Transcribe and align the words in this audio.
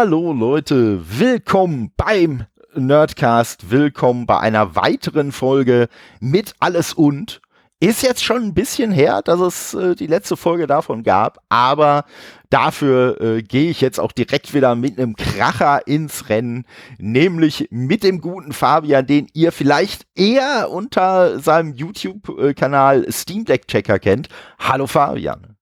Hallo 0.00 0.32
Leute, 0.32 1.00
willkommen 1.18 1.90
beim 1.96 2.44
Nerdcast, 2.72 3.72
willkommen 3.72 4.26
bei 4.26 4.38
einer 4.38 4.76
weiteren 4.76 5.32
Folge 5.32 5.88
mit 6.20 6.54
Alles 6.60 6.92
und. 6.92 7.40
Ist 7.80 8.04
jetzt 8.04 8.22
schon 8.22 8.44
ein 8.44 8.54
bisschen 8.54 8.92
her, 8.92 9.22
dass 9.22 9.40
es 9.40 9.74
äh, 9.74 9.96
die 9.96 10.06
letzte 10.06 10.36
Folge 10.36 10.68
davon 10.68 11.02
gab, 11.02 11.38
aber 11.48 12.04
dafür 12.48 13.20
äh, 13.20 13.42
gehe 13.42 13.70
ich 13.70 13.80
jetzt 13.80 13.98
auch 13.98 14.12
direkt 14.12 14.54
wieder 14.54 14.76
mit 14.76 15.00
einem 15.00 15.16
Kracher 15.16 15.84
ins 15.88 16.28
Rennen, 16.28 16.64
nämlich 16.98 17.66
mit 17.72 18.04
dem 18.04 18.20
guten 18.20 18.52
Fabian, 18.52 19.04
den 19.04 19.26
ihr 19.32 19.50
vielleicht 19.50 20.06
eher 20.14 20.70
unter 20.70 21.40
seinem 21.40 21.74
YouTube-Kanal 21.74 23.10
Steam 23.10 23.44
Deck 23.44 23.66
Checker 23.66 23.98
kennt. 23.98 24.28
Hallo 24.60 24.86
Fabian. 24.86 25.57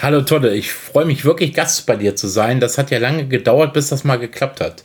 Hallo 0.00 0.22
Todde, 0.22 0.54
ich 0.54 0.72
freue 0.72 1.06
mich 1.06 1.24
wirklich 1.24 1.54
Gast 1.54 1.84
bei 1.84 1.96
dir 1.96 2.14
zu 2.14 2.28
sein. 2.28 2.60
Das 2.60 2.78
hat 2.78 2.92
ja 2.92 2.98
lange 2.98 3.26
gedauert, 3.26 3.72
bis 3.72 3.88
das 3.88 4.04
mal 4.04 4.16
geklappt 4.16 4.60
hat. 4.60 4.84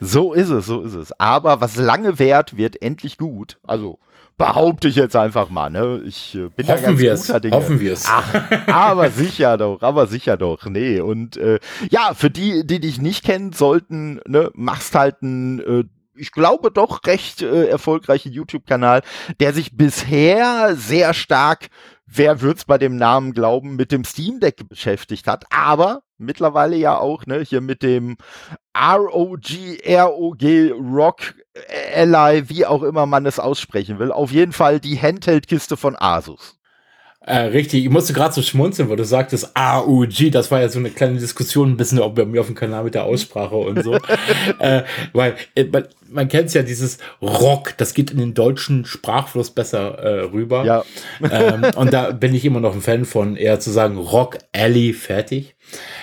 So 0.00 0.34
ist 0.34 0.50
es, 0.50 0.66
so 0.66 0.82
ist 0.82 0.92
es. 0.92 1.18
Aber 1.18 1.62
was 1.62 1.76
lange 1.76 2.18
währt, 2.18 2.58
wird 2.58 2.82
endlich 2.82 3.16
gut. 3.16 3.58
Also 3.66 3.98
behaupte 4.36 4.88
ich 4.88 4.96
jetzt 4.96 5.16
einfach 5.16 5.48
mal. 5.48 5.70
Ne? 5.70 6.02
Ich 6.04 6.34
äh, 6.34 6.50
bin 6.54 6.68
hoffen 6.68 6.98
da 6.98 7.02
ganz 7.02 7.26
guter 7.26 7.40
Dinge. 7.40 7.56
Hoffen 7.56 7.80
wir 7.80 7.94
es. 7.94 8.06
Aber 8.66 9.08
sicher 9.10 9.56
doch, 9.56 9.80
aber 9.80 10.06
sicher 10.06 10.36
doch. 10.36 10.66
Nee. 10.66 11.00
Und 11.00 11.38
äh, 11.38 11.58
ja, 11.88 12.12
für 12.14 12.28
die, 12.28 12.66
die 12.66 12.80
dich 12.80 13.00
nicht 13.00 13.24
kennen 13.24 13.54
sollten, 13.54 14.20
ne, 14.26 14.50
machst 14.52 14.94
halt 14.94 15.22
ein 15.22 15.60
äh, 15.60 15.84
ich 16.20 16.32
glaube 16.32 16.70
doch 16.70 17.06
recht 17.06 17.42
äh, 17.42 17.66
erfolgreichen 17.66 18.30
YouTube-Kanal, 18.30 19.00
der 19.40 19.54
sich 19.54 19.76
bisher 19.76 20.76
sehr 20.76 21.14
stark 21.14 21.70
wer 22.12 22.40
wird's 22.40 22.64
bei 22.64 22.78
dem 22.78 22.96
Namen 22.96 23.32
glauben, 23.32 23.76
mit 23.76 23.92
dem 23.92 24.04
Steam 24.04 24.40
Deck 24.40 24.68
beschäftigt 24.68 25.26
hat, 25.26 25.44
aber 25.50 26.02
mittlerweile 26.18 26.76
ja 26.76 26.98
auch, 26.98 27.26
ne, 27.26 27.40
hier 27.40 27.60
mit 27.60 27.82
dem 27.82 28.16
ROG, 28.76 29.40
ROG 29.86 30.42
Rock 30.92 31.34
Ally, 31.94 32.48
wie 32.48 32.66
auch 32.66 32.82
immer 32.82 33.06
man 33.06 33.26
es 33.26 33.38
aussprechen 33.38 33.98
will. 33.98 34.12
Auf 34.12 34.30
jeden 34.30 34.52
Fall 34.52 34.80
die 34.80 35.00
Handheld-Kiste 35.00 35.76
von 35.76 35.96
Asus. 35.96 36.59
Äh, 37.22 37.36
richtig, 37.36 37.84
ich 37.84 37.90
musste 37.90 38.14
gerade 38.14 38.32
so 38.32 38.40
schmunzeln, 38.40 38.88
weil 38.88 38.96
du 38.96 39.04
sagtest 39.04 39.50
AUG, 39.54 40.30
das 40.32 40.50
war 40.50 40.62
ja 40.62 40.70
so 40.70 40.78
eine 40.78 40.88
kleine 40.88 41.18
Diskussion 41.18 41.72
ein 41.72 41.76
bisschen 41.76 41.98
auch 41.98 42.14
bei 42.14 42.24
mir 42.24 42.40
auf 42.40 42.46
dem 42.46 42.54
Kanal 42.54 42.84
mit 42.84 42.94
der 42.94 43.04
Aussprache 43.04 43.56
und 43.56 43.84
so. 43.84 43.94
äh, 44.58 44.84
weil 45.12 45.34
äh, 45.54 45.64
man, 45.64 45.86
man 46.08 46.28
kennt 46.28 46.46
es 46.46 46.54
ja, 46.54 46.62
dieses 46.62 46.96
Rock, 47.20 47.74
das 47.76 47.92
geht 47.92 48.10
in 48.10 48.16
den 48.16 48.32
deutschen 48.32 48.86
Sprachfluss 48.86 49.50
besser 49.50 49.98
äh, 49.98 50.20
rüber. 50.22 50.64
Ja. 50.64 50.82
ähm, 51.30 51.66
und 51.76 51.92
da 51.92 52.10
bin 52.12 52.34
ich 52.34 52.46
immer 52.46 52.60
noch 52.60 52.74
ein 52.74 52.80
Fan 52.80 53.04
von, 53.04 53.36
eher 53.36 53.60
zu 53.60 53.70
sagen 53.70 53.98
Rock 53.98 54.38
Alley, 54.52 54.94
fertig. 54.94 55.56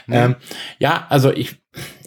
Mhm. 0.06 0.14
Ähm, 0.14 0.36
ja, 0.78 1.08
also 1.10 1.32
ich, 1.32 1.56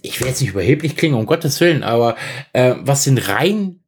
ich 0.03 0.21
will 0.21 0.29
jetzt 0.29 0.41
nicht 0.41 0.53
überheblich 0.53 0.97
klingen, 0.97 1.17
um 1.17 1.27
Gottes 1.27 1.61
Willen, 1.61 1.83
aber 1.83 2.15
äh, 2.53 2.77
was 2.79 3.03
den 3.03 3.19
rein 3.19 3.80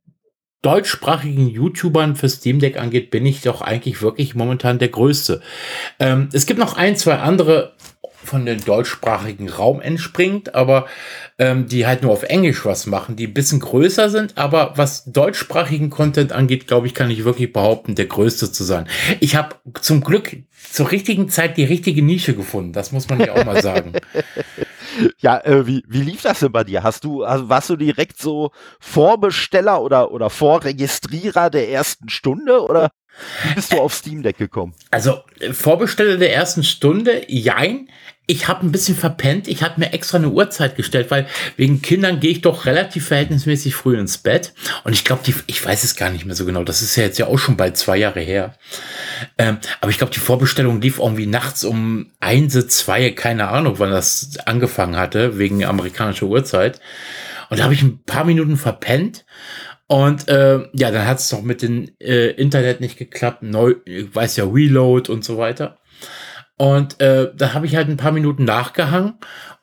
deutschsprachigen 0.62 1.48
YouTubern 1.48 2.14
für 2.14 2.28
Steam 2.28 2.60
Deck 2.60 2.78
angeht, 2.78 3.10
bin 3.10 3.27
ich 3.27 3.42
doch 3.42 3.60
eigentlich 3.60 4.00
wirklich 4.00 4.34
momentan 4.34 4.78
der 4.78 4.88
Größte. 4.88 5.42
Ähm, 5.98 6.28
es 6.32 6.46
gibt 6.46 6.60
noch 6.60 6.77
ein, 6.77 6.96
zwei 6.96 7.18
andere 7.18 7.74
von 8.24 8.46
den 8.46 8.64
deutschsprachigen 8.64 9.48
Raum 9.48 9.80
entspringt, 9.80 10.54
aber 10.54 10.86
ähm, 11.38 11.66
die 11.66 11.86
halt 11.86 12.02
nur 12.02 12.12
auf 12.12 12.22
Englisch 12.22 12.64
was 12.64 12.86
machen, 12.86 13.16
die 13.16 13.26
ein 13.26 13.34
bisschen 13.34 13.60
größer 13.60 14.10
sind, 14.10 14.38
aber 14.38 14.72
was 14.77 15.05
deutschsprachigen 15.05 15.90
Content 15.90 16.32
angeht, 16.32 16.66
glaube 16.66 16.86
ich, 16.86 16.94
kann 16.94 17.11
ich 17.11 17.24
wirklich 17.24 17.52
behaupten, 17.52 17.94
der 17.94 18.06
größte 18.06 18.50
zu 18.52 18.64
sein. 18.64 18.86
Ich 19.20 19.36
habe 19.36 19.56
zum 19.80 20.02
Glück 20.02 20.36
zur 20.70 20.90
richtigen 20.90 21.28
Zeit 21.28 21.56
die 21.56 21.64
richtige 21.64 22.02
Nische 22.02 22.34
gefunden, 22.34 22.72
das 22.72 22.92
muss 22.92 23.08
man 23.08 23.20
ja 23.20 23.32
auch 23.32 23.44
mal 23.44 23.62
sagen. 23.62 23.92
Ja, 25.18 25.38
äh, 25.44 25.66
wie, 25.66 25.82
wie 25.88 26.02
lief 26.02 26.22
das 26.22 26.40
denn 26.40 26.52
bei 26.52 26.64
dir? 26.64 26.82
Hast 26.82 27.05
du, 27.05 27.24
also 27.24 27.48
warst 27.48 27.70
du 27.70 27.77
direkt 27.77 28.20
so 28.20 28.50
Vorbesteller 28.80 29.80
oder, 29.80 30.11
oder 30.11 30.30
Vorregistrierer 30.30 31.50
der 31.50 31.70
ersten 31.70 32.08
Stunde 32.08 32.62
oder 32.62 32.90
wie 33.45 33.55
bist 33.55 33.73
du 33.73 33.80
auf 33.80 33.95
Steam 33.95 34.23
Deck 34.23 34.39
gekommen? 34.39 34.74
Also, 34.90 35.20
äh, 35.40 35.52
Vorbesteller 35.52 36.17
der 36.17 36.34
ersten 36.34 36.64
Stunde, 36.64 37.23
jein 37.28 37.89
ich 38.27 38.46
habe 38.46 38.64
ein 38.64 38.73
bisschen 38.73 38.96
verpennt. 38.96 39.48
Ich 39.48 39.62
habe 39.62 39.80
mir 39.80 39.92
extra 39.92 40.17
eine 40.17 40.30
Uhrzeit 40.30 40.77
gestellt, 40.77 41.11
weil 41.11 41.27
wegen 41.56 41.83
Kindern 41.83 42.20
gehe 42.20 42.30
ich 42.30 42.40
doch 42.40 42.67
relativ 42.67 43.08
verhältnismäßig 43.08 43.74
früh 43.74 43.98
ins 43.98 44.18
Bett. 44.18 44.55
Und 44.84 44.92
ich 44.92 45.05
glaube, 45.05 45.23
ich 45.46 45.64
weiß 45.64 45.83
es 45.83 45.96
gar 45.96 46.11
nicht 46.11 46.24
mehr 46.24 46.36
so 46.36 46.46
genau. 46.46 46.62
Das 46.62 46.83
ist 46.83 46.95
ja 46.95 47.02
jetzt 47.02 47.18
ja 47.18 47.27
auch 47.27 47.39
schon 47.39 47.56
bald 47.56 47.77
zwei 47.77 47.96
Jahre 47.96 48.20
her. 48.20 48.55
Ähm, 49.39 49.58
aber 49.80 49.90
ich 49.90 49.98
glaube, 49.98 50.12
die 50.12 50.20
Vorbestellung 50.20 50.80
lief 50.80 50.98
irgendwie 50.98 51.27
nachts 51.27 51.64
um 51.64 52.12
eins, 52.20 52.55
zwei, 52.68 53.11
keine 53.11 53.48
Ahnung, 53.48 53.79
wann 53.79 53.90
das 53.90 54.39
angefangen 54.46 54.96
hatte, 54.96 55.39
wegen 55.39 55.64
amerikanischer 55.64 56.27
Uhrzeit. 56.27 56.80
Und 57.50 57.58
da 57.58 57.64
habe 57.64 57.74
ich 57.74 57.83
ein 57.83 58.02
paar 58.05 58.24
Minuten 58.24 58.56
verpennt. 58.56 59.24
Und 59.86 60.28
äh, 60.28 60.60
ja, 60.72 60.90
dann 60.90 61.06
hat 61.06 61.18
es 61.18 61.28
doch 61.28 61.42
mit 61.42 61.62
dem 61.62 61.90
äh, 62.00 62.30
Internet 62.30 62.80
nicht 62.80 62.96
geklappt. 62.96 63.42
Neu, 63.42 63.74
ich 63.84 64.14
weiß 64.14 64.36
ja, 64.36 64.44
Reload 64.44 65.10
und 65.10 65.24
so 65.24 65.36
weiter. 65.38 65.78
Und 66.56 67.00
äh, 67.00 67.30
da 67.34 67.54
habe 67.54 67.66
ich 67.66 67.74
halt 67.74 67.88
ein 67.88 67.96
paar 67.96 68.12
Minuten 68.12 68.44
nachgehangen. 68.44 69.14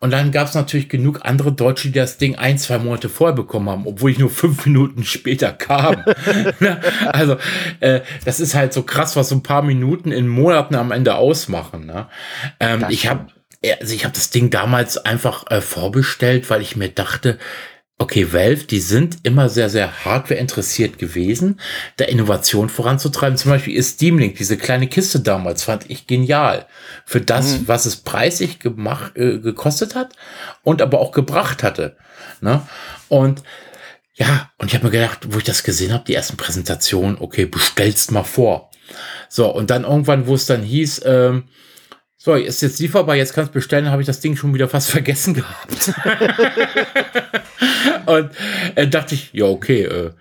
Und 0.01 0.11
dann 0.11 0.31
gab 0.31 0.47
es 0.47 0.53
natürlich 0.53 0.89
genug 0.89 1.21
andere 1.23 1.51
Deutsche, 1.51 1.89
die 1.89 1.93
das 1.93 2.17
Ding 2.17 2.35
ein, 2.35 2.57
zwei 2.57 2.77
Monate 2.77 3.09
vorher 3.09 3.35
bekommen 3.35 3.69
haben, 3.69 3.87
obwohl 3.87 4.11
ich 4.11 4.19
nur 4.19 4.29
fünf 4.29 4.65
Minuten 4.65 5.03
später 5.03 5.51
kam. 5.51 6.03
Ne? 6.59 6.79
also 7.07 7.37
äh, 7.79 8.01
das 8.25 8.39
ist 8.39 8.53
halt 8.53 8.73
so 8.73 8.83
krass, 8.83 9.15
was 9.15 9.29
so 9.29 9.35
ein 9.35 9.43
paar 9.43 9.61
Minuten 9.61 10.11
in 10.11 10.27
Monaten 10.27 10.75
am 10.75 10.91
Ende 10.91 11.15
ausmachen. 11.15 11.85
Ne? 11.85 12.07
Ähm, 12.59 12.85
ich 12.89 13.07
habe 13.07 13.27
also 13.81 13.93
ich 13.93 14.03
habe 14.03 14.13
das 14.13 14.29
Ding 14.29 14.49
damals 14.49 14.97
einfach 14.97 15.49
äh, 15.51 15.61
vorbestellt, 15.61 16.49
weil 16.49 16.61
ich 16.61 16.75
mir 16.75 16.89
dachte, 16.89 17.37
Okay, 18.01 18.31
Valve, 18.31 18.63
die 18.63 18.79
sind 18.79 19.17
immer 19.23 19.49
sehr, 19.49 19.69
sehr 19.69 20.05
hardware 20.05 20.39
interessiert 20.39 20.97
gewesen, 20.97 21.59
der 21.99 22.07
Innovation 22.07 22.69
voranzutreiben. 22.69 23.37
Zum 23.37 23.51
Beispiel 23.51 23.75
ist 23.75 23.95
Steam 23.95 24.17
Link, 24.17 24.37
diese 24.37 24.55
kleine 24.55 24.87
Kiste 24.87 25.19
damals, 25.19 25.63
fand 25.63 25.89
ich 25.89 26.07
genial. 26.07 26.65
Für 27.05 27.19
das, 27.19 27.59
mhm. 27.59 27.67
was 27.67 27.85
es 27.85 27.97
preisig 27.97 28.61
gemacht, 28.61 29.17
äh, 29.17 29.39
gekostet 29.39 29.95
hat 29.95 30.15
und 30.63 30.81
aber 30.81 31.01
auch 31.01 31.11
gebracht 31.11 31.61
hatte. 31.61 31.97
Ne? 32.39 32.61
Und 33.09 33.43
ja, 34.13 34.49
und 34.57 34.67
ich 34.67 34.75
habe 34.75 34.85
mir 34.85 34.91
gedacht, 34.91 35.27
wo 35.29 35.37
ich 35.37 35.43
das 35.43 35.63
gesehen 35.63 35.91
habe, 35.91 36.05
die 36.07 36.15
ersten 36.15 36.37
Präsentationen, 36.37 37.17
okay, 37.19 37.45
bestellst 37.45 38.13
mal 38.13 38.23
vor. 38.23 38.71
So, 39.27 39.53
und 39.53 39.69
dann 39.71 39.83
irgendwann, 39.83 40.25
wo 40.25 40.35
es 40.35 40.45
dann 40.45 40.63
hieß, 40.63 41.01
ähm, 41.05 41.49
so, 42.21 42.35
ist 42.35 42.61
jetzt 42.61 42.81
lieferbar, 42.81 43.15
jetzt 43.15 43.33
kannst 43.33 43.51
du 43.51 43.53
bestellen, 43.53 43.89
habe 43.89 44.01
ich 44.01 44.05
das 44.05 44.19
Ding 44.19 44.35
schon 44.35 44.53
wieder 44.53 44.67
fast 44.67 44.91
vergessen 44.91 45.33
gehabt. 45.33 45.93
und 48.05 48.31
äh, 48.75 48.87
dachte 48.87 49.15
ich, 49.15 49.31
ja, 49.31 49.45
okay. 49.45 49.83
Äh. 49.83 50.11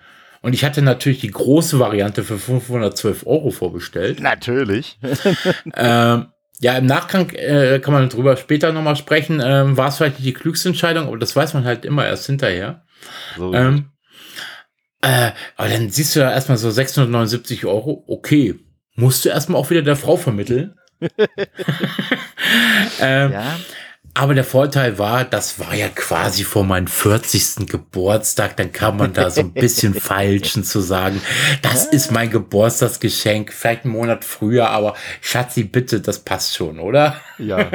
Und 0.41 0.53
ich 0.53 0.65
hatte 0.65 0.81
natürlich 0.81 1.21
die 1.21 1.33
große 1.33 1.81
Variante 1.81 2.23
für 2.23 2.39
512 2.39 3.27
Euro 3.27 3.51
vorbestellt. 3.51 4.21
Natürlich. 4.21 5.01
ähm, 5.75 6.27
ja, 6.61 6.79
im 6.79 6.87
Nachgang 6.87 7.31
äh, 7.31 7.81
kann 7.81 7.95
man 7.95 8.09
darüber 8.09 8.37
später 8.37 8.73
nochmal 8.73 8.95
sprechen. 8.95 9.43
Ähm, 9.45 9.77
war 9.77 9.89
es 9.89 9.97
vielleicht 9.97 10.21
nicht 10.21 10.29
die 10.29 10.41
klügste 10.41 10.69
Entscheidung, 10.69 11.09
aber 11.09 11.19
das 11.19 11.35
weiß 11.35 11.55
man 11.55 11.65
halt 11.65 11.85
immer 11.85 12.07
erst 12.07 12.27
hinterher. 12.27 12.85
So 13.37 13.53
ähm, 13.53 13.91
äh, 15.01 15.33
aber 15.57 15.69
dann 15.69 15.91
siehst 15.91 16.15
du 16.15 16.21
ja 16.21 16.31
erstmal 16.31 16.59
so 16.59 16.71
679 16.71 17.67
Euro. 17.67 18.05
Okay, 18.07 18.55
musst 18.95 19.25
du 19.25 19.31
erstmal 19.31 19.61
auch 19.61 19.71
wieder 19.71 19.83
der 19.83 19.97
Frau 19.97 20.17
vermitteln. 20.17 20.77
ähm, 23.01 23.33
ja. 23.33 23.57
Aber 24.19 24.35
der 24.35 24.43
Vorteil 24.43 24.99
war, 24.99 25.25
das 25.25 25.61
war 25.61 25.75
ja 25.75 25.89
quasi 25.89 26.43
vor 26.43 26.65
meinem 26.65 26.89
40. 26.89 27.69
Geburtstag. 27.69 28.57
Dann 28.57 28.73
kann 28.73 28.97
man 28.97 29.13
da 29.13 29.31
so 29.31 29.43
ein 29.43 29.53
bisschen 29.53 29.95
feilschen 29.95 30.65
zu 30.65 30.81
sagen, 30.81 31.23
das 31.63 31.85
ist 31.85 32.11
mein 32.11 32.29
Geburtstagsgeschenk, 32.29 33.53
vielleicht 33.53 33.85
einen 33.85 33.93
Monat 33.93 34.25
früher, 34.25 34.71
aber 34.71 34.97
Schatzi, 35.21 35.63
bitte, 35.63 36.01
das 36.01 36.19
passt 36.19 36.57
schon, 36.57 36.81
oder? 36.81 37.21
Ja. 37.39 37.59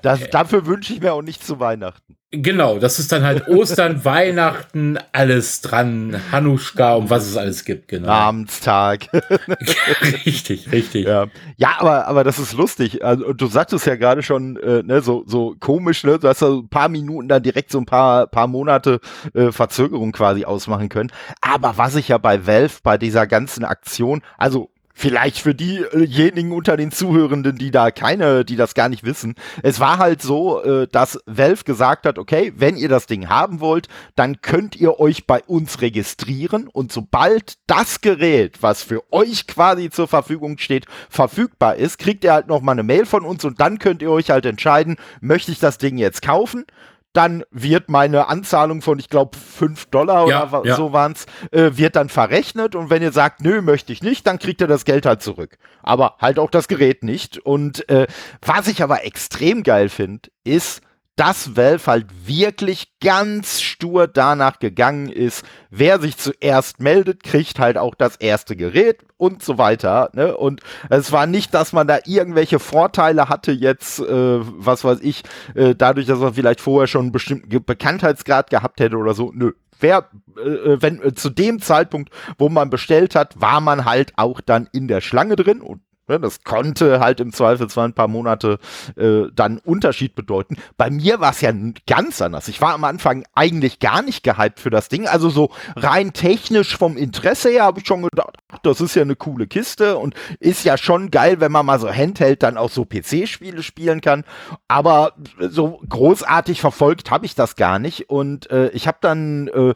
Äh, 0.00 0.02
das, 0.02 0.30
dafür 0.30 0.66
wünsche 0.66 0.92
ich 0.92 1.00
mir 1.00 1.12
auch 1.12 1.22
nicht 1.22 1.44
zu 1.44 1.60
Weihnachten. 1.60 2.16
Genau, 2.32 2.78
das 2.78 3.00
ist 3.00 3.10
dann 3.10 3.24
halt 3.24 3.48
Ostern, 3.48 4.04
Weihnachten, 4.04 4.98
alles 5.10 5.62
dran, 5.62 6.16
Hanuschka 6.30 6.94
und 6.94 7.10
was 7.10 7.26
es 7.26 7.36
alles 7.36 7.64
gibt, 7.64 7.88
genau. 7.88 8.06
Namenstag. 8.06 9.08
richtig, 10.24 10.70
richtig. 10.70 11.06
Ja, 11.06 11.26
ja 11.56 11.74
aber, 11.78 12.06
aber 12.06 12.22
das 12.22 12.38
ist 12.38 12.52
lustig. 12.52 13.04
Also, 13.04 13.32
du 13.32 13.46
sagtest 13.48 13.84
ja 13.86 13.96
gerade 13.96 14.22
schon, 14.22 14.56
äh, 14.58 14.84
ne, 14.84 15.00
so, 15.00 15.24
so 15.26 15.56
komisch, 15.58 16.04
ne? 16.04 16.20
Du 16.20 16.28
hast 16.28 16.40
ja 16.40 16.48
ein 16.50 16.68
paar 16.68 16.88
Minuten 16.88 17.26
da 17.26 17.40
direkt 17.40 17.72
so 17.72 17.78
ein 17.78 17.86
paar, 17.86 18.28
paar 18.28 18.46
Monate 18.46 19.00
äh, 19.34 19.50
Verzögerung 19.50 20.12
quasi 20.12 20.44
ausmachen 20.44 20.88
können. 20.88 21.10
Aber 21.40 21.78
was 21.78 21.96
ich 21.96 22.06
ja 22.06 22.18
bei 22.18 22.46
Valve 22.46 22.78
bei 22.84 22.96
dieser 22.96 23.26
ganzen 23.26 23.64
Aktion, 23.64 24.22
also 24.38 24.70
vielleicht 25.00 25.38
für 25.38 25.54
diejenigen 25.54 26.52
unter 26.52 26.76
den 26.76 26.92
Zuhörenden, 26.92 27.56
die 27.56 27.70
da 27.70 27.90
keine, 27.90 28.44
die 28.44 28.56
das 28.56 28.74
gar 28.74 28.90
nicht 28.90 29.02
wissen. 29.02 29.34
Es 29.62 29.80
war 29.80 29.96
halt 29.96 30.20
so, 30.20 30.62
äh, 30.62 30.86
dass 30.88 31.18
Valve 31.24 31.64
gesagt 31.64 32.04
hat, 32.04 32.18
okay, 32.18 32.52
wenn 32.56 32.76
ihr 32.76 32.90
das 32.90 33.06
Ding 33.06 33.30
haben 33.30 33.60
wollt, 33.60 33.88
dann 34.14 34.42
könnt 34.42 34.76
ihr 34.76 35.00
euch 35.00 35.26
bei 35.26 35.42
uns 35.44 35.80
registrieren 35.80 36.68
und 36.68 36.92
sobald 36.92 37.54
das 37.66 38.02
Gerät, 38.02 38.62
was 38.62 38.82
für 38.82 39.02
euch 39.10 39.46
quasi 39.46 39.88
zur 39.88 40.06
Verfügung 40.06 40.58
steht, 40.58 40.84
verfügbar 41.08 41.76
ist, 41.76 41.98
kriegt 41.98 42.22
ihr 42.22 42.34
halt 42.34 42.48
noch 42.48 42.60
mal 42.60 42.72
eine 42.72 42.82
Mail 42.82 43.06
von 43.06 43.24
uns 43.24 43.42
und 43.46 43.58
dann 43.58 43.78
könnt 43.78 44.02
ihr 44.02 44.10
euch 44.10 44.30
halt 44.30 44.44
entscheiden, 44.44 44.96
möchte 45.22 45.50
ich 45.50 45.58
das 45.58 45.78
Ding 45.78 45.96
jetzt 45.96 46.20
kaufen 46.20 46.66
dann 47.12 47.44
wird 47.50 47.88
meine 47.88 48.28
Anzahlung 48.28 48.82
von, 48.82 48.98
ich 48.98 49.08
glaube, 49.08 49.36
5 49.36 49.86
Dollar 49.86 50.28
ja, 50.28 50.48
oder 50.48 50.66
ja. 50.68 50.76
so 50.76 50.92
waren's, 50.92 51.26
äh, 51.50 51.72
wird 51.74 51.96
dann 51.96 52.08
verrechnet 52.08 52.74
und 52.74 52.90
wenn 52.90 53.02
ihr 53.02 53.12
sagt, 53.12 53.40
nö, 53.40 53.62
möchte 53.62 53.92
ich 53.92 54.02
nicht, 54.02 54.26
dann 54.26 54.38
kriegt 54.38 54.60
ihr 54.60 54.66
das 54.66 54.84
Geld 54.84 55.06
halt 55.06 55.22
zurück. 55.22 55.58
Aber 55.82 56.16
halt 56.18 56.38
auch 56.38 56.50
das 56.50 56.68
Gerät 56.68 57.02
nicht. 57.02 57.38
Und 57.38 57.88
äh, 57.88 58.06
was 58.44 58.68
ich 58.68 58.82
aber 58.82 59.04
extrem 59.04 59.62
geil 59.62 59.88
finde, 59.88 60.30
ist, 60.44 60.82
dass 61.20 61.54
Valve 61.54 61.86
halt 61.86 62.06
wirklich 62.26 62.94
ganz 62.98 63.60
stur 63.60 64.08
danach 64.08 64.58
gegangen 64.58 65.10
ist, 65.10 65.44
wer 65.68 66.00
sich 66.00 66.16
zuerst 66.16 66.80
meldet, 66.80 67.22
kriegt 67.22 67.58
halt 67.58 67.76
auch 67.76 67.94
das 67.94 68.16
erste 68.16 68.56
Gerät 68.56 69.00
und 69.18 69.42
so 69.42 69.58
weiter. 69.58 70.08
Ne? 70.14 70.34
Und 70.34 70.62
es 70.88 71.12
war 71.12 71.26
nicht, 71.26 71.52
dass 71.52 71.74
man 71.74 71.86
da 71.86 71.98
irgendwelche 72.06 72.58
Vorteile 72.58 73.28
hatte 73.28 73.52
jetzt, 73.52 74.00
äh, 74.00 74.04
was 74.40 74.82
weiß 74.82 75.00
ich, 75.02 75.22
äh, 75.54 75.74
dadurch, 75.74 76.06
dass 76.06 76.20
man 76.20 76.32
vielleicht 76.32 76.62
vorher 76.62 76.86
schon 76.86 77.02
einen 77.02 77.12
bestimmten 77.12 77.66
Bekanntheitsgrad 77.66 78.48
gehabt 78.48 78.80
hätte 78.80 78.96
oder 78.96 79.12
so. 79.12 79.30
Nö. 79.34 79.52
Wer, 79.78 80.08
äh, 80.38 80.78
wenn 80.80 81.02
äh, 81.02 81.12
zu 81.12 81.28
dem 81.28 81.60
Zeitpunkt, 81.60 82.10
wo 82.38 82.48
man 82.48 82.70
bestellt 82.70 83.14
hat, 83.14 83.38
war 83.38 83.60
man 83.60 83.84
halt 83.84 84.14
auch 84.16 84.40
dann 84.40 84.70
in 84.72 84.88
der 84.88 85.02
Schlange 85.02 85.36
drin 85.36 85.60
und 85.60 85.82
das 86.18 86.42
konnte 86.44 87.00
halt 87.00 87.20
im 87.20 87.32
Zweifelsfall 87.32 87.88
ein 87.88 87.94
paar 87.94 88.08
Monate 88.08 88.58
äh, 88.96 89.22
dann 89.34 89.58
Unterschied 89.58 90.14
bedeuten. 90.14 90.56
Bei 90.76 90.90
mir 90.90 91.20
war 91.20 91.30
es 91.30 91.40
ja 91.40 91.52
ganz 91.86 92.20
anders. 92.20 92.48
Ich 92.48 92.60
war 92.60 92.74
am 92.74 92.84
Anfang 92.84 93.24
eigentlich 93.34 93.78
gar 93.78 94.02
nicht 94.02 94.22
gehypt 94.22 94.60
für 94.60 94.70
das 94.70 94.88
Ding. 94.88 95.06
Also 95.06 95.30
so 95.30 95.50
rein 95.76 96.12
technisch 96.12 96.76
vom 96.76 96.96
Interesse 96.96 97.50
her 97.50 97.64
habe 97.64 97.80
ich 97.80 97.86
schon 97.86 98.02
gedacht, 98.02 98.38
das 98.62 98.80
ist 98.80 98.94
ja 98.94 99.02
eine 99.02 99.16
coole 99.16 99.46
Kiste 99.46 99.96
und 99.96 100.14
ist 100.38 100.64
ja 100.64 100.76
schon 100.76 101.10
geil, 101.10 101.40
wenn 101.40 101.52
man 101.52 101.66
mal 101.66 101.78
so 101.78 101.90
Handheld 101.90 102.42
dann 102.42 102.56
auch 102.56 102.70
so 102.70 102.84
PC-Spiele 102.84 103.62
spielen 103.62 104.00
kann. 104.00 104.24
Aber 104.68 105.12
so 105.38 105.80
großartig 105.88 106.60
verfolgt 106.60 107.10
habe 107.10 107.26
ich 107.26 107.34
das 107.34 107.56
gar 107.56 107.78
nicht. 107.78 108.10
Und 108.10 108.50
äh, 108.50 108.68
ich 108.70 108.86
habe 108.86 108.98
dann 109.00 109.48
äh, 109.48 109.74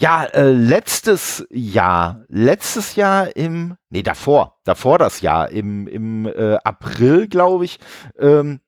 ja, 0.00 0.24
äh, 0.26 0.52
letztes 0.52 1.44
Jahr, 1.50 2.24
letztes 2.28 2.94
Jahr 2.94 3.34
im, 3.36 3.76
nee, 3.90 4.04
davor, 4.04 4.60
davor 4.62 4.96
das 4.96 5.22
Jahr, 5.22 5.50
im, 5.50 5.88
im 5.88 6.26
äh, 6.26 6.56
April, 6.62 7.26
glaube 7.26 7.64
ich, 7.64 7.80
ähm, 8.16 8.60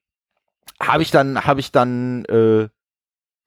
habe 0.83 1.03
ich 1.05 1.13
dann, 1.13 1.45
habe 1.45 1.61
ich 1.61 1.71
dann 1.71 2.25
äh, 2.25 2.69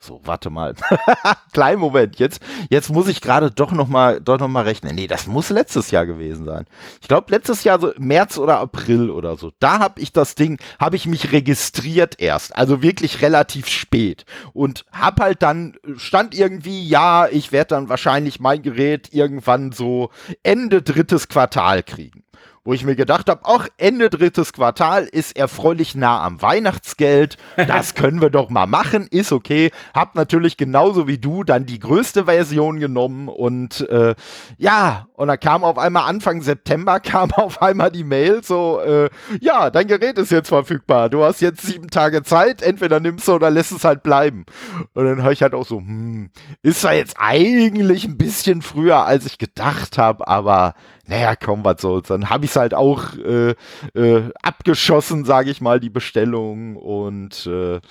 so, 0.03 0.21
warte 0.23 0.49
mal. 0.49 0.73
Kleinen 1.53 1.79
Moment. 1.79 2.19
Jetzt, 2.19 2.41
jetzt 2.69 2.89
muss 2.89 3.07
ich 3.07 3.21
gerade 3.21 3.51
doch 3.51 3.71
noch 3.71 3.87
mal, 3.87 4.19
doch 4.19 4.37
noch 4.37 4.65
rechnen. 4.65 4.95
Nee, 4.95 5.07
das 5.07 5.27
muss 5.27 5.49
letztes 5.49 5.91
Jahr 5.91 6.05
gewesen 6.05 6.45
sein. 6.45 6.65
Ich 7.01 7.07
glaube, 7.07 7.31
letztes 7.31 7.63
Jahr 7.63 7.79
so 7.79 7.93
März 7.97 8.37
oder 8.37 8.59
April 8.59 9.09
oder 9.09 9.37
so. 9.37 9.51
Da 9.59 9.79
habe 9.79 10.01
ich 10.01 10.11
das 10.11 10.35
Ding, 10.35 10.59
habe 10.79 10.95
ich 10.95 11.05
mich 11.05 11.31
registriert 11.31 12.19
erst. 12.19 12.55
Also 12.55 12.81
wirklich 12.81 13.21
relativ 13.21 13.67
spät. 13.67 14.25
Und 14.53 14.85
hab 14.91 15.19
halt 15.19 15.41
dann, 15.41 15.77
stand 15.95 16.35
irgendwie, 16.35 16.85
ja, 16.87 17.27
ich 17.27 17.51
werde 17.51 17.69
dann 17.69 17.89
wahrscheinlich 17.89 18.39
mein 18.39 18.61
Gerät 18.61 19.13
irgendwann 19.13 19.71
so 19.71 20.09
Ende 20.43 20.81
drittes 20.81 21.29
Quartal 21.29 21.83
kriegen 21.83 22.23
wo 22.65 22.73
ich 22.73 22.85
mir 22.85 22.95
gedacht 22.95 23.29
habe, 23.29 23.45
auch 23.45 23.67
Ende 23.77 24.09
drittes 24.09 24.53
Quartal 24.53 25.03
ist 25.03 25.35
erfreulich 25.35 25.95
nah 25.95 26.23
am 26.23 26.41
Weihnachtsgeld. 26.41 27.37
Das 27.57 27.93
können 27.95 28.21
wir 28.21 28.29
doch 28.29 28.49
mal 28.49 28.67
machen, 28.67 29.07
ist 29.11 29.31
okay. 29.31 29.71
Hab 29.93 30.15
natürlich 30.15 30.55
genauso 30.55 31.07
wie 31.07 31.17
du 31.17 31.43
dann 31.43 31.65
die 31.65 31.79
größte 31.79 32.25
Version 32.25 32.79
genommen 32.79 33.27
und 33.27 33.87
äh, 33.89 34.15
ja, 34.57 35.07
und 35.23 35.29
dann 35.29 35.39
kam 35.39 35.63
auf 35.63 35.77
einmal 35.77 36.03
Anfang 36.03 36.41
September 36.41 36.99
kam 36.99 37.31
auf 37.31 37.61
einmal 37.61 37.89
die 37.89 38.03
Mail 38.03 38.43
so, 38.43 38.81
äh, 38.81 39.09
ja, 39.39 39.69
dein 39.69 39.87
Gerät 39.87 40.17
ist 40.17 40.31
jetzt 40.31 40.49
verfügbar. 40.49 41.09
Du 41.09 41.23
hast 41.23 41.39
jetzt 41.39 41.65
sieben 41.65 41.89
Tage 41.89 42.23
Zeit, 42.23 42.61
entweder 42.61 42.99
nimmst 42.99 43.29
du 43.29 43.31
oder 43.31 43.49
lässt 43.49 43.71
es 43.71 43.85
halt 43.85 44.03
bleiben. 44.03 44.45
Und 44.93 45.05
dann 45.05 45.23
höre 45.23 45.31
ich 45.31 45.41
halt 45.41 45.53
auch 45.53 45.65
so, 45.65 45.77
hm, 45.77 46.29
ist 46.61 46.81
zwar 46.81 46.95
jetzt 46.95 47.15
eigentlich 47.17 48.03
ein 48.03 48.17
bisschen 48.17 48.61
früher, 48.61 49.05
als 49.05 49.25
ich 49.25 49.37
gedacht 49.37 49.97
habe, 49.97 50.27
aber 50.27 50.73
naja, 51.05 51.35
komm, 51.35 51.65
was 51.65 51.81
soll's. 51.81 52.07
Dann 52.07 52.29
habe 52.29 52.45
ich 52.45 52.51
es 52.51 52.57
halt 52.57 52.73
auch 52.73 53.13
äh, 53.17 53.55
äh, 53.93 54.31
abgeschossen, 54.41 55.25
sage 55.25 55.51
ich 55.51 55.59
mal, 55.59 55.81
die 55.81 55.89
Bestellung. 55.89 56.77
Und 56.77 57.45
äh, 57.45 57.81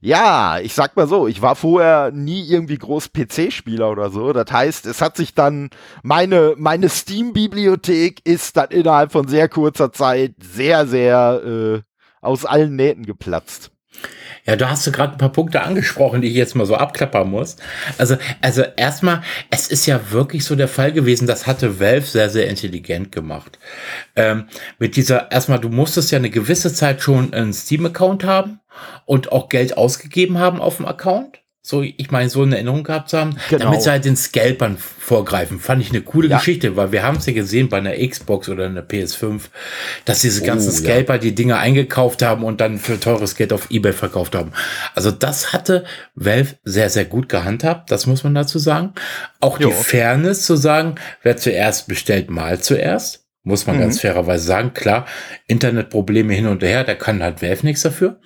ja, 0.00 0.58
ich 0.58 0.74
sag 0.74 0.96
mal 0.96 1.06
so, 1.06 1.28
ich 1.28 1.40
war 1.40 1.54
vorher 1.54 2.10
nie 2.10 2.42
irgendwie 2.42 2.76
groß 2.76 3.10
PC-Spieler 3.12 3.90
oder 3.90 4.10
so. 4.10 4.32
Das 4.32 4.50
heißt, 4.50 4.86
es 4.86 5.00
hat 5.00 5.16
sich 5.16 5.34
dann, 5.34 5.70
meine, 6.02 6.54
meine 6.56 6.67
Steam-Bibliothek 6.88 8.20
ist 8.24 8.56
dann 8.56 8.70
innerhalb 8.70 9.12
von 9.12 9.28
sehr 9.28 9.48
kurzer 9.48 9.92
Zeit 9.92 10.34
sehr, 10.40 10.86
sehr 10.86 11.42
äh, 11.44 11.80
aus 12.20 12.44
allen 12.44 12.76
Nähten 12.76 13.06
geplatzt. 13.06 13.70
Ja, 14.44 14.56
du 14.56 14.68
hast 14.68 14.90
gerade 14.92 15.12
ein 15.12 15.18
paar 15.18 15.32
Punkte 15.32 15.62
angesprochen, 15.62 16.22
die 16.22 16.28
ich 16.28 16.34
jetzt 16.34 16.54
mal 16.54 16.64
so 16.64 16.74
abklappern 16.74 17.30
muss. 17.30 17.56
Also, 17.98 18.16
also 18.40 18.62
erstmal, 18.76 19.22
es 19.50 19.68
ist 19.68 19.86
ja 19.86 20.10
wirklich 20.10 20.44
so 20.44 20.56
der 20.56 20.68
Fall 20.68 20.92
gewesen, 20.92 21.26
das 21.26 21.46
hatte 21.46 21.80
Valve 21.80 22.06
sehr, 22.06 22.30
sehr 22.30 22.48
intelligent 22.48 23.12
gemacht. 23.12 23.58
Ähm, 24.16 24.48
mit 24.78 24.96
dieser, 24.96 25.30
erstmal, 25.30 25.58
du 25.58 25.68
musstest 25.68 26.10
ja 26.12 26.18
eine 26.18 26.30
gewisse 26.30 26.72
Zeit 26.72 27.02
schon 27.02 27.34
einen 27.34 27.52
Steam-Account 27.52 28.24
haben 28.24 28.60
und 29.04 29.32
auch 29.32 29.48
Geld 29.48 29.76
ausgegeben 29.76 30.38
haben 30.38 30.60
auf 30.60 30.76
dem 30.76 30.86
Account 30.86 31.40
so, 31.68 31.82
ich 31.82 32.10
meine, 32.10 32.30
so 32.30 32.40
eine 32.40 32.54
Erinnerung 32.54 32.82
gehabt 32.82 33.10
zu 33.10 33.18
haben, 33.18 33.36
genau. 33.50 33.66
damit 33.66 33.82
sie 33.82 33.90
halt 33.90 34.06
den 34.06 34.16
Scalpern 34.16 34.78
vorgreifen. 34.78 35.60
Fand 35.60 35.82
ich 35.82 35.90
eine 35.90 36.00
coole 36.00 36.28
ja. 36.28 36.38
Geschichte, 36.38 36.76
weil 36.76 36.92
wir 36.92 37.02
haben 37.02 37.18
es 37.18 37.26
ja 37.26 37.34
gesehen 37.34 37.68
bei 37.68 37.76
einer 37.76 37.92
Xbox 37.92 38.48
oder 38.48 38.64
einer 38.64 38.80
PS5, 38.80 39.42
dass 40.06 40.22
diese 40.22 40.42
ganzen 40.42 40.70
oh, 40.70 40.72
Scalper 40.72 41.16
ja. 41.16 41.18
die 41.18 41.34
Dinge 41.34 41.58
eingekauft 41.58 42.22
haben 42.22 42.42
und 42.42 42.62
dann 42.62 42.78
für 42.78 42.98
teures 42.98 43.36
Geld 43.36 43.52
auf 43.52 43.70
Ebay 43.70 43.92
verkauft 43.92 44.34
haben. 44.34 44.52
Also 44.94 45.10
das 45.10 45.52
hatte 45.52 45.84
Valve 46.14 46.54
sehr, 46.64 46.88
sehr 46.88 47.04
gut 47.04 47.28
gehandhabt, 47.28 47.90
das 47.90 48.06
muss 48.06 48.24
man 48.24 48.34
dazu 48.34 48.58
sagen. 48.58 48.94
Auch 49.40 49.60
jo. 49.60 49.68
die 49.68 49.74
Fairness 49.74 50.46
zu 50.46 50.56
sagen, 50.56 50.94
wer 51.22 51.36
zuerst 51.36 51.86
bestellt, 51.86 52.30
mal 52.30 52.60
zuerst. 52.60 53.26
Muss 53.42 53.66
man 53.66 53.76
mhm. 53.76 53.80
ganz 53.80 54.00
fairerweise 54.00 54.44
sagen. 54.44 54.72
Klar, 54.72 55.04
Internetprobleme 55.46 56.32
hin 56.32 56.46
und 56.46 56.62
her, 56.62 56.84
da 56.84 56.94
kann 56.94 57.22
halt 57.22 57.42
Valve 57.42 57.66
nichts 57.66 57.82
dafür. 57.82 58.18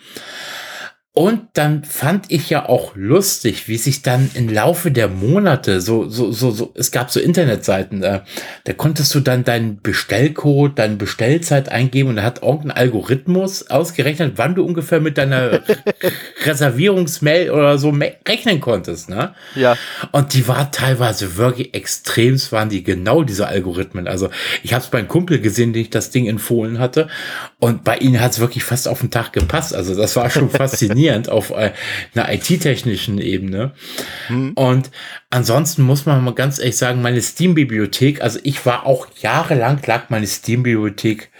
Und 1.14 1.42
dann 1.52 1.84
fand 1.84 2.32
ich 2.32 2.48
ja 2.48 2.66
auch 2.66 2.92
lustig, 2.96 3.68
wie 3.68 3.76
sich 3.76 4.00
dann 4.00 4.30
im 4.32 4.48
Laufe 4.48 4.90
der 4.90 5.08
Monate 5.08 5.82
so, 5.82 6.08
so, 6.08 6.32
so, 6.32 6.52
so, 6.52 6.72
es 6.74 6.90
gab 6.90 7.10
so 7.10 7.20
Internetseiten, 7.20 8.02
äh, 8.02 8.20
da 8.64 8.72
konntest 8.72 9.14
du 9.14 9.20
dann 9.20 9.44
deinen 9.44 9.82
Bestellcode, 9.82 10.78
deine 10.78 10.96
Bestellzeit 10.96 11.68
eingeben 11.68 12.08
und 12.08 12.16
da 12.16 12.22
hat 12.22 12.42
irgendein 12.42 12.70
Algorithmus 12.70 13.68
ausgerechnet, 13.68 14.34
wann 14.36 14.54
du 14.54 14.64
ungefähr 14.64 15.00
mit 15.00 15.18
deiner 15.18 15.60
Reservierungsmail 16.46 17.50
oder 17.50 17.76
so 17.76 17.94
rechnen 18.26 18.62
konntest, 18.62 19.10
ne? 19.10 19.34
Ja. 19.54 19.76
Und 20.12 20.32
die 20.32 20.48
war 20.48 20.70
teilweise 20.70 21.36
wirklich 21.36 21.74
extremst, 21.74 22.52
waren 22.52 22.70
die 22.70 22.82
genau 22.82 23.22
diese 23.22 23.48
Algorithmen. 23.48 24.08
Also 24.08 24.30
ich 24.62 24.72
habe 24.72 24.82
es 24.82 24.88
bei 24.88 24.96
einem 24.96 25.08
Kumpel 25.08 25.42
gesehen, 25.42 25.74
den 25.74 25.82
ich 25.82 25.90
das 25.90 26.08
Ding 26.08 26.26
empfohlen 26.26 26.78
hatte 26.78 27.08
und 27.58 27.84
bei 27.84 27.98
ihnen 27.98 28.18
hat 28.18 28.32
es 28.32 28.40
wirklich 28.40 28.64
fast 28.64 28.88
auf 28.88 29.00
den 29.00 29.10
Tag 29.10 29.34
gepasst. 29.34 29.74
Also 29.74 29.94
das 29.94 30.16
war 30.16 30.30
schon 30.30 30.48
faszinierend 30.48 31.01
faszinierend 31.02 31.28
auf 31.28 31.50
äh, 31.50 31.72
einer 32.14 32.32
IT-technischen 32.32 33.18
Ebene. 33.18 33.72
Mhm. 34.28 34.52
Und 34.54 34.90
ansonsten 35.30 35.82
muss 35.82 36.06
man 36.06 36.22
mal 36.22 36.34
ganz 36.34 36.58
ehrlich 36.58 36.76
sagen, 36.76 37.02
meine 37.02 37.20
Steam-Bibliothek, 37.20 38.22
also 38.22 38.38
ich 38.42 38.64
war 38.66 38.86
auch 38.86 39.08
jahrelang, 39.20 39.80
lag 39.86 40.10
meine 40.10 40.26
Steam-Bibliothek 40.26 41.30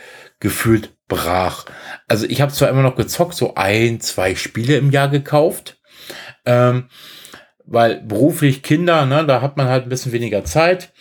gefühlt 0.41 0.91
brach. 1.09 1.67
Also 2.09 2.27
ich 2.27 2.41
habe 2.41 2.53
zwar 2.53 2.69
immer 2.69 2.83
noch 2.83 2.97
gezockt, 2.97 3.35
so 3.35 3.55
ein, 3.55 4.01
zwei 4.01 4.35
Spiele 4.35 4.77
im 4.77 4.91
Jahr 4.91 5.09
gekauft. 5.09 5.79
Ähm, 6.45 6.89
weil 7.65 8.01
beruflich 8.01 8.63
Kinder, 8.63 9.07
ne, 9.07 9.25
da 9.25 9.41
hat 9.41 9.57
man 9.57 9.69
halt 9.69 9.85
ein 9.85 9.89
bisschen 9.89 10.13
weniger 10.13 10.45
Zeit. 10.45 10.93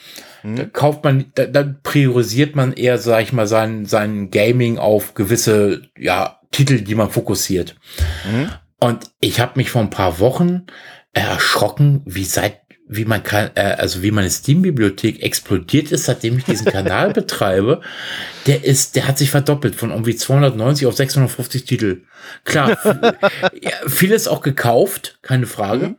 Mhm. 0.44 0.56
Da 0.58 0.66
kauft 0.66 1.04
man, 1.04 1.32
da, 1.34 1.46
da 1.46 1.64
priorisiert 1.84 2.56
man 2.56 2.74
eher, 2.74 3.00
sag 3.00 3.24
ich 3.24 3.34
mal, 3.34 3.48
sein, 3.48 3.86
sein 3.86 4.30
Gaming 4.30 4.78
auf 4.78 5.16
gewisse, 5.16 5.82
ja, 5.98 6.41
Titel, 6.52 6.82
die 6.82 6.96
man 6.96 7.10
fokussiert. 7.10 7.76
Mhm. 8.30 8.50
Und 8.80 9.12
ich 9.20 9.40
habe 9.40 9.54
mich 9.56 9.72
vor 9.72 9.82
ein 9.82 9.90
paar 9.90 10.20
Wochen 10.20 10.66
erschrocken, 11.14 12.02
wie 12.06 12.26
seit 12.26 12.62
wie 12.94 13.06
man 13.06 13.24
kann, 13.24 13.52
äh, 13.56 13.76
also 13.78 14.04
wie 14.04 14.12
meine 14.12 14.30
Steam-Bibliothek 14.30 15.24
explodiert 15.24 15.94
ist, 15.94 16.06
seitdem 16.06 16.38
ich 16.38 16.44
diesen 16.44 16.66
Kanal 16.66 17.14
betreibe, 17.14 17.80
der 18.48 18.66
ist, 18.66 18.98
der 18.98 19.08
hat 19.08 19.18
sich 19.18 19.32
verdoppelt 19.32 19.76
von 19.76 19.92
irgendwie 19.92 20.18
290 20.18 20.88
auf 20.88 20.96
650 20.98 21.64
Titel. 21.64 22.02
Klar, 22.44 22.78
ja, 23.62 23.72
vieles 23.88 24.28
auch 24.28 24.42
gekauft, 24.42 25.20
keine 25.22 25.48
Frage. 25.48 25.88
Mhm. 25.88 25.96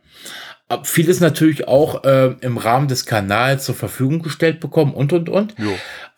Aber 0.69 0.85
vieles 0.85 1.21
natürlich 1.21 1.67
auch 1.67 2.05
äh, 2.05 2.35
im 2.41 2.59
Rahmen 2.59 2.89
des 2.89 3.07
Kanals 3.07 3.65
zur 3.65 3.75
Verfügung 3.75 4.23
gestellt 4.23 4.61
bekommen 4.61 4.93
und 4.93 5.15
und 5.15 5.31
und. 5.31 5.55
Jo. 5.59 5.75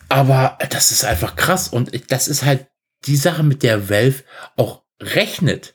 Aber 0.08 0.58
das 0.70 0.90
ist 0.90 1.04
einfach 1.04 1.36
krass. 1.36 1.68
Und 1.68 1.90
das 2.10 2.28
ist 2.28 2.44
halt 2.44 2.66
die 3.06 3.16
Sache, 3.16 3.42
mit 3.42 3.62
der 3.62 3.88
Valve 3.88 4.22
auch 4.56 4.82
rechnet. 5.00 5.74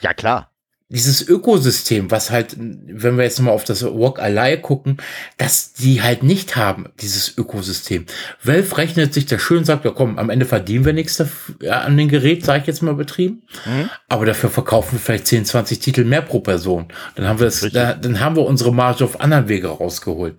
Ja, 0.00 0.14
klar 0.14 0.50
dieses 0.90 1.26
Ökosystem, 1.26 2.10
was 2.10 2.30
halt, 2.32 2.56
wenn 2.58 3.16
wir 3.16 3.22
jetzt 3.22 3.40
mal 3.40 3.52
auf 3.52 3.62
das 3.62 3.84
Walk 3.84 4.18
Ally 4.18 4.60
gucken, 4.60 4.96
dass 5.36 5.72
die 5.72 6.02
halt 6.02 6.24
nicht 6.24 6.56
haben, 6.56 6.88
dieses 7.00 7.38
Ökosystem. 7.38 8.06
Valve 8.42 8.76
rechnet 8.76 9.14
sich 9.14 9.26
da 9.26 9.38
schön, 9.38 9.64
sagt, 9.64 9.84
ja 9.84 9.92
komm, 9.92 10.18
am 10.18 10.30
Ende 10.30 10.46
verdienen 10.46 10.84
wir 10.84 10.92
nichts 10.92 11.22
an 11.68 11.96
den 11.96 12.08
Gerät, 12.08 12.44
sage 12.44 12.62
ich 12.62 12.66
jetzt 12.66 12.82
mal 12.82 12.94
betrieben. 12.94 13.42
Mhm. 13.66 13.88
Aber 14.08 14.26
dafür 14.26 14.50
verkaufen 14.50 14.94
wir 14.94 14.98
vielleicht 14.98 15.28
10, 15.28 15.44
20 15.44 15.78
Titel 15.78 16.04
mehr 16.04 16.22
pro 16.22 16.40
Person. 16.40 16.88
Dann 17.14 17.28
haben 17.28 17.38
wir 17.38 17.46
das, 17.46 17.60
da, 17.72 17.94
dann 17.94 18.18
haben 18.18 18.34
wir 18.34 18.44
unsere 18.44 18.74
Marge 18.74 19.04
auf 19.04 19.20
anderen 19.20 19.48
Wege 19.48 19.68
rausgeholt. 19.68 20.38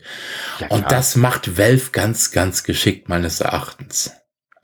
Ja, 0.59 0.67
Und 0.67 0.91
das 0.91 1.15
macht 1.15 1.57
Valve 1.57 1.91
ganz, 1.93 2.31
ganz 2.31 2.63
geschickt, 2.63 3.07
meines 3.07 3.39
Erachtens. 3.39 4.11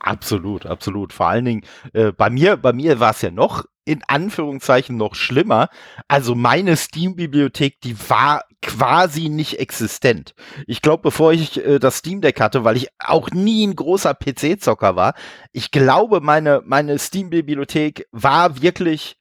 Absolut, 0.07 0.65
absolut. 0.65 1.11
Vor 1.11 1.27
allen 1.27 1.43
Dingen, 1.43 1.65
äh, 1.91 2.13
bei 2.13 2.29
mir, 2.29 2.55
bei 2.55 2.71
mir 2.71 3.01
war 3.01 3.11
es 3.11 3.21
ja 3.21 3.29
noch 3.29 3.65
in 3.83 4.03
Anführungszeichen 4.07 4.95
noch 4.95 5.15
schlimmer. 5.15 5.67
Also 6.07 6.33
meine 6.33 6.77
Steam-Bibliothek, 6.77 7.81
die 7.81 7.97
war 8.09 8.45
quasi 8.61 9.27
nicht 9.27 9.59
existent. 9.59 10.33
Ich 10.65 10.81
glaube, 10.81 11.03
bevor 11.03 11.33
ich 11.33 11.57
äh, 11.65 11.79
das 11.79 11.97
Steam 11.97 12.21
Deck 12.21 12.39
hatte, 12.39 12.63
weil 12.63 12.77
ich 12.77 12.87
auch 12.99 13.31
nie 13.31 13.67
ein 13.67 13.75
großer 13.75 14.13
PC-Zocker 14.13 14.95
war, 14.95 15.13
ich 15.51 15.71
glaube, 15.71 16.21
meine, 16.21 16.61
meine 16.65 16.99
Steam-Bibliothek 16.99 18.07
war 18.11 18.61
wirklich, 18.61 19.17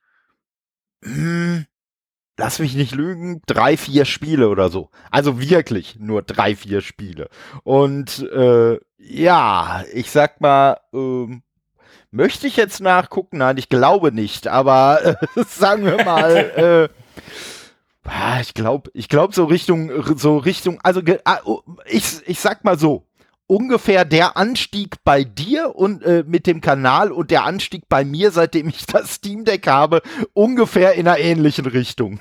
hm, 1.02 1.66
lass 2.36 2.58
mich 2.58 2.74
nicht 2.74 2.94
lügen, 2.94 3.42
drei, 3.46 3.76
vier 3.76 4.04
Spiele 4.04 4.48
oder 4.48 4.68
so. 4.68 4.90
Also 5.10 5.40
wirklich 5.40 5.98
nur 5.98 6.22
drei, 6.22 6.56
vier 6.56 6.80
Spiele. 6.80 7.28
Und 7.64 8.28
äh, 8.32 8.78
ja, 8.98 9.84
ich 9.92 10.10
sag 10.10 10.40
mal, 10.40 10.78
ähm, 10.92 11.42
Möchte 12.16 12.46
ich 12.46 12.56
jetzt 12.56 12.80
nachgucken? 12.80 13.36
Nein, 13.38 13.58
ich 13.58 13.68
glaube 13.68 14.10
nicht, 14.10 14.48
aber 14.48 15.04
äh, 15.36 15.44
sagen 15.48 15.84
wir 15.84 16.02
mal, 16.02 16.88
äh, 18.06 18.40
ich 18.40 18.54
glaube, 18.54 18.90
ich 18.94 19.10
glaube 19.10 19.34
so 19.34 19.44
Richtung, 19.44 19.90
so 20.16 20.38
Richtung, 20.38 20.80
also 20.82 21.02
ah, 21.24 21.40
oh, 21.44 21.60
ich, 21.84 22.22
ich 22.26 22.40
sag 22.40 22.64
mal 22.64 22.78
so, 22.78 23.04
ungefähr 23.46 24.04
der 24.04 24.36
Anstieg 24.36 24.96
bei 25.04 25.22
dir 25.22 25.76
und 25.76 26.02
äh, 26.02 26.24
mit 26.26 26.46
dem 26.46 26.60
Kanal 26.60 27.12
und 27.12 27.30
der 27.30 27.44
Anstieg 27.44 27.88
bei 27.88 28.04
mir, 28.04 28.30
seitdem 28.32 28.68
ich 28.68 28.86
das 28.86 29.14
Steam 29.14 29.44
Deck 29.44 29.66
habe, 29.66 30.02
ungefähr 30.32 30.94
in 30.94 31.06
einer 31.06 31.18
ähnlichen 31.18 31.66
Richtung. 31.66 32.18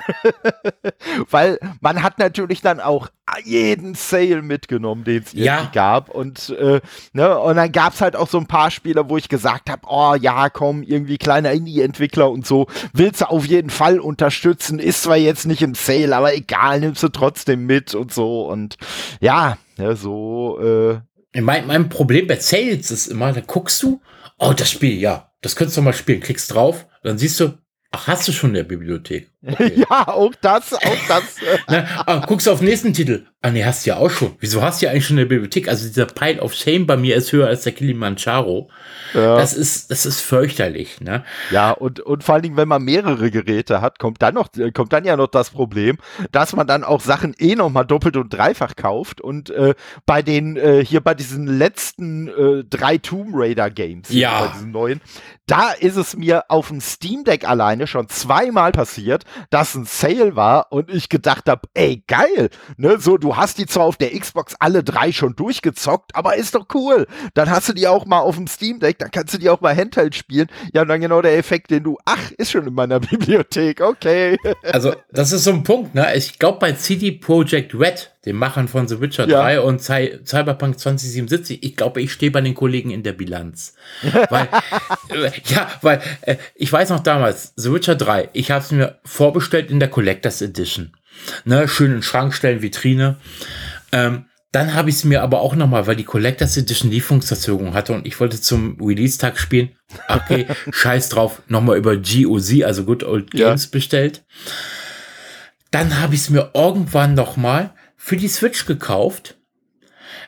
Weil 1.32 1.60
man 1.82 2.04
hat 2.04 2.20
natürlich 2.20 2.62
dann 2.62 2.80
auch 2.80 3.10
jeden 3.44 3.96
Sale 3.96 4.44
mitgenommen, 4.44 5.04
den 5.04 5.24
es 5.24 5.34
irgendwie 5.34 5.46
ja. 5.46 5.72
gab. 5.74 6.10
Und, 6.10 6.50
äh, 6.52 6.80
ne, 7.14 7.40
und 7.40 7.56
dann 7.56 7.72
gab 7.72 7.94
es 7.94 8.02
halt 8.02 8.16
auch 8.16 8.30
so 8.30 8.38
ein 8.38 8.46
paar 8.46 8.70
Spiele, 8.70 9.10
wo 9.10 9.18
ich 9.18 9.28
gesagt 9.28 9.70
habe, 9.70 9.82
oh 9.88 10.16
ja, 10.16 10.50
komm, 10.50 10.84
irgendwie 10.84 11.18
kleiner 11.18 11.52
Indie-Entwickler 11.52 12.30
und 12.30 12.46
so, 12.46 12.68
willst 12.94 13.22
du 13.22 13.30
auf 13.30 13.46
jeden 13.46 13.72
Fall 13.72 14.00
unterstützen, 14.00 14.78
ist 14.78 15.04
zwar 15.04 15.18
jetzt 15.18 15.48
nicht 15.48 15.64
im 15.64 15.74
Sale, 15.74 16.16
aber 16.16 16.36
egal, 16.36 16.82
nimmst 16.82 17.02
du 17.02 17.10
trotzdem 17.10 17.66
mit 17.66 17.96
und 17.96 18.14
so. 18.14 18.48
Und 18.48 18.78
ja, 19.20 19.58
ja 19.78 19.96
so 19.96 20.60
äh, 20.62 21.00
mein, 21.42 21.68
mein 21.68 21.90
Problem 21.90 22.28
bei 22.28 22.38
Sales 22.40 22.92
ist 22.92 23.08
immer, 23.08 23.34
da 23.34 23.42
guckst 23.42 23.82
du, 23.84 24.02
oh, 24.38 24.54
das 24.56 24.72
Spiel, 24.72 24.98
ja, 24.98 25.34
das 25.42 25.56
könntest 25.56 25.78
du 25.78 25.82
mal 25.82 25.94
spielen, 25.94 26.22
klickst 26.22 26.54
drauf, 26.54 26.88
dann 27.04 27.18
siehst 27.18 27.40
du, 27.40 27.58
ach, 27.92 28.08
hast 28.08 28.28
du 28.28 28.32
schon 28.32 28.52
in 28.52 28.56
der 28.56 28.64
Bibliothek. 28.64 29.32
Okay. 29.48 29.74
ja, 29.90 30.08
auch 30.08 30.34
das, 30.42 30.74
auch 30.74 31.08
das. 31.08 31.24
Na, 31.68 31.86
ah, 32.06 32.26
guckst 32.26 32.48
du 32.48 32.52
auf 32.52 32.60
den 32.60 32.68
nächsten 32.68 32.94
Titel. 32.94 33.26
Ah, 33.42 33.52
nee, 33.52 33.64
hast 33.64 33.86
du 33.86 33.92
ja 33.92 33.98
auch 33.98 34.10
schon. 34.10 34.36
Wieso 34.40 34.64
hast 34.64 34.82
du 34.82 34.88
ja 34.88 34.92
eigentlich 34.92 35.06
schon 35.06 35.18
in 35.20 35.30
der 35.30 35.36
Bibliothek? 35.36 35.68
Also 35.68 35.88
dieser 35.88 36.08
Pile 36.08 36.42
of 36.42 36.56
Shame 36.56 36.88
bei 36.88 36.98
mir 36.98 37.16
ist 37.16 37.32
höher 37.32 37.48
als 37.48 37.62
der 37.62 37.74
Kilimanjaro. 37.74 38.72
Ja. 39.14 39.38
Das 39.38 39.54
ist, 39.54 39.92
das 39.92 40.08
ist 40.08 40.22
fürchterlich, 40.22 41.00
ne? 41.00 41.24
Ja, 41.52 41.70
und, 41.72 42.00
und 42.00 42.24
vor 42.24 42.34
allen 42.34 42.42
Dingen, 42.42 42.58
wenn 42.58 42.68
man 42.68 42.84
mehrere 42.84 43.30
Geräte 43.30 43.82
hat, 43.82 44.00
kommt 44.00 44.24
dann 44.24 44.34
noch, 44.34 44.48
kommt 44.74 44.94
dann 44.94 45.06
ja 45.06 45.16
noch 45.16 45.28
das 45.28 45.52
Problem, 45.52 45.98
dass 46.32 46.56
man 46.56 46.66
dann 46.66 46.84
auch 46.84 47.02
Sachen 47.02 47.36
eh 47.38 47.54
nochmal 47.54 47.86
doppelt 47.86 48.18
und 48.18 48.34
dreifach 48.34 48.76
kauft 48.76 49.22
und 49.22 49.52
äh, 49.52 49.76
bei 50.08 50.24
den, 50.24 50.58
äh, 50.58 50.84
hier 50.84 51.02
bei 51.02 51.14
diesen 51.14 51.46
letzten 51.46 52.28
äh, 52.28 52.64
drei 52.64 52.98
Tomb 52.98 53.30
Raider 53.32 53.70
Games, 53.70 54.10
ja. 54.10 54.42
bei 54.42 54.54
diesen 54.54 54.72
neuen, 54.72 55.02
da 55.46 55.70
ist 55.72 55.98
es 55.98 56.18
mir 56.18 56.46
auf 56.50 56.70
dem 56.70 56.82
Steam 56.82 57.24
Deck 57.24 57.48
alleine 57.48 57.86
schon 57.86 58.10
zweimal 58.10 58.72
passiert, 58.72 59.24
dass 59.50 59.76
ein 59.76 59.86
Sale 59.86 60.36
war 60.36 60.72
und 60.72 60.92
ich 60.92 61.10
gedacht 61.10 61.48
habe, 61.48 61.68
ey, 61.74 62.04
geil, 62.08 62.50
ne, 62.78 62.98
so, 63.00 63.18
du 63.18 63.36
hast 63.36 63.58
die 63.58 63.66
zwar 63.66 63.86
auf 63.86 63.98
der 63.98 64.18
Xbox 64.18 64.56
alle 64.60 64.84
drei 64.84 65.12
schon 65.12 65.36
durchgezockt, 65.36 66.16
aber 66.16 66.36
ist 66.36 66.56
doch 66.56 66.68
cool. 66.74 67.08
Dann 67.34 67.50
hast 67.50 67.70
du 67.70 67.74
die 67.74 67.88
auch 67.88 68.06
mal 68.06 68.20
auf 68.20 68.36
dem 68.36 68.48
Steam 68.48 68.80
Deck, 68.80 69.00
dann 69.00 69.12
kannst 69.12 69.34
du 69.34 69.38
die 69.38 69.50
auch 69.50 69.62
mal 69.62 69.76
Handheld 69.76 70.16
spielen. 70.16 70.48
Ja, 70.74 70.82
und 70.84 70.88
dann 70.88 71.02
genau 71.02 71.22
der 71.22 71.38
Effekt, 71.38 71.72
den 71.72 71.84
du, 71.84 71.98
ach, 72.06 72.32
ist 72.38 72.52
schon 72.52 72.68
in 72.68 72.74
meiner 72.74 73.00
Bibliothek, 73.00 73.82
okay. 73.82 74.38
Also, 74.64 74.94
das 75.12 75.32
ist 75.32 75.44
so 75.44 75.52
ein 75.52 75.64
Punkt, 75.64 75.96
ne, 75.96 76.16
ich 76.16 76.40
glaube 76.40 76.60
bei 76.60 76.72
CD 76.74 77.12
Projekt 77.12 77.74
Red, 77.74 78.15
den 78.26 78.36
Machern 78.36 78.68
von 78.68 78.88
The 78.88 79.00
Witcher 79.02 79.28
ja. 79.28 79.42
3 79.42 79.62
und 79.62 79.82
Cy 79.82 80.20
Cyberpunk 80.26 80.80
2077, 80.80 81.64
ich 81.64 81.76
glaube, 81.76 82.02
ich 82.02 82.12
stehe 82.12 82.32
bei 82.32 82.42
den 82.42 82.56
Kollegen 82.56 82.92
in 82.92 83.04
der 83.04 83.14
Bilanz. 83.14 83.76
weil, 84.30 84.48
äh, 85.10 85.32
ja, 85.46 85.70
weil, 85.82 86.02
äh, 86.22 86.38
ich 86.56 86.72
weiß 86.72 86.90
noch 86.90 87.02
damals, 87.02 87.54
The 87.56 87.72
Witcher 87.72 87.96
3, 87.96 88.30
ich 88.34 88.52
habe 88.52 88.64
es 88.64 88.72
mir 88.72 89.00
vorbestellt 89.06 89.70
in 89.70 89.80
der 89.80 89.90
Collectors 89.90 90.42
Edition. 90.42 90.94
Ne, 91.46 91.68
schön 91.68 91.94
in 91.94 92.04
Schrank 92.04 92.34
stellen, 92.34 92.62
Vitrine. 92.62 93.18
Ähm, 93.92 94.26
dann 94.52 94.74
habe 94.74 94.90
ich 94.90 94.96
es 94.96 95.04
mir 95.04 95.22
aber 95.22 95.42
auch 95.42 95.54
nochmal, 95.54 95.86
weil 95.86 95.98
die 95.98 96.06
Collectors 96.06 96.56
Edition 96.56 96.90
Lieferungsverzögerung 96.90 97.74
hatte 97.74 97.94
und 97.94 98.08
ich 98.08 98.20
wollte 98.20 98.40
zum 98.40 98.78
Release-Tag 98.82 99.38
spielen. 99.38 99.70
Okay, 100.08 100.48
scheiß 100.72 101.10
drauf, 101.10 101.42
nochmal 101.48 101.78
über 101.78 101.98
GOZ, 101.98 102.64
also 102.64 102.86
Good 102.86 103.04
Old 103.04 103.32
Games 103.32 103.66
ja. 103.66 103.70
bestellt. 103.72 104.24
Dann 105.72 106.00
habe 106.00 106.16
ich 106.16 106.22
es 106.22 106.30
mir 106.30 106.52
irgendwann 106.54 107.16
nochmal 107.16 107.74
für 107.96 108.18
die 108.18 108.28
Switch 108.28 108.66
gekauft. 108.66 109.36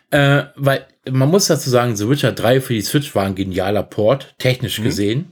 Äh, 0.10 0.44
weil 0.56 0.88
man 1.10 1.30
muss 1.30 1.48
dazu 1.48 1.70
sagen, 1.70 1.96
The 1.96 2.10
Witcher 2.10 2.32
3 2.32 2.62
für 2.62 2.74
die 2.74 2.82
Switch 2.82 3.14
war 3.16 3.26
ein 3.26 3.36
genialer 3.36 3.84
Port, 3.84 4.36
technisch 4.38 4.80
mhm. 4.80 4.84
gesehen. 4.84 5.32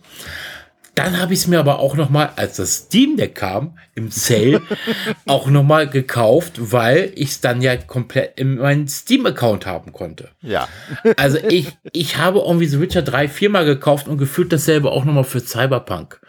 Dann 0.96 1.20
habe 1.20 1.34
ich 1.34 1.42
es 1.42 1.48
mir 1.48 1.60
aber 1.60 1.80
auch 1.80 1.96
noch 1.96 2.10
mal, 2.10 2.32
als 2.38 2.56
das 2.56 2.76
Steam 2.76 3.18
Deck 3.18 3.36
kam, 3.36 3.78
im 3.96 4.12
Sale, 4.12 4.62
auch 5.26 5.48
noch 5.48 5.64
mal 5.64 5.90
gekauft, 5.90 6.54
weil 6.72 7.12
ich 7.16 7.32
es 7.32 7.42
dann 7.42 7.62
ja 7.62 7.76
komplett 7.76 8.40
in 8.40 8.56
meinen 8.56 8.88
Steam-Account 8.88 9.66
haben 9.66 9.92
konnte. 9.92 10.30
Ja. 10.42 10.70
also 11.18 11.38
ich, 11.50 11.78
ich 11.92 12.18
habe 12.18 12.40
irgendwie 12.40 12.68
The 12.68 12.80
Witcher 12.80 13.02
3 13.02 13.28
viermal 13.28 13.66
gekauft 13.66 14.08
und 14.08 14.18
gefühlt 14.18 14.54
dasselbe 14.54 14.90
auch 14.92 15.04
noch 15.04 15.14
mal 15.14 15.24
für 15.24 15.42
Cyberpunk. 15.42 16.22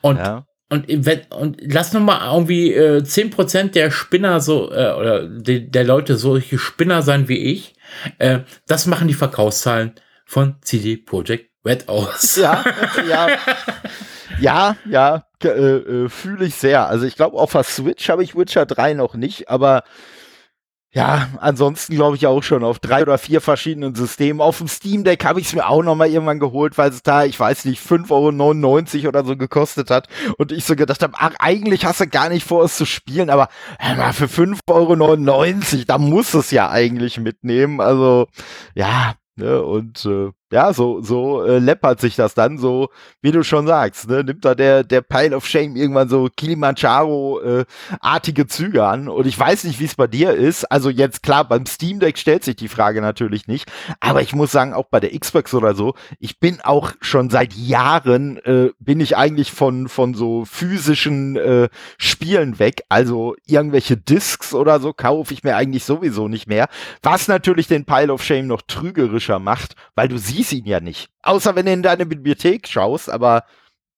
Und 0.00 0.16
ja. 0.16 0.47
Und, 0.70 0.84
wenn, 0.88 1.22
und 1.30 1.56
lass 1.62 1.94
noch 1.94 2.00
mal 2.00 2.30
irgendwie 2.32 2.74
äh, 2.74 3.00
10% 3.00 3.70
der 3.70 3.90
Spinner 3.90 4.40
so, 4.40 4.70
äh, 4.70 4.92
oder 4.92 5.26
de, 5.26 5.60
der 5.60 5.84
Leute 5.84 6.16
solche 6.16 6.58
Spinner 6.58 7.02
sein 7.02 7.28
wie 7.28 7.38
ich. 7.38 7.74
Äh, 8.18 8.40
das 8.66 8.86
machen 8.86 9.08
die 9.08 9.14
Verkaufszahlen 9.14 9.94
von 10.26 10.56
CD 10.60 10.98
Projekt 10.98 11.48
Red 11.64 11.88
aus. 11.88 12.36
Ja, 12.36 12.64
ja. 13.08 13.28
ja, 14.40 14.76
ja, 14.88 15.24
äh, 15.42 15.48
äh, 15.48 16.08
fühle 16.08 16.46
ich 16.46 16.54
sehr. 16.54 16.86
Also 16.86 17.06
ich 17.06 17.16
glaube, 17.16 17.38
auf 17.38 17.52
der 17.52 17.64
Switch 17.64 18.08
habe 18.08 18.22
ich 18.22 18.36
Witcher 18.36 18.66
3 18.66 18.94
noch 18.94 19.14
nicht, 19.14 19.48
aber 19.48 19.84
ja, 20.94 21.28
ansonsten 21.40 21.96
glaube 21.96 22.16
ich 22.16 22.26
auch 22.26 22.42
schon 22.42 22.64
auf 22.64 22.78
drei 22.78 23.02
oder 23.02 23.18
vier 23.18 23.42
verschiedenen 23.42 23.94
Systemen. 23.94 24.40
Auf 24.40 24.58
dem 24.58 24.68
Steam 24.68 25.04
Deck 25.04 25.22
habe 25.24 25.38
ich 25.38 25.48
es 25.48 25.54
mir 25.54 25.68
auch 25.68 25.82
noch 25.82 25.94
mal 25.94 26.08
irgendwann 26.08 26.38
geholt, 26.38 26.78
weil 26.78 26.90
es 26.90 27.02
da, 27.02 27.24
ich 27.24 27.38
weiß 27.38 27.66
nicht, 27.66 27.82
5,99 27.82 29.00
Euro 29.00 29.08
oder 29.08 29.24
so 29.24 29.36
gekostet 29.36 29.90
hat. 29.90 30.08
Und 30.38 30.50
ich 30.50 30.64
so 30.64 30.76
gedacht 30.76 31.02
habe, 31.02 31.12
ach, 31.18 31.34
eigentlich 31.40 31.84
hast 31.84 32.00
du 32.00 32.06
gar 32.06 32.30
nicht 32.30 32.46
vor, 32.46 32.64
es 32.64 32.76
zu 32.76 32.86
spielen, 32.86 33.28
aber 33.28 33.48
äh, 33.78 34.12
für 34.14 34.26
5,99 34.26 35.74
Euro, 35.74 35.84
da 35.86 35.98
muss 35.98 36.32
es 36.32 36.50
ja 36.50 36.70
eigentlich 36.70 37.18
mitnehmen. 37.18 37.82
Also, 37.82 38.26
ja, 38.74 39.14
ne, 39.36 39.62
und 39.62 40.06
äh, 40.06 40.30
ja, 40.50 40.72
so, 40.72 41.02
so 41.02 41.44
äh, 41.44 41.58
läppert 41.58 42.00
sich 42.00 42.16
das 42.16 42.32
dann, 42.34 42.56
so 42.58 42.88
wie 43.20 43.32
du 43.32 43.44
schon 43.44 43.66
sagst, 43.66 44.08
ne? 44.08 44.24
nimmt 44.24 44.42
da 44.44 44.54
der, 44.54 44.82
der 44.82 45.02
Pile 45.02 45.36
of 45.36 45.46
Shame 45.46 45.76
irgendwann 45.76 46.08
so 46.08 46.28
Kilimanjaro-artige 46.34 48.42
äh, 48.42 48.46
Züge 48.46 48.86
an. 48.86 49.08
Und 49.08 49.26
ich 49.26 49.38
weiß 49.38 49.64
nicht, 49.64 49.78
wie 49.80 49.84
es 49.84 49.94
bei 49.94 50.06
dir 50.06 50.32
ist. 50.32 50.64
Also 50.64 50.88
jetzt 50.88 51.22
klar, 51.22 51.46
beim 51.46 51.66
Steam 51.66 52.00
Deck 52.00 52.16
stellt 52.16 52.44
sich 52.44 52.56
die 52.56 52.68
Frage 52.68 53.02
natürlich 53.02 53.46
nicht. 53.46 53.70
Aber 54.00 54.22
ich 54.22 54.34
muss 54.34 54.50
sagen, 54.50 54.72
auch 54.72 54.86
bei 54.90 55.00
der 55.00 55.18
Xbox 55.18 55.52
oder 55.52 55.74
so, 55.74 55.94
ich 56.18 56.40
bin 56.40 56.60
auch 56.62 56.92
schon 57.00 57.28
seit 57.28 57.52
Jahren, 57.52 58.38
äh, 58.38 58.70
bin 58.78 59.00
ich 59.00 59.18
eigentlich 59.18 59.52
von, 59.52 59.88
von 59.88 60.14
so 60.14 60.46
physischen 60.46 61.36
äh, 61.36 61.68
Spielen 61.98 62.58
weg. 62.58 62.84
Also 62.88 63.36
irgendwelche 63.44 63.98
Discs 63.98 64.54
oder 64.54 64.80
so 64.80 64.94
kaufe 64.94 65.34
ich 65.34 65.44
mir 65.44 65.56
eigentlich 65.56 65.84
sowieso 65.84 66.28
nicht 66.28 66.46
mehr. 66.46 66.68
Was 67.02 67.28
natürlich 67.28 67.68
den 67.68 67.84
Pile 67.84 68.10
of 68.12 68.22
Shame 68.22 68.46
noch 68.46 68.62
trügerischer 68.62 69.38
macht, 69.38 69.74
weil 69.94 70.08
du 70.08 70.16
siehst, 70.16 70.37
siehst 70.38 70.52
ihn 70.52 70.66
ja 70.66 70.80
nicht. 70.80 71.08
Außer 71.22 71.56
wenn 71.56 71.66
du 71.66 71.72
in 71.72 71.82
deine 71.82 72.06
Bibliothek 72.06 72.68
schaust, 72.68 73.10
aber 73.10 73.44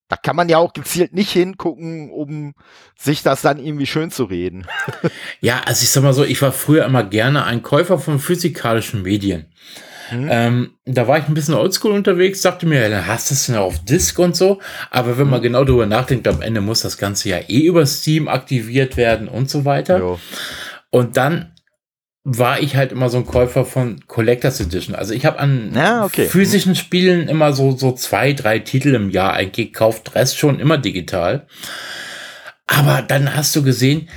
da 0.08 0.16
kann 0.16 0.34
man 0.34 0.48
ja 0.48 0.58
auch 0.58 0.72
gezielt 0.72 1.14
nicht 1.14 1.30
hingucken, 1.30 2.10
um 2.10 2.54
sich 2.98 3.22
das 3.22 3.42
dann 3.42 3.64
irgendwie 3.64 3.86
schön 3.86 4.10
zu 4.10 4.24
reden. 4.24 4.66
ja, 5.40 5.60
also 5.64 5.84
ich 5.84 5.90
sag 5.90 6.02
mal 6.02 6.12
so, 6.12 6.24
ich 6.24 6.42
war 6.42 6.52
früher 6.52 6.84
immer 6.84 7.04
gerne 7.04 7.44
ein 7.44 7.62
Käufer 7.62 7.98
von 7.98 8.18
physikalischen 8.18 9.02
Medien. 9.02 9.46
Mhm. 10.10 10.28
Ähm, 10.28 10.70
da 10.84 11.06
war 11.06 11.18
ich 11.18 11.28
ein 11.28 11.34
bisschen 11.34 11.54
oldschool 11.54 11.92
unterwegs, 11.92 12.42
dachte 12.42 12.66
mir, 12.66 12.88
dann 12.90 13.06
hast 13.06 13.30
du 13.30 13.34
es 13.34 13.46
ja 13.46 13.60
auf 13.60 13.84
Disk 13.84 14.18
und 14.18 14.34
so. 14.34 14.58
Aber 14.90 15.16
wenn 15.16 15.28
man 15.28 15.38
mhm. 15.38 15.44
genau 15.44 15.64
darüber 15.64 15.86
nachdenkt, 15.86 16.26
am 16.26 16.42
Ende 16.42 16.60
muss 16.60 16.80
das 16.80 16.98
Ganze 16.98 17.28
ja 17.28 17.38
eh 17.46 17.66
über 17.66 17.86
Steam 17.86 18.26
aktiviert 18.26 18.96
werden 18.96 19.28
und 19.28 19.48
so 19.48 19.64
weiter. 19.64 19.98
Jo. 19.98 20.20
Und 20.90 21.16
dann 21.16 21.49
war 22.22 22.60
ich 22.60 22.76
halt 22.76 22.92
immer 22.92 23.08
so 23.08 23.16
ein 23.16 23.26
Käufer 23.26 23.64
von 23.64 24.06
Collectors 24.06 24.60
Edition. 24.60 24.94
Also 24.94 25.14
ich 25.14 25.24
habe 25.24 25.38
an 25.38 25.72
ja, 25.74 26.04
okay. 26.04 26.26
physischen 26.26 26.76
Spielen 26.76 27.28
immer 27.28 27.52
so, 27.52 27.76
so 27.76 27.92
zwei, 27.92 28.34
drei 28.34 28.58
Titel 28.58 28.94
im 28.94 29.10
Jahr 29.10 29.32
eingekauft, 29.32 30.14
Rest 30.14 30.36
schon 30.36 30.60
immer 30.60 30.76
digital. 30.76 31.46
Aber 32.66 33.02
dann 33.02 33.34
hast 33.34 33.56
du 33.56 33.62
gesehen, 33.62 34.08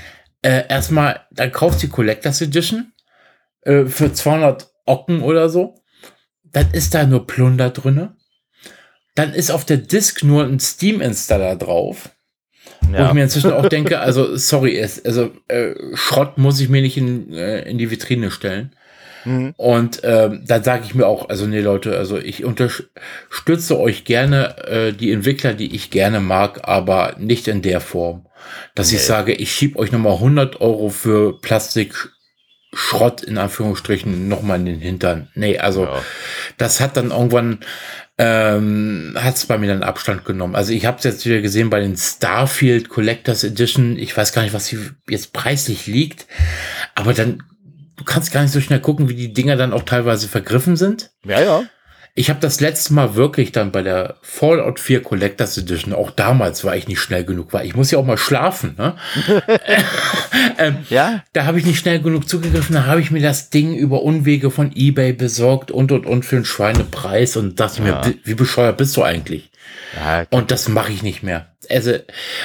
äh, 0.42 0.68
erstmal, 0.68 1.22
dann 1.32 1.52
kaufst 1.52 1.82
du 1.82 1.88
die 1.88 1.94
Collectors 1.94 2.42
Edition 2.42 2.92
äh, 3.62 3.86
für 3.86 4.12
200 4.12 4.70
Ocken 4.86 5.22
oder 5.22 5.50
so. 5.50 5.76
Dann 6.44 6.72
ist 6.72 6.94
da 6.94 7.06
nur 7.06 7.26
Plunder 7.26 7.70
drinne. 7.70 8.18
Dann 9.16 9.34
ist 9.34 9.50
auf 9.50 9.64
der 9.64 9.78
Disk 9.78 10.24
nur 10.24 10.44
ein 10.44 10.60
Steam-Installer 10.60 11.56
drauf. 11.56 12.10
Ja. 12.92 13.00
Wo 13.00 13.08
ich 13.08 13.14
mir 13.14 13.24
inzwischen 13.24 13.52
auch 13.52 13.68
denke, 13.70 14.00
also 14.00 14.36
sorry, 14.36 14.78
es, 14.78 15.04
also 15.04 15.32
äh, 15.48 15.74
Schrott 15.94 16.38
muss 16.38 16.60
ich 16.60 16.70
mir 16.70 16.82
nicht 16.82 16.98
in, 16.98 17.34
äh, 17.34 17.62
in 17.62 17.78
die 17.78 17.90
Vitrine 17.90 18.32
stellen. 18.32 18.76
Mhm. 19.26 19.54
Und 19.58 20.02
ähm, 20.04 20.44
da 20.46 20.62
sage 20.62 20.84
ich 20.86 20.96
mir 20.96 21.08
auch, 21.08 21.30
also 21.30 21.46
nee 21.46 21.62
Leute, 21.62 21.98
also 21.98 22.18
ich 22.18 22.44
unterstütze 22.44 23.80
euch 23.80 24.04
gerne, 24.04 24.58
äh, 24.68 24.94
die 24.94 25.12
Entwickler, 25.12 25.54
die 25.54 25.74
ich 25.76 25.92
gerne 25.92 26.20
mag, 26.20 26.68
aber 26.68 27.16
nicht 27.18 27.48
in 27.48 27.62
der 27.62 27.80
Form, 27.80 28.26
dass 28.76 28.92
nee. 28.92 28.98
ich 28.98 29.04
sage, 29.04 29.34
ich 29.34 29.52
schieb 29.52 29.78
euch 29.78 29.92
nochmal 29.92 30.14
100 30.14 30.62
Euro 30.62 30.90
für 30.90 31.40
Plastik 31.40 32.10
Schrott 32.74 33.22
in 33.22 33.38
Anführungsstrichen 33.38 34.28
nochmal 34.28 34.60
in 34.60 34.66
den 34.66 34.80
Hintern. 34.80 35.30
Nee, 35.36 35.60
also 35.60 35.86
ja. 35.86 36.02
das 36.58 36.80
hat 36.80 36.98
dann 36.98 37.12
irgendwann 37.12 37.60
ähm, 38.18 39.18
hat 39.20 39.36
es 39.36 39.46
bei 39.46 39.58
mir 39.58 39.68
dann 39.68 39.84
Abstand 39.84 40.26
genommen. 40.26 40.56
Also 40.56 40.72
ich 40.72 40.86
habe 40.86 40.98
es 40.98 41.04
jetzt 41.04 41.26
wieder 41.26 41.42
gesehen 41.42 41.70
bei 41.70 41.80
den 41.80 41.98
Starfield 41.98 42.90
Collectors 42.90 43.44
Edition. 43.44 43.98
Ich 43.98 44.16
weiß 44.16 44.34
gar 44.34 44.44
nicht, 44.44 44.54
was 44.54 44.68
sie 44.68 44.80
jetzt 45.10 45.34
preislich 45.34 45.88
liegt, 45.88 46.28
aber 46.96 47.14
dann 47.14 47.44
du 47.96 48.04
kannst 48.04 48.32
gar 48.32 48.42
nicht 48.42 48.52
so 48.52 48.62
schnell 48.62 48.80
gucken, 48.80 49.10
wie 49.10 49.16
die 49.16 49.34
Dinger 49.34 49.56
dann 49.56 49.74
auch 49.74 49.84
teilweise 49.84 50.28
vergriffen 50.28 50.76
sind. 50.76 51.12
Ja, 51.26 51.42
ja. 51.42 51.64
Ich 52.16 52.30
habe 52.30 52.40
das 52.40 52.60
letzte 52.60 52.94
Mal 52.94 53.16
wirklich 53.16 53.52
dann 53.52 53.72
bei 53.72 53.82
der 53.82 54.18
Fallout 54.22 54.80
4 54.80 55.02
Collectors 55.02 55.58
Edition, 55.58 55.94
auch 55.94 56.12
damals 56.12 56.64
war 56.64 56.76
ich 56.76 56.88
nicht 56.88 57.00
schnell 57.00 57.24
genug, 57.24 57.54
weil 57.54 57.66
ich 57.66 57.76
muss 57.76 57.90
ja 57.90 57.98
auch 57.98 58.06
mal 58.06 58.20
schlafen. 58.20 58.76
Ne? 58.78 58.96
ähm, 60.60 60.78
ja? 60.92 61.24
Da 61.34 61.46
habe 61.46 61.58
ich 61.58 61.66
nicht 61.66 61.80
schnell 61.80 62.00
genug 62.02 62.30
zugegriffen, 62.30 62.76
da 62.76 62.86
habe 62.86 63.02
ich 63.02 63.10
mir 63.10 63.22
das 63.22 63.50
Ding 63.50 63.74
über 63.74 64.04
Unwege 64.04 64.52
von 64.52 64.72
Ebay 64.76 65.14
besorgt 65.14 65.72
und 65.72 65.92
und 65.92 66.06
und 66.06 66.24
für 66.24 66.36
einen 66.36 66.46
Schweinepreis 66.46 67.36
und 67.36 67.60
dachte 67.60 67.82
ja. 67.82 68.06
mir, 68.06 68.14
wie 68.24 68.36
bescheuert 68.36 68.78
bist 68.78 68.96
du 68.96 69.02
eigentlich? 69.02 69.50
Ja, 69.96 70.28
und 70.30 70.52
das 70.52 70.68
mache 70.68 70.92
ich 70.92 71.02
nicht 71.02 71.24
mehr. 71.24 71.48
Also, 71.68 71.94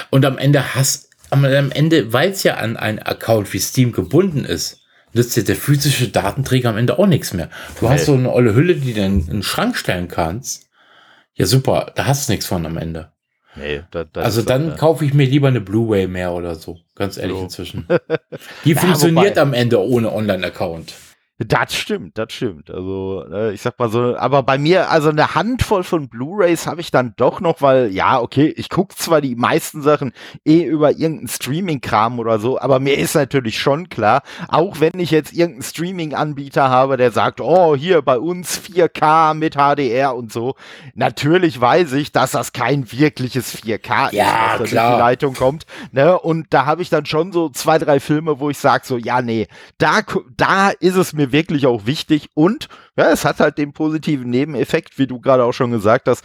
und 0.08 0.24
am 0.24 0.38
Ende 0.38 0.76
hast, 0.76 1.10
am 1.28 1.44
Ende, 1.44 2.10
weil 2.14 2.30
es 2.30 2.42
ja 2.42 2.54
an 2.54 2.78
einen 2.78 3.00
Account 3.00 3.52
wie 3.52 3.58
Steam 3.58 3.92
gebunden 3.92 4.46
ist, 4.46 4.80
nützt 5.12 5.36
dir 5.36 5.44
der 5.44 5.56
physische 5.56 6.08
Datenträger 6.08 6.70
am 6.70 6.76
Ende 6.76 6.98
auch 6.98 7.06
nichts 7.06 7.32
mehr. 7.32 7.48
Du 7.78 7.86
okay. 7.86 7.94
hast 7.94 8.06
so 8.06 8.14
eine 8.14 8.32
olle 8.32 8.54
Hülle, 8.54 8.74
die 8.76 8.94
du 8.94 9.04
in 9.04 9.26
den 9.26 9.42
Schrank 9.42 9.76
stellen 9.76 10.08
kannst. 10.08 10.68
Ja, 11.34 11.46
super, 11.46 11.92
da 11.94 12.06
hast 12.06 12.28
du 12.28 12.32
nichts 12.32 12.46
von 12.46 12.66
am 12.66 12.76
Ende. 12.76 13.12
Nee, 13.56 13.82
da, 13.90 14.04
da 14.04 14.20
also 14.20 14.42
dann 14.42 14.70
das, 14.70 14.78
kaufe 14.78 15.04
ich 15.04 15.14
mir 15.14 15.26
lieber 15.26 15.48
eine 15.48 15.60
Blu-ray 15.60 16.06
mehr 16.06 16.32
oder 16.32 16.54
so, 16.54 16.78
ganz 16.94 17.16
ehrlich 17.16 17.36
so. 17.36 17.44
inzwischen. 17.44 17.86
Die 18.64 18.72
ja, 18.72 18.80
funktioniert 18.80 19.36
wobei, 19.36 19.40
am 19.40 19.54
Ende 19.54 19.80
ohne 19.80 20.12
Online-Account. 20.12 20.92
Das 21.46 21.72
stimmt, 21.72 22.18
das 22.18 22.32
stimmt. 22.32 22.68
Also, 22.68 23.24
äh, 23.32 23.54
ich 23.54 23.62
sag 23.62 23.78
mal 23.78 23.88
so, 23.88 24.16
aber 24.16 24.42
bei 24.42 24.58
mir, 24.58 24.90
also 24.90 25.10
eine 25.10 25.36
Handvoll 25.36 25.84
von 25.84 26.08
Blu-Rays 26.08 26.66
habe 26.66 26.80
ich 26.80 26.90
dann 26.90 27.14
doch 27.16 27.40
noch, 27.40 27.62
weil, 27.62 27.92
ja, 27.92 28.20
okay, 28.20 28.52
ich 28.56 28.68
gucke 28.68 28.96
zwar 28.96 29.20
die 29.20 29.36
meisten 29.36 29.80
Sachen 29.80 30.12
eh 30.44 30.64
über 30.64 30.90
irgendeinen 30.90 31.28
Streaming-Kram 31.28 32.18
oder 32.18 32.40
so, 32.40 32.60
aber 32.60 32.80
mir 32.80 32.98
ist 32.98 33.14
natürlich 33.14 33.56
schon 33.56 33.88
klar, 33.88 34.22
auch 34.48 34.80
wenn 34.80 34.98
ich 34.98 35.12
jetzt 35.12 35.32
irgendeinen 35.32 35.62
Streaming-Anbieter 35.62 36.70
habe, 36.70 36.96
der 36.96 37.12
sagt, 37.12 37.40
oh, 37.40 37.76
hier 37.76 38.02
bei 38.02 38.18
uns 38.18 38.58
4K 38.58 39.34
mit 39.34 39.54
HDR 39.54 40.16
und 40.16 40.32
so, 40.32 40.56
natürlich 40.94 41.60
weiß 41.60 41.92
ich, 41.92 42.10
dass 42.10 42.32
das 42.32 42.52
kein 42.52 42.90
wirkliches 42.90 43.62
4K 43.62 44.12
ja, 44.12 44.54
ist, 44.54 44.60
was 44.60 44.70
klar. 44.70 44.94
die 44.94 44.98
Leitung 44.98 45.34
kommt. 45.34 45.66
Ne? 45.92 46.18
Und 46.18 46.48
da 46.50 46.66
habe 46.66 46.82
ich 46.82 46.90
dann 46.90 47.06
schon 47.06 47.30
so 47.30 47.48
zwei, 47.48 47.78
drei 47.78 48.00
Filme, 48.00 48.40
wo 48.40 48.50
ich 48.50 48.58
sage, 48.58 48.84
so, 48.84 48.96
ja, 48.96 49.22
nee, 49.22 49.46
da, 49.78 50.00
da 50.36 50.70
ist 50.70 50.96
es 50.96 51.12
mir 51.12 51.27
wirklich 51.32 51.66
auch 51.66 51.86
wichtig 51.86 52.28
und 52.34 52.68
ja, 52.96 53.10
es 53.10 53.24
hat 53.24 53.40
halt 53.40 53.58
den 53.58 53.72
positiven 53.72 54.30
Nebeneffekt, 54.30 54.98
wie 54.98 55.06
du 55.06 55.20
gerade 55.20 55.44
auch 55.44 55.52
schon 55.52 55.70
gesagt 55.70 56.08
hast. 56.08 56.24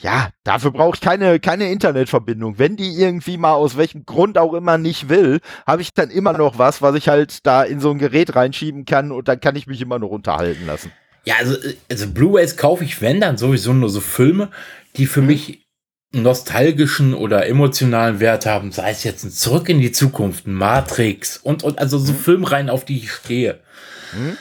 Ja, 0.00 0.30
dafür 0.44 0.70
brauche 0.70 0.94
ich 0.94 1.00
keine, 1.00 1.40
keine 1.40 1.72
Internetverbindung. 1.72 2.58
Wenn 2.58 2.76
die 2.76 2.94
irgendwie 2.94 3.36
mal 3.36 3.54
aus 3.54 3.76
welchem 3.76 4.06
Grund 4.06 4.38
auch 4.38 4.54
immer 4.54 4.78
nicht 4.78 5.08
will, 5.08 5.40
habe 5.66 5.82
ich 5.82 5.92
dann 5.92 6.10
immer 6.10 6.34
noch 6.34 6.56
was, 6.56 6.82
was 6.82 6.94
ich 6.94 7.08
halt 7.08 7.44
da 7.44 7.64
in 7.64 7.80
so 7.80 7.90
ein 7.90 7.98
Gerät 7.98 8.36
reinschieben 8.36 8.84
kann 8.84 9.10
und 9.10 9.26
dann 9.26 9.40
kann 9.40 9.56
ich 9.56 9.66
mich 9.66 9.80
immer 9.80 9.98
noch 9.98 10.10
unterhalten 10.10 10.66
lassen. 10.66 10.92
Ja, 11.24 11.34
also, 11.40 11.56
also 11.90 12.06
Blu-rays 12.06 12.56
kaufe 12.56 12.84
ich, 12.84 13.02
wenn 13.02 13.20
dann 13.20 13.38
sowieso 13.38 13.72
nur 13.72 13.88
so 13.88 14.00
Filme, 14.00 14.50
die 14.96 15.06
für 15.06 15.20
mhm. 15.20 15.26
mich 15.26 15.68
nostalgischen 16.12 17.12
oder 17.12 17.46
emotionalen 17.46 18.20
Wert 18.20 18.46
haben, 18.46 18.72
sei 18.72 18.90
es 18.90 19.04
jetzt 19.04 19.24
ein 19.24 19.30
Zurück 19.30 19.68
in 19.68 19.80
die 19.80 19.92
Zukunft, 19.92 20.46
ein 20.46 20.54
Matrix 20.54 21.36
und, 21.36 21.64
und 21.64 21.78
also 21.78 21.98
so 21.98 22.12
mhm. 22.12 22.16
Filmreihen, 22.16 22.70
auf 22.70 22.84
die 22.84 22.98
ich 22.98 23.12
stehe. 23.12 23.60
Mhm. 24.12 24.36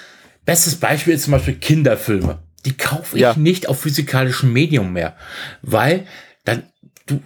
Bestes 0.45 0.75
Beispiel 0.75 1.13
ist 1.13 1.23
zum 1.23 1.32
Beispiel 1.32 1.56
Kinderfilme. 1.56 2.39
Die 2.65 2.75
kaufe 2.75 3.15
ich 3.15 3.21
ja. 3.21 3.34
nicht 3.36 3.69
auf 3.69 3.82
physikalischen 3.82 4.51
Medium 4.51 4.93
mehr, 4.93 5.15
weil 5.62 6.06
dann 6.45 6.63
du 7.06 7.21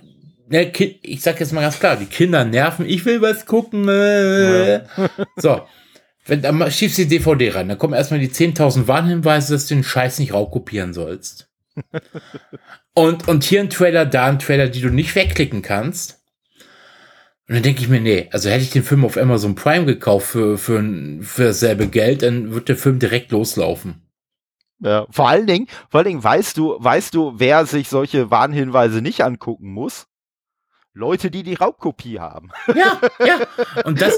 ne, 0.49 0.71
kind, 0.71 0.95
ich 1.01 1.21
sag 1.21 1.39
jetzt 1.39 1.53
mal 1.53 1.61
ganz 1.61 1.79
klar, 1.79 1.95
die 1.95 2.05
Kinder 2.05 2.45
nerven, 2.45 2.85
ich 2.85 3.05
will 3.05 3.21
was 3.21 3.45
gucken. 3.45 3.87
Äh. 3.87 4.73
Ja. 4.73 4.81
So, 5.37 5.61
wenn 6.25 6.41
dann 6.41 6.71
schiebst 6.71 6.97
du 6.97 7.03
die 7.03 7.17
DVD 7.17 7.49
rein, 7.49 7.69
dann 7.69 7.77
kommen 7.77 7.93
erstmal 7.93 8.19
die 8.19 8.29
10.000 8.29 8.87
Warnhinweise, 8.87 9.53
dass 9.53 9.67
du 9.67 9.75
den 9.75 9.83
Scheiß 9.83 10.19
nicht 10.19 10.33
raubkopieren 10.33 10.93
sollst. 10.93 11.49
und, 12.93 13.27
und 13.27 13.43
hier 13.43 13.61
ein 13.61 13.69
Trailer, 13.69 14.05
da 14.05 14.27
ein 14.27 14.39
Trailer, 14.39 14.67
die 14.67 14.81
du 14.81 14.89
nicht 14.89 15.15
wegklicken 15.15 15.61
kannst. 15.61 16.20
Und 17.51 17.55
dann 17.55 17.63
denke 17.63 17.81
ich 17.81 17.89
mir, 17.89 17.99
nee, 17.99 18.29
also 18.31 18.49
hätte 18.49 18.63
ich 18.63 18.69
den 18.69 18.85
Film 18.85 19.03
auf 19.03 19.17
Amazon 19.17 19.55
Prime 19.55 19.85
gekauft 19.85 20.27
für, 20.27 20.57
für, 20.57 20.81
für 21.21 21.43
dasselbe 21.43 21.87
Geld, 21.87 22.21
dann 22.21 22.53
wird 22.53 22.69
der 22.69 22.77
Film 22.77 22.97
direkt 22.97 23.33
loslaufen. 23.33 24.09
Ja, 24.79 25.05
vor 25.09 25.27
allen 25.27 25.47
Dingen, 25.47 25.67
vor 25.89 25.97
allen 25.97 26.07
Dingen 26.07 26.23
weißt 26.23 26.55
du, 26.55 26.77
weißt 26.79 27.13
du, 27.13 27.33
wer 27.35 27.65
sich 27.65 27.89
solche 27.89 28.31
Warnhinweise 28.31 29.01
nicht 29.01 29.25
angucken 29.25 29.69
muss? 29.73 30.07
Leute, 30.93 31.29
die 31.29 31.43
die 31.43 31.55
Raubkopie 31.55 32.21
haben. 32.21 32.51
Ja, 32.73 33.01
ja. 33.19 33.41
Und 33.83 34.01
das, 34.01 34.17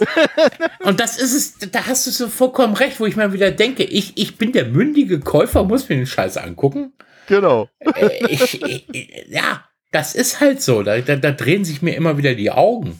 und 0.83 0.99
das 0.99 1.17
ist 1.17 1.33
es, 1.33 1.71
da 1.71 1.87
hast 1.87 2.05
du 2.05 2.11
so 2.11 2.27
vollkommen 2.27 2.75
recht, 2.75 2.99
wo 2.99 3.07
ich 3.07 3.15
mal 3.15 3.33
wieder 3.33 3.49
denke, 3.49 3.83
ich, 3.83 4.15
ich 4.15 4.37
bin 4.37 4.51
der 4.51 4.65
mündige 4.65 5.19
Käufer, 5.19 5.63
muss 5.63 5.89
mir 5.89 5.95
den 5.95 6.05
Scheiß 6.05 6.37
angucken. 6.37 6.93
Genau. 7.25 7.67
Äh, 7.79 8.27
ich, 8.27 8.61
ich, 8.61 9.25
ja, 9.27 9.63
das 9.91 10.13
ist 10.13 10.39
halt 10.39 10.61
so. 10.61 10.83
Da, 10.83 10.99
da, 10.99 11.15
da 11.15 11.31
drehen 11.31 11.65
sich 11.65 11.81
mir 11.81 11.95
immer 11.95 12.19
wieder 12.19 12.35
die 12.35 12.51
Augen. 12.51 12.99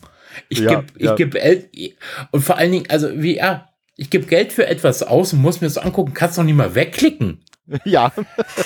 Ich 0.50 0.60
ja, 0.60 0.82
gebe 1.16 1.40
ja. 1.40 1.56
geb 1.72 1.98
und 2.32 2.42
vor 2.42 2.58
allen 2.58 2.72
Dingen, 2.72 2.86
also 2.90 3.10
wie, 3.22 3.38
ja, 3.38 3.70
ich 3.96 4.10
gebe 4.10 4.26
Geld 4.26 4.54
für 4.54 4.68
etwas 4.68 5.04
aus 5.04 5.34
und 5.34 5.42
muss 5.42 5.62
mir 5.62 5.68
das 5.68 5.78
angucken, 5.78 6.14
kannst 6.14 6.38
doch 6.38 6.44
nicht 6.44 6.56
mal 6.56 6.76
wegklicken. 6.76 7.40
Ja. 7.86 8.12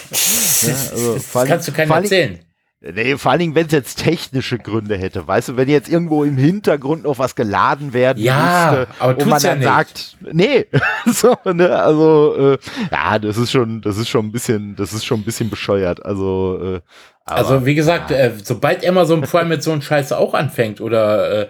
das, 0.10 0.62
ja 0.64 0.74
also 0.92 1.14
das 1.14 1.48
kannst 1.48 1.68
du 1.68 1.72
keinem 1.72 1.92
erzählen. 1.92 2.40
Nee, 2.80 3.18
vor 3.18 3.32
allen 3.32 3.40
Dingen, 3.40 3.56
wenn 3.56 3.66
es 3.66 3.72
jetzt 3.72 4.04
technische 4.04 4.60
Gründe 4.60 4.98
hätte, 4.98 5.28
weißt 5.28 5.50
du, 5.50 5.58
wenn 5.58 5.68
jetzt 5.68 5.90
irgendwo 5.90 6.24
im 6.24 6.38
Hintergrund 6.38 7.04
noch 7.04 7.18
was 7.18 7.36
geladen 7.36 7.92
werden 7.92 8.24
ja, 8.24 8.86
müsste 8.86 8.88
aber 9.00 9.18
und 9.18 9.28
man 9.28 9.42
dann 9.42 9.62
ja 9.62 9.68
sagt, 9.68 10.18
nee, 10.32 10.68
so, 11.08 11.36
ne, 11.44 11.76
also 11.76 12.54
äh, 12.54 12.58
ja, 12.92 13.18
das 13.18 13.38
ist 13.38 13.52
schon, 13.52 13.82
das 13.82 13.98
ist 13.98 14.10
schon 14.10 14.28
ein 14.28 14.32
bisschen, 14.32 14.76
das 14.76 14.94
ist 14.94 15.06
schon 15.06 15.22
ein 15.22 15.24
bisschen 15.24 15.50
bescheuert. 15.50 16.06
Also 16.06 16.76
äh, 16.76 16.82
aber, 17.28 17.38
also 17.38 17.66
wie 17.66 17.76
gesagt, 17.76 18.12
ja. 18.12 18.18
äh, 18.18 18.32
sobald 18.44 18.88
Amazon 18.88 19.22
Prime 19.22 19.46
mit 19.46 19.64
so 19.64 19.72
einem 19.72 19.82
Scheiß 19.82 20.12
auch 20.14 20.34
anfängt 20.34 20.82
oder 20.82 21.42
äh, 21.42 21.48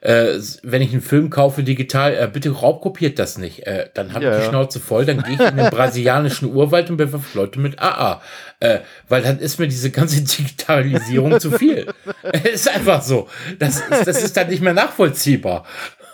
äh, 0.00 0.40
wenn 0.62 0.80
ich 0.80 0.92
einen 0.92 1.02
Film 1.02 1.28
kaufe 1.28 1.62
digital, 1.62 2.14
äh, 2.14 2.28
bitte 2.32 2.50
raubkopiert 2.50 3.18
das 3.18 3.36
nicht. 3.36 3.66
Äh, 3.66 3.90
dann 3.92 4.14
habe 4.14 4.24
ja, 4.24 4.32
ich 4.32 4.44
die 4.44 4.48
Schnauze 4.48 4.80
voll, 4.80 5.04
dann 5.04 5.22
gehe 5.22 5.34
ich 5.34 5.40
in 5.40 5.56
den 5.56 5.70
brasilianischen 5.70 6.54
Urwald 6.54 6.88
und 6.90 6.96
bewerfe 6.96 7.38
Leute 7.38 7.60
mit 7.60 7.78
AA. 7.78 8.22
Äh, 8.60 8.78
weil 9.08 9.22
dann 9.22 9.38
ist 9.38 9.58
mir 9.58 9.68
diese 9.68 9.90
ganze 9.90 10.22
Digitalisierung 10.22 11.38
zu 11.38 11.50
viel. 11.50 11.86
ist 12.52 12.68
einfach 12.68 13.02
so. 13.02 13.28
Das 13.58 13.80
ist, 13.80 14.06
das 14.06 14.22
ist 14.22 14.36
dann 14.36 14.48
nicht 14.48 14.62
mehr 14.62 14.74
nachvollziehbar. 14.74 15.64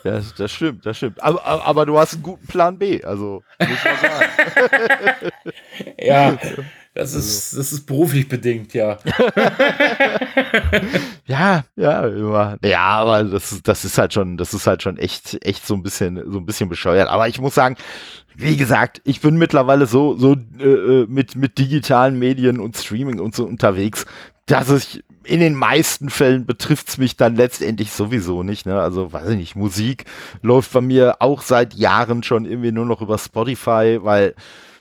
Das, 0.03 0.35
das 0.35 0.53
stimmt, 0.53 0.85
das 0.87 0.97
stimmt. 0.97 1.23
Aber, 1.23 1.45
aber, 1.45 1.65
aber, 1.65 1.87
du 1.87 1.99
hast 1.99 2.15
einen 2.15 2.23
guten 2.23 2.47
Plan 2.47 2.79
B, 2.79 3.03
also 3.03 3.43
muss 3.59 3.69
man 3.85 3.97
sagen. 4.01 5.33
ja, 5.99 6.39
Das 6.97 7.13
ist, 7.13 7.57
das 7.59 7.75
ist 7.75 7.85
beruflich 7.85 8.27
bedingt, 8.27 8.73
ja. 8.73 8.99
ja, 11.27 11.65
ja, 11.77 12.07
immer. 12.07 12.57
Ja, 12.65 12.87
aber 12.87 13.23
das, 13.23 13.61
das 13.63 13.85
ist 13.85 13.99
halt 13.99 14.15
schon, 14.15 14.39
das 14.39 14.55
ist 14.55 14.67
halt 14.67 14.83
schon 14.83 14.97
echt, 14.97 15.37
echt 15.45 15.67
so 15.67 15.75
ein 15.75 15.83
bisschen, 15.83 16.23
so 16.33 16.39
ein 16.39 16.47
bisschen 16.47 16.71
bescheuert. 16.71 17.11
Aber 17.11 17.29
ich 17.29 17.39
muss 17.39 17.55
sagen, 17.55 17.77
wie 18.35 18.57
gesagt, 18.57 19.03
ich 19.05 19.21
bin 19.21 19.37
mittlerweile 19.37 19.85
so, 19.85 20.17
so 20.17 20.37
äh, 20.59 20.65
äh 20.65 21.07
mit, 21.07 21.37
mit 21.37 21.59
digitalen 21.59 22.19
Medien 22.19 22.61
und 22.61 22.79
Streaming 22.79 23.21
und 23.21 23.35
so 23.35 23.45
unterwegs, 23.45 24.07
dass 24.47 24.71
ich 24.71 25.05
in 25.25 25.41
den 25.41 25.55
meisten 25.55 26.09
Fällen 26.09 26.47
betrifft's 26.47 26.97
mich 26.97 27.17
dann 27.17 27.37
letztendlich 27.37 27.93
sowieso 27.93 28.43
nicht. 28.43 28.65
Ne? 28.65 28.81
Also 28.81 29.13
weiß 29.13 29.29
ich 29.31 29.37
nicht, 29.37 29.57
Musik 29.57 30.07
läuft 30.41 30.73
bei 30.73 30.81
mir 30.81 31.17
auch 31.19 31.43
seit 31.43 31.75
Jahren 31.75 32.23
schon 32.23 32.47
irgendwie 32.47 32.73
nur 32.73 32.87
noch 32.87 33.03
über 33.03 33.19
Spotify, 33.19 33.99
weil 34.01 34.35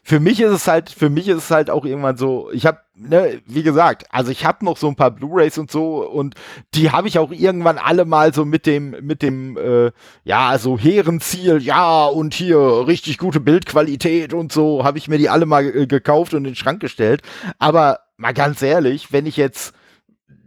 für 0.08 0.20
mich 0.20 0.40
ist 0.40 0.52
es 0.52 0.68
halt, 0.68 0.92
für 0.92 1.10
mich 1.10 1.28
ist 1.28 1.38
es 1.38 1.52
halt 1.52 1.72
auch 1.72 1.84
irgendwann 1.84 2.16
so, 2.16 2.52
ich 2.52 2.68
habe, 2.68 2.78
ne, 2.94 3.42
wie 3.48 3.64
gesagt, 3.64 4.06
also 4.12 4.30
ich 4.30 4.46
habe 4.46 4.64
noch 4.64 4.78
so 4.78 4.88
ein 4.88 4.96
paar 4.96 5.10
Blu-rays 5.10 5.58
und 5.58 5.72
so 5.72 6.08
und 6.08 6.36
die 6.76 6.92
habe 6.92 7.08
ich 7.08 7.18
auch 7.18 7.32
irgendwann 7.32 7.80
alle 7.80 8.06
mal 8.06 8.32
so 8.32 8.46
mit 8.46 8.68
dem, 8.68 8.92
mit 9.02 9.24
dem, 9.24 9.58
äh, 9.58 9.92
ja, 10.24 10.60
so 10.60 10.78
hehren 10.78 11.22
Ziel, 11.22 11.60
ja 11.60 12.06
und 12.06 12.36
hier 12.36 12.86
richtig 12.86 13.18
gute 13.18 13.40
Bildqualität 13.40 14.36
und 14.36 14.52
so, 14.52 14.84
habe 14.84 15.00
ich 15.00 15.08
mir 15.08 15.18
die 15.18 15.30
alle 15.30 15.48
mal 15.48 15.66
äh, 15.66 15.88
gekauft 15.88 16.36
und 16.36 16.46
in 16.46 16.52
den 16.52 16.56
Schrank 16.56 16.82
gestellt. 16.82 17.24
Aber 17.58 18.02
mal 18.16 18.36
ganz 18.36 18.62
ehrlich, 18.62 19.12
wenn 19.12 19.26
ich 19.26 19.38
jetzt, 19.38 19.74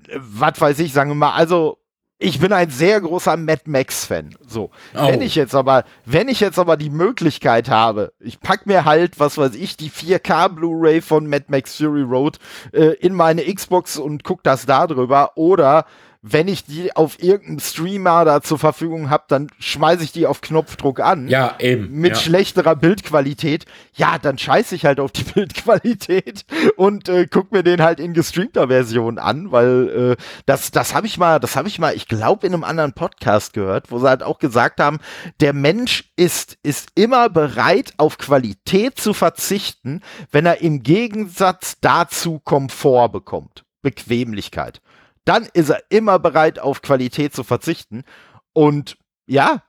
äh, 0.07 0.19
was 0.21 0.61
weiß 0.61 0.79
ich, 0.79 0.93
sagen 0.93 1.11
wir 1.11 1.17
mal, 1.17 1.33
also 1.33 1.79
ich 2.19 2.41
bin 2.41 2.53
ein 2.53 2.71
sehr 2.71 3.01
großer 3.01 3.37
Mad 3.37 3.63
Max 3.67 4.05
Fan. 4.05 4.35
So, 4.47 4.71
oh. 4.95 5.07
wenn 5.07 5.23
ich 5.23 5.37
jetzt 5.37 5.55
aber, 5.55 5.85
wenn 6.05 6.29
ich 6.29 6.41
jetzt 6.41 6.59
aber 6.59 6.77
die 6.77 6.91
Möglichkeit 6.91 7.71
habe, 7.71 8.13
ich 8.19 8.41
pack 8.41 8.67
mir 8.67 8.85
halt, 8.85 9.21
was 9.21 9.39
weiß 9.39 9.55
ich, 9.55 9.77
die 9.77 9.91
4K 9.91 10.49
Blu-ray 10.49 11.01
von 11.01 11.29
Mad 11.29 11.45
Max 11.49 11.77
Fury 11.77 12.03
Road 12.03 12.39
äh, 12.73 12.95
in 12.95 13.15
meine 13.15 13.43
Xbox 13.43 13.99
und 13.99 14.25
guck 14.25 14.43
das 14.43 14.67
da 14.67 14.87
drüber 14.89 15.33
oder 15.37 15.87
wenn 16.21 16.49
ich 16.49 16.65
die 16.65 16.95
auf 16.97 17.23
irgendeinem 17.23 17.61
Streamer 17.61 18.25
da 18.25 18.43
zur 18.43 18.59
Verfügung 18.59 19.09
habe, 19.09 19.25
dann 19.29 19.49
schmeiße 19.61 20.03
ich 20.03 20.11
die 20.11 20.27
auf 20.27 20.41
Knopfdruck 20.41 20.99
an. 20.99 21.29
Ja, 21.29 21.55
eben. 21.61 21.93
Mit 21.93 22.13
ja. 22.13 22.17
schlechterer 22.17 22.75
Bildqualität. 22.75 23.67
Ja, 23.95 24.19
dann 24.19 24.37
scheiße 24.37 24.75
ich 24.75 24.85
halt 24.85 24.99
auf 24.99 25.13
die 25.13 25.23
Bildqualität 25.35 26.45
und 26.77 27.09
äh, 27.09 27.29
guck 27.31 27.53
mir 27.53 27.63
den 27.63 27.83
halt 27.83 28.01
in 28.01 28.15
gestreamter 28.15 28.67
Version 28.67 29.19
an, 29.19 29.53
weil 29.53 30.17
äh, 30.19 30.23
das, 30.47 30.73
das 30.73 30.93
habe 30.93 31.07
ich 31.07 31.19
mal, 31.19 31.39
das 31.39 31.55
habe 31.55 31.69
ich 31.69 31.79
mal, 31.79 31.95
ich 31.95 32.09
glaube, 32.09 32.47
in 32.47 32.53
einem 32.53 32.65
anderen 32.65 32.95
Podcast 32.95 33.53
gehört, 33.53 33.93
wo 33.93 34.01
sie 34.01 34.09
halt 34.09 34.25
auch 34.25 34.41
gesagt 34.41 34.81
haben, 34.81 34.99
der 35.41 35.53
Mensch 35.53 36.11
ist, 36.17 36.59
ist 36.65 36.91
immer 36.97 37.29
bereit, 37.29 37.93
auf 37.97 38.19
Qualität 38.19 38.99
zu 38.99 39.15
verzichten, 39.15 40.03
wenn 40.33 40.47
er 40.47 40.63
im 40.63 40.83
Gegensatz 40.83 41.77
dazu 41.81 42.41
Komfort 42.41 43.11
bekommt. 43.11 43.65
Bequemlichkeit 43.83 44.81
dann 45.29 45.49
ist 45.53 45.71
er 45.71 45.83
immer 45.91 46.19
bereit, 46.19 46.59
auf 46.59 46.83
Qualität 46.83 47.35
zu 47.35 47.45
verzichten. 47.45 48.05
Und 48.53 48.97
ja, 49.27 49.63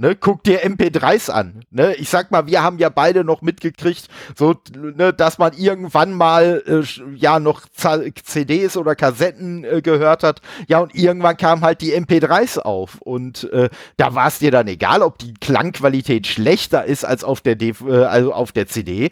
Ne, 0.00 0.16
guck 0.16 0.42
dir 0.44 0.64
MP3s 0.64 1.28
an. 1.28 1.62
Ne? 1.70 1.94
Ich 1.96 2.08
sag 2.08 2.30
mal, 2.30 2.46
wir 2.46 2.62
haben 2.62 2.78
ja 2.78 2.88
beide 2.88 3.22
noch 3.22 3.42
mitgekriegt, 3.42 4.08
so, 4.34 4.54
ne, 4.74 5.12
dass 5.12 5.36
man 5.36 5.52
irgendwann 5.52 6.14
mal 6.14 6.62
äh, 6.66 7.14
ja 7.16 7.38
noch 7.38 7.66
CDs 7.68 8.78
oder 8.78 8.94
Kassetten 8.96 9.62
äh, 9.62 9.82
gehört 9.82 10.22
hat. 10.22 10.40
Ja, 10.68 10.78
und 10.78 10.94
irgendwann 10.94 11.36
kamen 11.36 11.60
halt 11.60 11.82
die 11.82 11.94
MP3s 11.94 12.58
auf. 12.58 12.96
Und 13.02 13.52
äh, 13.52 13.68
da 13.98 14.14
war 14.14 14.28
es 14.28 14.38
dir 14.38 14.50
dann 14.50 14.68
egal, 14.68 15.02
ob 15.02 15.18
die 15.18 15.34
Klangqualität 15.34 16.26
schlechter 16.26 16.86
ist 16.86 17.04
als 17.04 17.22
auf 17.22 17.42
der, 17.42 17.56
D 17.56 17.74
äh, 17.86 18.04
also 18.04 18.32
auf 18.32 18.52
der 18.52 18.68
CD. 18.68 19.10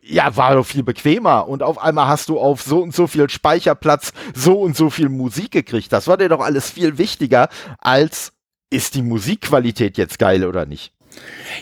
Ja, 0.00 0.36
war 0.36 0.54
doch 0.54 0.64
viel 0.64 0.82
bequemer 0.82 1.48
und 1.48 1.62
auf 1.62 1.78
einmal 1.78 2.08
hast 2.08 2.28
du 2.28 2.38
auf 2.38 2.62
so 2.62 2.80
und 2.80 2.94
so 2.94 3.06
viel 3.06 3.28
Speicherplatz 3.28 4.12
so 4.34 4.60
und 4.60 4.76
so 4.76 4.90
viel 4.90 5.08
Musik 5.08 5.50
gekriegt. 5.50 5.92
Das 5.92 6.06
war 6.06 6.16
dir 6.16 6.28
doch 6.28 6.40
alles 6.40 6.70
viel 6.70 6.96
wichtiger 6.98 7.48
als 7.78 8.32
ist 8.70 8.94
die 8.94 9.02
Musikqualität 9.02 9.96
jetzt 9.96 10.18
geil 10.18 10.44
oder 10.44 10.66
nicht? 10.66 10.92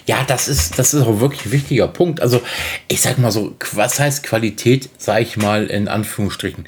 Ja, 0.07 0.25
das 0.27 0.49
ist, 0.49 0.79
das 0.79 0.93
ist 0.93 1.03
auch 1.03 1.21
wirklich 1.21 1.47
ein 1.47 1.53
wichtiger 1.53 1.89
Punkt. 1.89 2.21
Also, 2.21 2.43
ich 2.89 3.01
sag 3.01 3.19
mal 3.19 3.31
so, 3.31 3.55
was 3.73 3.99
heißt 3.99 4.23
Qualität, 4.23 4.91
sag 4.99 5.23
ich 5.23 5.37
mal 5.37 5.67
in 5.67 5.89
Anführungsstrichen. 5.89 6.65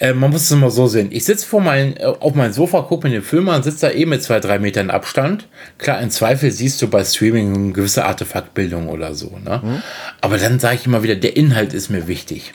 Äh, 0.00 0.14
man 0.14 0.30
muss 0.30 0.42
es 0.42 0.50
immer 0.50 0.70
so 0.70 0.86
sehen. 0.86 1.08
Ich 1.12 1.26
sitze 1.26 1.46
vor 1.46 1.60
mein, 1.60 1.96
äh, 1.98 2.04
auf 2.04 2.34
meinem 2.34 2.54
Sofa, 2.54 2.80
gucke 2.80 3.06
mir 3.06 3.12
den 3.12 3.22
Film 3.22 3.48
an, 3.50 3.62
sitze 3.62 3.86
da 3.86 3.92
eh 3.92 4.06
mit 4.06 4.22
zwei, 4.22 4.40
drei 4.40 4.58
Metern 4.58 4.90
Abstand. 4.90 5.46
Klar, 5.76 6.00
im 6.00 6.10
Zweifel 6.10 6.50
siehst 6.50 6.80
du 6.80 6.88
bei 6.88 7.04
Streaming 7.04 7.54
eine 7.54 7.72
gewisse 7.72 8.06
Artefaktbildung 8.06 8.88
oder 8.88 9.14
so. 9.14 9.38
Ne? 9.44 9.60
Mhm. 9.62 9.82
Aber 10.22 10.38
dann 10.38 10.58
sage 10.58 10.76
ich 10.76 10.86
immer 10.86 11.02
wieder, 11.02 11.16
der 11.16 11.36
Inhalt 11.36 11.74
ist 11.74 11.90
mir 11.90 12.08
wichtig. 12.08 12.54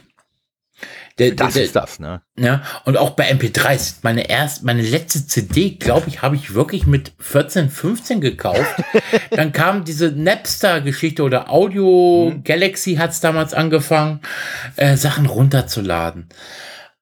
Der, 1.20 1.32
das 1.32 1.54
der, 1.54 1.64
ist 1.64 1.76
das, 1.78 2.00
ne? 2.00 2.24
Ja, 2.38 2.64
und 2.84 2.98
auch 2.98 3.12
bei 3.12 3.32
MP3s, 3.32 4.00
meine 4.02 4.30
erst, 4.30 4.64
meine 4.64 4.82
letzte 4.82 5.26
CD, 5.26 5.70
glaube 5.70 6.10
ich, 6.10 6.22
habe 6.22 6.36
ich 6.36 6.56
wirklich 6.56 6.88
mit 6.88 7.14
14, 7.20 7.70
15 7.70 8.20
gekauft. 8.20 8.84
Dann 9.30 9.54
kam 9.54 9.86
diese 9.86 10.12
Napster-Geschichte 10.12 11.24
oder 11.24 11.50
Audio 11.50 12.34
mhm. 12.34 12.44
Galaxy 12.44 12.96
hat 12.96 13.12
es 13.12 13.22
damals 13.22 13.54
angefangen, 13.54 14.20
äh, 14.76 14.98
Sachen 14.98 15.26
runterzuladen. 15.28 16.28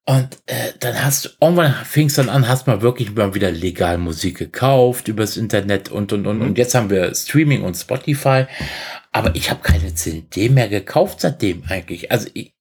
Und 0.06 0.28
äh, 0.46 0.72
dann 0.80 1.02
hast 1.02 1.24
du, 1.24 1.28
irgendwann 1.40 1.72
fing 1.72 2.08
es 2.08 2.14
dann 2.14 2.28
an, 2.28 2.46
hast 2.46 2.66
mal 2.66 2.82
wirklich 2.82 3.14
mal 3.14 3.34
wieder 3.34 3.50
legal 3.50 3.96
Musik 3.96 4.36
gekauft 4.36 5.08
übers 5.08 5.38
Internet 5.38 5.90
und 5.90 6.12
und 6.12 6.26
und. 6.26 6.38
Mhm. 6.38 6.48
Und 6.48 6.58
jetzt 6.58 6.74
haben 6.74 6.90
wir 6.90 7.14
Streaming 7.14 7.62
und 7.62 7.74
Spotify. 7.74 8.44
Aber 9.12 9.34
ich 9.34 9.50
habe 9.50 9.62
keine 9.62 9.94
CD 9.94 10.50
mehr 10.50 10.68
gekauft 10.68 11.20
seitdem 11.20 11.62
eigentlich. 11.68 12.12
Also 12.12 12.28
ich, 12.34 12.54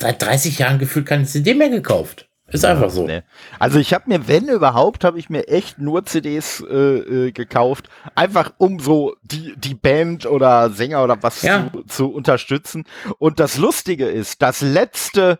seit 0.00 0.22
30 0.22 0.58
Jahren 0.60 0.78
gefühlt 0.78 1.06
keine 1.06 1.24
CD 1.24 1.54
mehr 1.54 1.68
gekauft. 1.68 2.28
Ist 2.52 2.64
einfach 2.66 2.90
so. 2.90 3.06
Nee. 3.06 3.22
Also 3.58 3.78
ich 3.78 3.94
habe 3.94 4.04
mir, 4.08 4.28
wenn 4.28 4.48
überhaupt, 4.48 5.04
habe 5.04 5.18
ich 5.18 5.30
mir 5.30 5.48
echt 5.48 5.78
nur 5.78 6.04
CDs 6.04 6.62
äh, 6.70 6.74
äh, 6.74 7.32
gekauft, 7.32 7.88
einfach 8.14 8.52
um 8.58 8.78
so 8.78 9.16
die, 9.22 9.54
die 9.56 9.74
Band 9.74 10.26
oder 10.26 10.70
Sänger 10.70 11.02
oder 11.02 11.22
was 11.22 11.42
ja. 11.42 11.70
zu, 11.72 11.82
zu 11.84 12.12
unterstützen. 12.12 12.84
Und 13.18 13.40
das 13.40 13.56
Lustige 13.56 14.06
ist, 14.06 14.42
das 14.42 14.60
letzte 14.60 15.38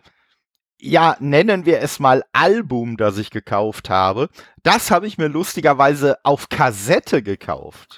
ja, 0.83 1.15
nennen 1.19 1.65
wir 1.65 1.81
es 1.81 1.99
mal 1.99 2.23
Album, 2.33 2.97
das 2.97 3.17
ich 3.17 3.29
gekauft 3.29 3.89
habe. 3.89 4.29
Das 4.63 4.91
habe 4.91 5.07
ich 5.07 5.17
mir 5.17 5.27
lustigerweise 5.27 6.17
auf 6.23 6.49
Kassette 6.49 7.23
gekauft. 7.23 7.97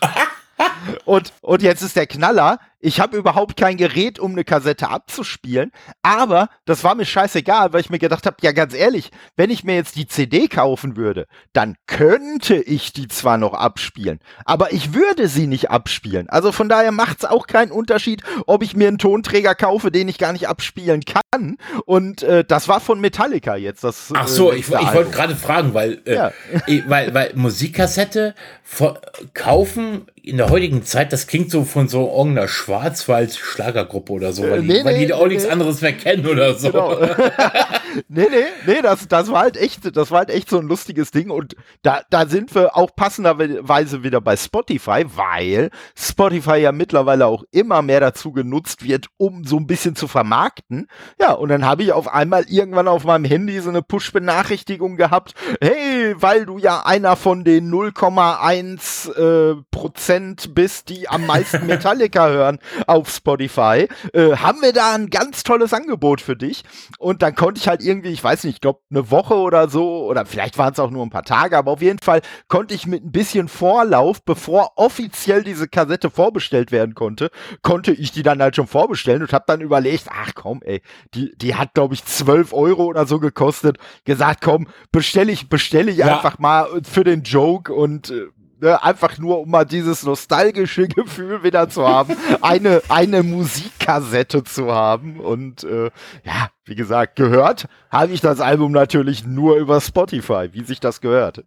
und, 1.06 1.34
und 1.42 1.64
jetzt 1.64 1.82
ist 1.82 1.96
der 1.96 2.06
Knaller. 2.06 2.60
Ich 2.86 3.00
habe 3.00 3.18
überhaupt 3.18 3.58
kein 3.58 3.78
Gerät, 3.78 4.20
um 4.20 4.34
eine 4.34 4.44
Kassette 4.44 4.90
abzuspielen, 4.90 5.72
aber 6.04 6.50
das 6.66 6.84
war 6.84 6.94
mir 6.94 7.06
scheißegal, 7.06 7.74
weil 7.74 7.82
ich 7.82 7.90
mir 7.90 7.98
gedacht 7.98 8.28
habe, 8.28 8.38
ja 8.42 8.52
ganz 8.52 8.76
ehrlich, 8.76 9.10
wenn 9.36 9.50
ich 9.50 9.64
mir 9.64 9.74
jetzt 9.74 9.96
die 9.96 10.06
CD 10.06 10.48
kaufen 10.48 10.96
würde, 10.96 11.26
dann 11.52 11.78
könnte 11.88 12.58
ich 12.58 12.94
die 12.94 13.08
zwar 13.08 13.40
noch 13.40 13.56
abspielen, 13.56 14.20
aber 14.46 14.72
ich 14.72 14.94
würde 14.94 15.28
sie 15.28 15.48
nicht 15.48 15.72
abspielen. 15.72 16.30
Also 16.30 16.52
von 16.52 16.70
daher 16.70 16.92
macht 16.92 17.24
es 17.24 17.26
auch 17.26 17.48
keinen 17.48 17.72
Unterschied, 17.72 18.22
ob 18.46 18.62
ich 18.62 18.76
mir 18.76 18.88
einen 18.90 19.00
Tonträger 19.00 19.56
kaufe, 19.56 19.90
den 19.90 20.08
ich 20.08 20.20
gar 20.20 20.32
nicht 20.32 20.48
abspielen 20.48 21.02
kann. 21.06 21.58
Und 21.86 22.22
äh, 22.22 22.44
das 22.44 22.68
war 22.68 22.82
von 22.82 23.02
Metallica 23.02 23.56
jetzt. 23.56 23.84
Das, 23.84 24.14
Ach 24.14 24.28
so, 24.28 24.52
äh, 24.52 24.58
ich, 24.58 24.68
ich 24.70 24.94
wollte 24.94 25.10
gerade 25.10 25.36
fragen, 25.36 25.74
weil, 25.74 26.04
äh, 26.06 26.14
ja. 26.14 26.32
weil, 26.88 27.16
weil 27.16 27.32
Musikkassette 27.34 28.36
kaufen 29.34 30.06
in 30.22 30.38
der 30.38 30.50
heutigen 30.50 30.84
Zeit, 30.84 31.14
das 31.14 31.28
klingt 31.28 31.52
so 31.52 31.64
von 31.64 31.88
so 31.88 32.10
irgendeiner 32.10 32.48
Schwarzwald-Schlagergruppe 32.76 34.14
oder 34.14 34.34
so, 34.34 34.44
weil, 34.44 34.62
die, 34.62 34.84
weil 34.84 34.98
nee, 34.98 35.06
die 35.06 35.14
auch 35.14 35.28
nichts 35.28 35.48
anderes 35.48 35.82
mehr 35.82 35.94
kennen 35.94 36.26
oder 36.26 36.54
so. 36.54 36.72
Genau. 36.72 36.98
nee, 38.08 38.28
nee, 38.30 38.46
nee, 38.66 38.82
das, 38.82 39.08
das 39.08 39.32
war 39.32 39.42
halt 39.42 39.58
echt, 39.58 39.96
das 39.96 40.12
war 40.12 40.20
halt 40.20 40.30
echt 40.30 40.50
so 40.50 40.60
ein 40.60 40.68
lustiges 40.68 41.12
Ding 41.12 41.30
und 41.30 41.56
da, 41.82 42.02
da 42.10 42.26
sind 42.28 42.54
wir 42.56 42.76
auch 42.76 42.96
passenderweise 42.96 44.04
wieder 44.04 44.22
bei 44.22 44.38
Spotify, 44.38 45.06
weil 45.16 45.70
Spotify 45.96 46.58
ja 46.58 46.72
mittlerweile 46.72 47.28
auch 47.28 47.44
immer 47.52 47.82
mehr 47.82 48.00
dazu 48.00 48.32
genutzt 48.32 48.84
wird, 48.84 49.08
um 49.18 49.44
so 49.44 49.58
ein 49.58 49.68
bisschen 49.68 49.96
zu 49.96 50.08
vermarkten. 50.08 50.88
Ja, 51.20 51.34
und 51.34 51.50
dann 51.50 51.66
habe 51.66 51.84
ich 51.84 51.94
auf 51.94 52.08
einmal 52.08 52.46
irgendwann 52.48 52.88
auf 52.88 53.04
meinem 53.04 53.26
Handy 53.26 53.60
so 53.60 53.70
eine 53.70 53.82
Push-Benachrichtigung 53.82 54.98
gehabt, 54.98 55.34
hey, 55.62 56.16
weil 56.18 56.46
du 56.46 56.58
ja 56.58 56.86
einer 56.86 57.16
von 57.16 57.44
den 57.44 57.72
0,1 57.72 59.12
äh, 59.14 59.56
Prozent 59.72 60.56
bist, 60.56 60.90
die 60.90 61.08
am 61.10 61.26
meisten 61.26 61.66
Metallica 61.68 62.28
hören 62.28 62.60
auf 62.88 63.10
Spotify, 63.10 63.88
äh, 64.14 64.36
haben 64.38 64.62
wir 64.62 64.74
da 64.74 64.94
ein 64.96 65.10
ganz 65.10 65.44
tolles 65.44 65.74
Angebot 65.74 66.22
für 66.22 66.36
dich. 66.36 66.64
Und 66.98 67.22
dann 67.22 67.36
konnte 67.36 67.60
ich 67.60 67.68
halt 67.68 67.82
irgendwie, 67.86 68.10
ich 68.10 68.24
weiß 68.24 68.44
nicht, 68.44 68.56
ich 68.56 68.62
glaube 68.62 68.80
eine 68.90 69.12
Woche 69.12 69.36
oder 69.36 69.70
so, 69.70 70.06
oder 70.06 70.26
vielleicht 70.26 70.58
waren 70.58 70.74
es 70.74 70.80
auch 70.80 70.92
nur 70.92 71.06
ein 71.06 71.10
paar 71.10 71.24
Tage, 71.24 71.58
aber 71.58 71.72
auf 71.72 71.82
jeden 71.82 72.00
Fall 72.00 72.22
konnte 72.48 72.74
ich 72.74 72.88
mit 72.88 73.04
ein 73.04 73.12
bisschen 73.12 73.48
Vorlauf, 73.48 74.24
bevor 74.24 74.74
offiziell 74.76 75.44
diese 75.44 75.68
Kassette 75.68 76.10
vorbestellt 76.10 76.72
werden 76.72 76.96
konnte, 76.96 77.30
konnte 77.62 77.92
ich 77.92 78.12
die 78.12 78.24
dann 78.24 78.42
halt 78.42 78.56
schon 78.56 78.68
vorbestellen 78.68 79.22
und 79.22 79.34
habe 79.34 79.46
dann 79.48 79.62
überlegt, 79.62 80.08
ach 80.10 80.34
komm, 80.36 80.62
ey, 80.64 80.82
die, 81.14 81.36
die 81.38 81.56
hat, 81.56 81.74
glaube 81.74 81.94
ich, 81.94 82.04
12 82.04 82.54
Euro 82.54 82.86
oder 82.86 83.06
so 83.06 83.20
gekostet. 83.20 83.78
Gesagt, 84.04 84.42
komm, 84.44 84.68
bestelle 84.92 85.32
ich, 85.32 85.50
bestelle 85.50 85.92
ich 85.92 85.98
ja. 85.98 86.16
einfach 86.16 86.40
mal 86.40 86.68
für 86.84 87.04
den 87.04 87.24
Joke 87.24 87.74
und 87.74 88.10
äh, 88.10 88.28
Ne? 88.66 88.82
Einfach 88.82 89.20
nur, 89.20 89.42
um 89.42 89.52
mal 89.52 89.64
dieses 89.64 90.04
nostalgische 90.04 90.88
Gefühl 90.88 91.44
wieder 91.44 91.70
zu 91.70 91.88
haben, 91.88 92.18
eine, 92.42 92.82
eine 92.90 93.22
Musikkassette 93.22 94.44
zu 94.44 94.74
haben. 94.74 95.20
Und 95.20 95.64
äh, 95.64 95.92
ja, 96.24 96.50
wie 96.66 96.74
gesagt, 96.74 97.16
gehört 97.16 97.68
habe 97.92 98.14
ich 98.14 98.22
das 98.22 98.42
Album 98.42 98.72
natürlich 98.72 99.24
nur 99.24 99.58
über 99.58 99.80
Spotify, 99.82 100.50
wie 100.52 100.64
sich 100.64 100.80
das 100.80 101.00
gehört. 101.00 101.44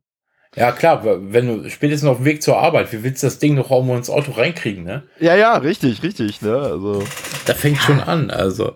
Ja, 0.54 0.70
klar, 0.70 1.02
wenn 1.04 1.46
du 1.64 1.68
spätestens 1.70 2.08
auf 2.08 2.18
dem 2.18 2.24
Weg 2.24 2.40
zur 2.40 2.58
Arbeit, 2.58 2.92
wie 2.92 3.02
willst 3.02 3.22
du 3.22 3.26
das 3.26 3.40
Ding 3.40 3.56
noch 3.56 3.70
irgendwo 3.70 3.96
ins 3.96 4.08
Auto 4.08 4.32
reinkriegen, 4.32 4.84
ne? 4.84 5.02
Ja, 5.18 5.34
ja, 5.34 5.56
richtig, 5.56 6.04
richtig, 6.04 6.40
ne? 6.40 6.56
Also. 6.56 7.02
Da 7.46 7.54
fängt 7.54 7.78
schon 7.78 8.00
an, 8.00 8.30
also. 8.30 8.74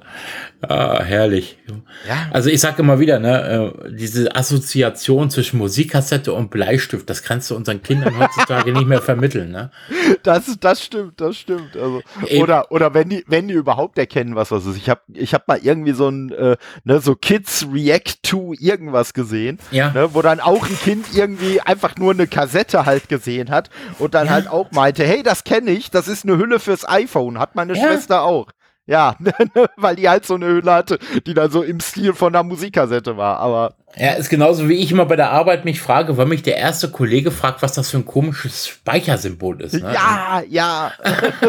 Ah, 0.68 1.02
herrlich. 1.02 1.58
Ja. 2.06 2.28
Also 2.30 2.48
ich 2.48 2.60
sage 2.60 2.82
immer 2.82 3.00
wieder, 3.00 3.18
ne, 3.18 3.74
äh, 3.84 3.92
diese 3.92 4.36
Assoziation 4.36 5.28
zwischen 5.28 5.58
Musikkassette 5.58 6.32
und 6.32 6.50
Bleistift, 6.50 7.10
das 7.10 7.24
kannst 7.24 7.50
du 7.50 7.56
unseren 7.56 7.82
Kindern 7.82 8.16
heutzutage 8.16 8.72
nicht 8.72 8.86
mehr 8.86 9.02
vermitteln, 9.02 9.50
ne? 9.50 9.70
Das, 10.22 10.56
das 10.60 10.84
stimmt, 10.84 11.20
das 11.20 11.36
stimmt. 11.36 11.76
Also, 11.76 12.02
oder, 12.38 12.70
oder 12.70 12.94
wenn 12.94 13.08
die, 13.08 13.24
wenn 13.26 13.48
die 13.48 13.54
überhaupt 13.54 13.98
erkennen, 13.98 14.36
was 14.36 14.50
das 14.50 14.66
ist. 14.66 14.76
Ich 14.76 14.88
habe 14.88 15.00
ich 15.12 15.34
hab 15.34 15.48
mal 15.48 15.58
irgendwie 15.60 15.92
so 15.92 16.08
ein, 16.08 16.30
äh, 16.30 16.56
ne, 16.84 17.00
so 17.00 17.16
Kids 17.16 17.66
React 17.72 18.22
to 18.22 18.54
irgendwas 18.58 19.14
gesehen, 19.14 19.58
ja. 19.72 19.90
ne, 19.90 20.14
wo 20.14 20.22
dann 20.22 20.38
auch 20.38 20.64
ein 20.64 20.78
Kind 20.78 21.06
irgendwie 21.12 21.60
einfach 21.60 21.96
nur 21.96 22.12
eine 22.12 22.28
Kassette 22.28 22.86
halt 22.86 23.08
gesehen 23.08 23.50
hat 23.50 23.68
und 23.98 24.14
dann 24.14 24.26
ja. 24.26 24.34
halt 24.34 24.48
auch 24.48 24.70
meinte, 24.70 25.04
hey, 25.04 25.24
das 25.24 25.42
kenne 25.42 25.72
ich, 25.72 25.90
das 25.90 26.06
ist 26.06 26.24
eine 26.24 26.36
Hülle 26.36 26.60
fürs 26.60 26.88
iPhone, 26.88 27.40
hat 27.40 27.56
meine 27.56 27.74
ja. 27.74 27.82
Schwester 27.82 28.22
auch. 28.22 28.46
Ja, 28.86 29.16
weil 29.76 29.94
die 29.94 30.08
halt 30.08 30.26
so 30.26 30.34
eine 30.34 30.46
Hülle 30.46 30.72
hatte, 30.72 30.98
die 31.24 31.34
dann 31.34 31.50
so 31.52 31.62
im 31.62 31.78
Stil 31.78 32.14
von 32.14 32.34
einer 32.34 32.42
Musikkassette 32.42 33.16
war, 33.16 33.38
aber. 33.38 33.76
Ja, 33.96 34.12
ist 34.12 34.30
genauso 34.30 34.68
wie 34.68 34.74
ich 34.74 34.90
immer 34.90 35.04
bei 35.04 35.16
der 35.16 35.30
Arbeit 35.30 35.64
mich 35.64 35.80
frage, 35.80 36.16
weil 36.16 36.26
mich 36.26 36.42
der 36.42 36.56
erste 36.56 36.90
Kollege 36.90 37.30
fragt, 37.30 37.62
was 37.62 37.74
das 37.74 37.90
für 37.90 37.98
ein 37.98 38.06
komisches 38.06 38.66
Speichersymbol 38.66 39.60
ist. 39.60 39.74
Ne? 39.74 39.92
Ja, 39.92 40.42
ja. 40.48 40.92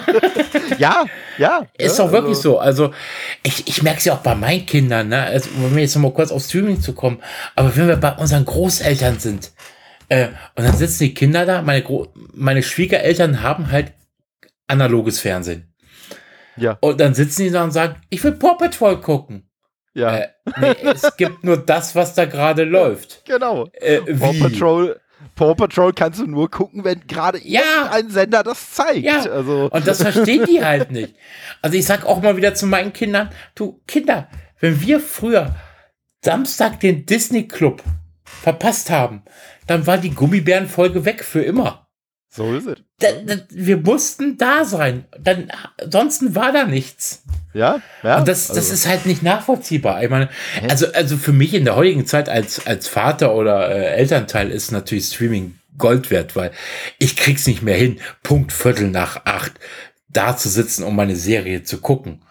ja, 0.78 1.06
ja. 1.38 1.66
Ist 1.78 1.98
doch 1.98 2.12
wirklich 2.12 2.38
also. 2.38 2.52
so. 2.52 2.60
Also, 2.60 2.92
ich, 3.42 3.68
ich 3.68 3.82
merke 3.82 4.00
es 4.00 4.06
ja 4.06 4.14
auch 4.14 4.20
bei 4.20 4.36
meinen 4.36 4.66
Kindern, 4.66 5.08
ne? 5.08 5.24
Also, 5.24 5.50
um 5.56 5.76
jetzt 5.78 5.96
nochmal 5.96 6.14
kurz 6.14 6.32
auf 6.32 6.44
Streaming 6.44 6.82
zu 6.82 6.94
kommen, 6.94 7.20
aber 7.56 7.76
wenn 7.76 7.88
wir 7.88 7.96
bei 7.96 8.12
unseren 8.12 8.46
Großeltern 8.46 9.20
sind, 9.20 9.52
äh, 10.10 10.28
und 10.56 10.66
dann 10.66 10.78
sitzen 10.78 11.06
die 11.06 11.14
Kinder 11.14 11.46
da, 11.46 11.64
meine, 11.64 11.82
Gro 11.82 12.10
meine 12.34 12.62
Schwiegereltern 12.62 13.42
haben 13.42 13.72
halt 13.72 13.94
analoges 14.68 15.20
Fernsehen. 15.20 15.73
Ja. 16.56 16.78
Und 16.82 17.00
dann 17.00 17.14
sitzen 17.14 17.44
die 17.44 17.52
da 17.52 17.64
und 17.64 17.72
sagen, 17.72 17.96
ich 18.10 18.24
will 18.24 18.34
Paw 18.34 18.56
Patrol 18.56 19.00
gucken. 19.00 19.50
Ja. 19.94 20.18
Äh, 20.18 20.28
nee, 20.60 20.76
es 20.84 21.16
gibt 21.18 21.44
nur 21.44 21.58
das, 21.58 21.96
was 21.96 22.14
da 22.14 22.26
gerade 22.26 22.64
läuft. 22.64 23.24
Genau. 23.34 23.68
Äh, 23.74 24.02
Paw 24.02 24.34
Patrol. 24.40 25.00
Paw 25.36 25.56
Patrol 25.56 25.94
kannst 25.94 26.20
du 26.20 26.28
nur 26.28 26.52
gucken, 26.52 26.84
wenn 26.84 27.08
gerade 27.08 27.40
ja. 27.44 27.90
ein 27.92 28.10
Sender 28.10 28.44
das 28.44 28.74
zeigt. 28.74 29.06
Ja. 29.06 29.22
Also. 29.22 29.70
Und 29.72 29.88
das 29.88 30.02
verstehen 30.02 30.46
die 30.46 30.64
halt 30.64 30.92
nicht. 30.92 31.16
Also 31.62 31.78
ich 31.78 31.86
sag 31.86 32.06
auch 32.06 32.22
mal 32.22 32.36
wieder 32.38 32.54
zu 32.54 32.68
meinen 32.68 32.94
Kindern, 32.94 33.30
du 33.56 33.82
Kinder, 33.88 34.28
wenn 34.60 34.82
wir 34.82 35.00
früher 35.00 35.56
Samstag 36.24 36.80
den 36.80 37.06
Disney 37.06 37.48
Club 37.48 37.84
verpasst 38.24 38.90
haben, 38.90 39.24
dann 39.68 39.88
war 39.88 39.98
die 39.98 40.14
Gummibärenfolge 40.14 41.06
weg 41.06 41.24
für 41.24 41.42
immer. 41.42 41.83
So 42.36 42.56
ist 42.56 42.66
es. 42.66 42.78
Da, 42.98 43.12
da, 43.12 43.36
wir 43.50 43.78
mussten 43.78 44.40
da 44.40 44.66
sein. 44.66 45.06
Dann, 45.20 45.52
ansonsten 45.80 46.34
war 46.34 46.52
da 46.52 46.66
nichts. 46.66 47.22
Ja, 47.54 47.80
ja. 48.02 48.18
Und 48.18 48.28
das, 48.28 48.48
das 48.48 48.58
also. 48.58 48.74
ist 48.74 48.88
halt 48.88 49.06
nicht 49.06 49.22
nachvollziehbar. 49.22 50.04
Ich 50.04 50.10
meine, 50.10 50.30
also, 50.68 50.92
also 50.94 51.18
für 51.18 51.32
mich 51.32 51.54
in 51.54 51.66
der 51.66 51.76
heutigen 51.76 52.08
Zeit 52.08 52.30
als, 52.30 52.66
als 52.66 52.88
Vater 52.88 53.36
oder 53.36 53.70
äh, 53.70 53.96
Elternteil 53.98 54.50
ist 54.50 54.72
natürlich 54.72 55.06
Streaming 55.06 55.60
Gold 55.78 56.10
wert, 56.10 56.36
weil 56.36 56.52
ich 56.98 57.16
krieg's 57.16 57.46
nicht 57.46 57.62
mehr 57.62 57.78
hin, 57.78 58.00
Punkt 58.24 58.52
Viertel 58.52 58.90
nach 58.90 59.26
acht 59.26 59.54
da 60.10 60.36
zu 60.36 60.50
sitzen, 60.50 60.84
um 60.84 60.96
meine 60.96 61.16
Serie 61.16 61.64
zu 61.64 61.80
gucken 61.80 62.24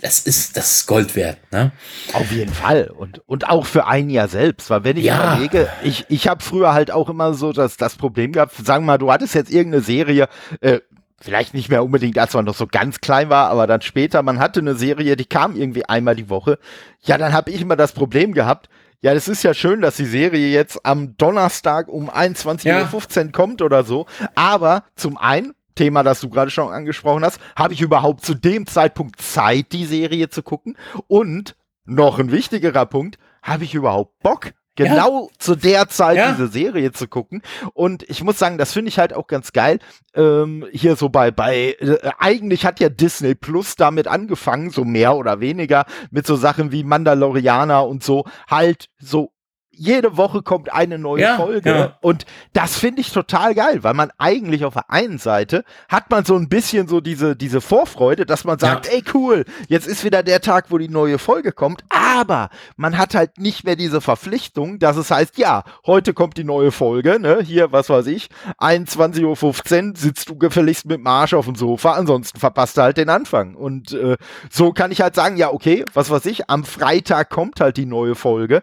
das 0.00 0.20
ist, 0.20 0.56
das 0.56 0.70
ist 0.72 0.86
Gold 0.86 1.16
wert, 1.16 1.38
ne? 1.52 1.72
Auf 2.12 2.30
jeden 2.30 2.52
Fall. 2.52 2.90
Und, 2.94 3.20
und 3.26 3.48
auch 3.48 3.66
für 3.66 3.86
ein 3.86 4.10
Jahr 4.10 4.28
selbst. 4.28 4.70
Weil 4.70 4.84
wenn 4.84 4.96
ich 4.96 5.04
ja. 5.04 5.34
überlege, 5.34 5.68
ich, 5.82 6.04
ich 6.08 6.28
habe 6.28 6.42
früher 6.42 6.72
halt 6.74 6.90
auch 6.90 7.08
immer 7.08 7.34
so 7.34 7.52
das, 7.52 7.76
das 7.76 7.96
Problem 7.96 8.32
gehabt, 8.32 8.54
sagen 8.54 8.84
wir 8.84 8.92
mal, 8.92 8.98
du 8.98 9.10
hattest 9.10 9.34
jetzt 9.34 9.50
irgendeine 9.50 9.82
Serie, 9.82 10.28
äh, 10.60 10.80
vielleicht 11.20 11.54
nicht 11.54 11.70
mehr 11.70 11.82
unbedingt, 11.82 12.18
als 12.18 12.34
man 12.34 12.44
noch 12.44 12.54
so 12.54 12.66
ganz 12.66 13.00
klein 13.00 13.30
war, 13.30 13.48
aber 13.48 13.66
dann 13.66 13.80
später, 13.80 14.22
man 14.22 14.38
hatte 14.38 14.60
eine 14.60 14.74
Serie, 14.74 15.16
die 15.16 15.24
kam 15.24 15.56
irgendwie 15.56 15.86
einmal 15.86 16.16
die 16.16 16.28
Woche. 16.28 16.58
Ja, 17.02 17.16
dann 17.16 17.32
habe 17.32 17.50
ich 17.50 17.62
immer 17.62 17.76
das 17.76 17.92
Problem 17.92 18.34
gehabt, 18.34 18.68
ja, 19.04 19.12
es 19.12 19.28
ist 19.28 19.42
ja 19.42 19.52
schön, 19.52 19.82
dass 19.82 19.96
die 19.96 20.06
Serie 20.06 20.48
jetzt 20.48 20.86
am 20.86 21.14
Donnerstag 21.18 21.88
um 21.88 22.08
21.15 22.08 22.66
ja. 22.66 23.24
Uhr 23.24 23.32
kommt 23.32 23.60
oder 23.60 23.84
so. 23.84 24.06
Aber 24.34 24.84
zum 24.96 25.18
einen 25.18 25.52
Thema, 25.74 26.02
das 26.02 26.20
du 26.20 26.28
gerade 26.28 26.50
schon 26.50 26.72
angesprochen 26.72 27.24
hast, 27.24 27.40
habe 27.56 27.74
ich 27.74 27.80
überhaupt 27.80 28.24
zu 28.24 28.34
dem 28.34 28.66
Zeitpunkt 28.66 29.20
Zeit, 29.20 29.72
die 29.72 29.84
Serie 29.84 30.28
zu 30.28 30.42
gucken? 30.42 30.76
Und 31.06 31.56
noch 31.84 32.18
ein 32.18 32.32
wichtigerer 32.32 32.86
Punkt, 32.86 33.18
habe 33.42 33.64
ich 33.64 33.74
überhaupt 33.74 34.18
Bock, 34.22 34.52
genau 34.74 35.28
ja. 35.30 35.38
zu 35.38 35.54
der 35.54 35.88
Zeit 35.88 36.16
ja. 36.16 36.32
diese 36.32 36.48
Serie 36.48 36.92
zu 36.92 37.08
gucken. 37.08 37.42
Und 37.74 38.02
ich 38.08 38.22
muss 38.22 38.38
sagen, 38.38 38.58
das 38.58 38.72
finde 38.72 38.88
ich 38.88 38.98
halt 38.98 39.12
auch 39.12 39.26
ganz 39.26 39.52
geil. 39.52 39.78
Ähm, 40.14 40.66
hier 40.72 40.96
so 40.96 41.08
bei, 41.08 41.30
bei, 41.30 41.76
äh, 41.78 41.98
eigentlich 42.18 42.64
hat 42.64 42.80
ja 42.80 42.88
Disney 42.88 43.34
Plus 43.34 43.76
damit 43.76 44.08
angefangen, 44.08 44.70
so 44.70 44.84
mehr 44.84 45.14
oder 45.16 45.40
weniger, 45.40 45.84
mit 46.10 46.26
so 46.26 46.36
Sachen 46.36 46.72
wie 46.72 46.84
Mandalorianer 46.84 47.86
und 47.86 48.02
so, 48.02 48.24
halt 48.48 48.88
so 48.98 49.33
jede 49.76 50.16
Woche 50.16 50.42
kommt 50.42 50.72
eine 50.72 50.98
neue 50.98 51.22
ja, 51.22 51.36
Folge 51.36 51.70
ja. 51.70 51.98
und 52.00 52.26
das 52.52 52.78
finde 52.78 53.00
ich 53.00 53.12
total 53.12 53.54
geil, 53.54 53.82
weil 53.82 53.94
man 53.94 54.10
eigentlich 54.18 54.64
auf 54.64 54.74
der 54.74 54.90
einen 54.90 55.18
Seite 55.18 55.64
hat 55.88 56.10
man 56.10 56.24
so 56.24 56.36
ein 56.36 56.48
bisschen 56.48 56.88
so 56.88 57.00
diese 57.00 57.36
diese 57.36 57.60
Vorfreude, 57.60 58.26
dass 58.26 58.44
man 58.44 58.58
sagt, 58.58 58.86
ja. 58.86 58.92
ey 58.92 59.04
cool, 59.14 59.44
jetzt 59.68 59.86
ist 59.86 60.04
wieder 60.04 60.22
der 60.22 60.40
Tag, 60.40 60.66
wo 60.70 60.78
die 60.78 60.88
neue 60.88 61.18
Folge 61.18 61.52
kommt, 61.52 61.84
aber 61.88 62.50
man 62.76 62.98
hat 62.98 63.14
halt 63.14 63.38
nicht 63.38 63.64
mehr 63.64 63.76
diese 63.76 64.00
Verpflichtung, 64.00 64.78
dass 64.78 64.96
es 64.96 65.10
heißt, 65.10 65.38
ja, 65.38 65.64
heute 65.86 66.14
kommt 66.14 66.36
die 66.36 66.44
neue 66.44 66.72
Folge, 66.72 67.18
ne, 67.20 67.40
hier, 67.42 67.72
was 67.72 67.90
weiß 67.90 68.06
ich, 68.06 68.28
21.15 68.58 69.90
Uhr 69.90 69.96
sitzt 69.96 70.28
du 70.28 70.36
gefälligst 70.36 70.86
mit 70.86 71.00
Marsch 71.00 71.34
auf 71.34 71.46
dem 71.46 71.54
Sofa, 71.54 71.92
ansonsten 71.92 72.38
verpasst 72.38 72.76
du 72.76 72.82
halt 72.82 72.96
den 72.96 73.08
Anfang 73.08 73.54
und 73.54 73.92
äh, 73.92 74.16
so 74.50 74.72
kann 74.72 74.92
ich 74.92 75.00
halt 75.00 75.14
sagen, 75.14 75.36
ja, 75.36 75.52
okay, 75.52 75.84
was 75.92 76.10
weiß 76.10 76.26
ich, 76.26 76.48
am 76.50 76.64
Freitag 76.64 77.30
kommt 77.30 77.60
halt 77.60 77.76
die 77.76 77.86
neue 77.86 78.14
Folge, 78.14 78.62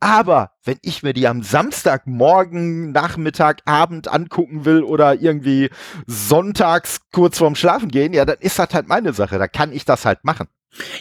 aber 0.00 0.52
wenn 0.64 0.78
ich 0.82 1.02
mir 1.02 1.12
die 1.12 1.26
am 1.26 1.42
Samstagmorgen, 1.42 2.92
Nachmittag, 2.92 3.62
Abend 3.64 4.08
angucken 4.08 4.64
will 4.64 4.82
oder 4.82 5.20
irgendwie 5.20 5.70
sonntags 6.06 7.00
kurz 7.12 7.38
vorm 7.38 7.56
Schlafen 7.56 7.88
gehen, 7.88 8.12
ja, 8.12 8.24
dann 8.24 8.38
ist 8.38 8.58
das 8.58 8.72
halt 8.72 8.88
meine 8.88 9.12
Sache. 9.12 9.38
Da 9.38 9.48
kann 9.48 9.72
ich 9.72 9.84
das 9.84 10.04
halt 10.04 10.24
machen. 10.24 10.46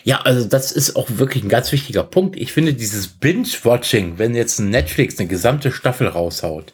Ja, 0.04 0.22
also 0.22 0.48
das 0.48 0.72
ist 0.72 0.96
auch 0.96 1.08
wirklich 1.10 1.44
ein 1.44 1.50
ganz 1.50 1.72
wichtiger 1.72 2.04
Punkt. 2.04 2.36
Ich 2.36 2.54
finde 2.54 2.74
dieses 2.74 3.08
Binge-Watching, 3.08 4.18
wenn 4.18 4.34
jetzt 4.34 4.60
Netflix 4.60 5.20
eine 5.20 5.28
gesamte 5.28 5.72
Staffel 5.72 6.08
raushaut, 6.08 6.74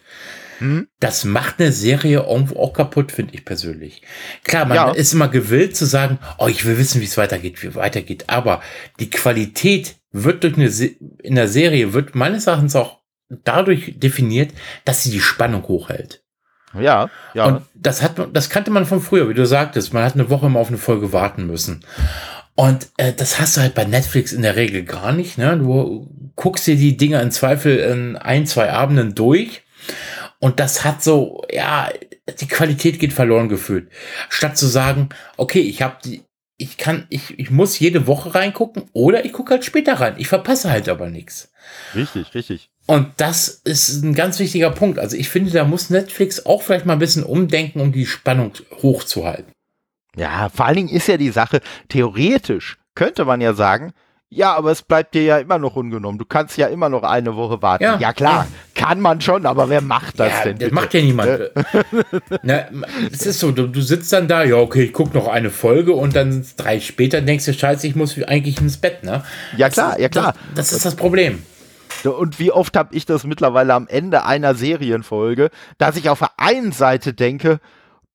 hm? 0.59 0.87
das 0.99 1.25
macht 1.25 1.59
eine 1.59 1.71
Serie 1.71 2.25
irgendwo 2.27 2.59
auch 2.59 2.73
kaputt, 2.73 3.11
finde 3.11 3.33
ich 3.33 3.45
persönlich. 3.45 4.01
Klar, 4.43 4.65
man 4.65 4.75
ja. 4.75 4.91
ist 4.91 5.13
immer 5.13 5.27
gewillt 5.27 5.75
zu 5.75 5.85
sagen, 5.85 6.19
oh, 6.37 6.47
ich 6.47 6.65
will 6.65 6.77
wissen, 6.77 7.01
wie 7.01 7.05
es 7.05 7.17
weitergeht, 7.17 7.61
wie 7.63 7.75
weitergeht. 7.75 8.25
Aber 8.27 8.61
die 8.99 9.09
Qualität 9.09 9.95
wird 10.11 10.43
durch 10.43 10.55
eine, 10.55 10.69
Se 10.69 10.91
in 11.21 11.35
der 11.35 11.47
Serie 11.47 11.93
wird 11.93 12.15
meines 12.15 12.47
Erachtens 12.47 12.75
auch 12.75 12.99
dadurch 13.29 13.95
definiert, 13.97 14.51
dass 14.85 15.03
sie 15.03 15.11
die 15.11 15.19
Spannung 15.19 15.67
hochhält. 15.67 16.23
Ja, 16.79 17.09
ja. 17.33 17.45
Und 17.45 17.61
das 17.75 18.01
hat 18.01 18.17
man, 18.17 18.33
das 18.33 18.49
kannte 18.49 18.71
man 18.71 18.85
von 18.85 19.01
früher, 19.01 19.29
wie 19.29 19.33
du 19.33 19.45
sagtest. 19.45 19.93
Man 19.93 20.03
hat 20.03 20.15
eine 20.15 20.29
Woche 20.29 20.47
immer 20.47 20.59
auf 20.59 20.69
eine 20.69 20.77
Folge 20.77 21.13
warten 21.13 21.45
müssen. 21.45 21.85
Und 22.55 22.87
äh, 22.97 23.13
das 23.13 23.39
hast 23.39 23.57
du 23.57 23.61
halt 23.61 23.73
bei 23.73 23.85
Netflix 23.85 24.31
in 24.31 24.43
der 24.43 24.55
Regel 24.55 24.83
gar 24.83 25.11
nicht. 25.11 25.37
Ne? 25.37 25.57
Du 25.57 26.09
guckst 26.35 26.67
dir 26.67 26.75
die 26.75 26.97
Dinger 26.97 27.21
im 27.21 27.31
Zweifel 27.31 27.77
in 27.77 28.15
ein, 28.15 28.45
zwei 28.45 28.71
Abenden 28.71 29.15
durch. 29.15 29.63
Und 30.43 30.60
das 30.60 30.84
hat 30.84 31.01
so, 31.01 31.41
ja, 31.49 31.89
die 32.41 32.49
Qualität 32.49 32.99
geht 32.99 33.13
verloren 33.13 33.47
gefühlt. 33.47 33.89
Statt 34.27 34.58
zu 34.58 34.67
sagen, 34.67 35.08
okay, 35.38 35.62
ich 35.62 35.82
habe 35.82 35.95
die, 36.03 36.21
ich 36.58 36.75
kann, 36.75 37.08
ich, 37.08 37.39
ich 37.39 37.49
muss 37.49 37.79
jede 37.79 38.08
Woche 38.08 38.36
reingucken 38.36 38.84
oder 38.91 39.23
ich 39.23 39.32
gucke 39.32 39.51
halt 39.51 39.63
später 39.63 39.93
rein. 40.01 40.15
Ich 40.17 40.27
verpasse 40.27 40.69
halt 40.69 40.89
aber 40.89 41.10
nichts. 41.10 41.49
Richtig, 41.95 42.36
richtig. 42.36 42.69
Und 42.88 43.08
das 43.15 43.47
ist 43.47 44.03
ein 44.03 44.15
ganz 44.15 44.38
wichtiger 44.38 44.71
Punkt. 44.71 44.99
Also 44.99 45.15
ich 45.15 45.29
finde, 45.29 45.49
da 45.49 45.63
muss 45.63 45.89
Netflix 45.89 46.45
auch 46.45 46.62
vielleicht 46.62 46.86
mal 46.86 46.91
ein 46.91 46.99
bisschen 46.99 47.23
umdenken, 47.23 47.79
um 47.79 47.93
die 47.93 48.06
Spannung 48.06 48.51
hochzuhalten. 48.82 49.53
Ja, 50.17 50.49
vor 50.49 50.65
allen 50.65 50.75
Dingen 50.75 50.89
ist 50.89 51.08
ja 51.08 51.15
die 51.15 51.32
Sache, 51.32 51.62
theoretisch 51.88 52.79
könnte 52.95 53.23
man 53.23 53.39
ja 53.39 53.53
sagen, 53.53 53.93
ja, 54.36 54.56
aber 54.56 54.72
es 54.72 54.82
bleibt 54.82 55.13
dir 55.13 55.24
ja 55.24 55.38
immer 55.38 55.60
noch 55.60 55.76
ungenommen. 55.76 56.17
Du 56.17 56.26
kannst 56.26 56.58
ja 56.58 56.67
immer 56.67 56.89
noch 56.89 57.04
eine 57.04 57.36
Woche 57.36 57.62
warten. 57.62 57.84
Ja, 57.84 57.98
ja 57.98 58.13
klar, 58.13 58.48
ja. 58.76 58.82
kann 58.82 59.00
man 59.00 59.22
schon, 59.22 59.46
aber 59.46 59.69
wer 59.69 59.82
macht 59.82 60.19
das 60.19 60.32
ja, 60.32 60.43
denn? 60.46 60.58
Das 60.58 60.69
bitte? 60.69 60.76
macht 60.76 60.93
ja 60.93 61.02
niemand. 61.02 61.52
Na, 62.43 62.65
es 63.12 63.26
ist 63.26 63.39
so, 63.39 63.52
du, 63.52 63.67
du, 63.67 63.82
sitzt 63.82 64.12
dann 64.12 64.28
da, 64.28 64.43
ja, 64.43 64.56
okay, 64.56 64.84
ich 64.84 64.93
gucke 64.93 65.15
noch 65.15 65.28
eine 65.28 65.50
Folge 65.50 65.93
und 65.93 66.15
dann 66.15 66.46
drei 66.58 66.80
später 66.80 67.22
denkst 67.22 67.46
du, 67.46 67.54
scheiße, 67.54 67.88
ich 67.88 67.96
muss 67.96 68.22
eigentlich 68.24 68.60
ins 68.60 68.78
Bett, 68.78 69.04
ne? 69.04 69.24
Ja 69.58 69.69
klar, 69.69 70.00
ja 70.00 70.10
klar. 70.10 70.34
Das, 70.56 70.69
das 70.69 70.78
ist 70.78 70.86
das 70.86 70.96
Problem. 70.96 71.43
Und 72.04 72.39
wie 72.39 72.52
oft 72.52 72.76
habe 72.76 72.93
ich 72.96 73.06
das 73.06 73.24
mittlerweile 73.24 73.74
am 73.74 73.88
Ende 73.88 74.26
einer 74.26 74.56
Serienfolge, 74.56 75.50
dass 75.78 75.96
ich 75.96 76.10
auf 76.10 76.19
der 76.19 76.32
einen 76.38 76.72
Seite 76.72 77.13
denke, 77.13 77.60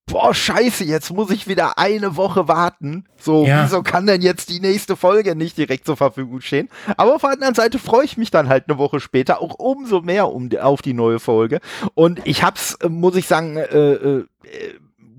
boah, 0.08 0.34
scheiße, 0.34 0.84
jetzt 0.84 1.12
muss 1.12 1.30
ich 1.30 1.46
wieder 1.46 1.78
eine 1.78 2.16
Woche 2.16 2.48
warten. 2.48 3.04
So, 3.18 3.46
ja. 3.46 3.64
wieso 3.64 3.82
kann 3.82 4.06
denn 4.06 4.22
jetzt 4.22 4.48
die 4.48 4.60
nächste 4.60 4.96
Folge 4.96 5.36
nicht 5.36 5.56
direkt 5.56 5.86
zur 5.86 5.96
Verfügung 5.96 6.40
stehen? 6.40 6.68
Aber 6.96 7.14
auf 7.14 7.20
der 7.20 7.30
anderen 7.30 7.54
Seite 7.54 7.78
freue 7.78 8.04
ich 8.04 8.16
mich 8.16 8.30
dann 8.30 8.48
halt 8.48 8.64
eine 8.68 8.78
Woche 8.78 9.00
später 9.00 9.40
auch 9.40 9.54
umso 9.58 10.00
mehr 10.00 10.32
um 10.32 10.50
auf 10.60 10.82
die 10.82 10.94
neue 10.94 11.20
Folge. 11.20 11.60
Und 11.94 12.20
ich 12.24 12.42
hab's, 12.42 12.74
äh, 12.74 12.88
muss 12.88 13.16
ich 13.16 13.26
sagen, 13.26 13.56
äh, 13.56 13.92
äh, 13.92 14.24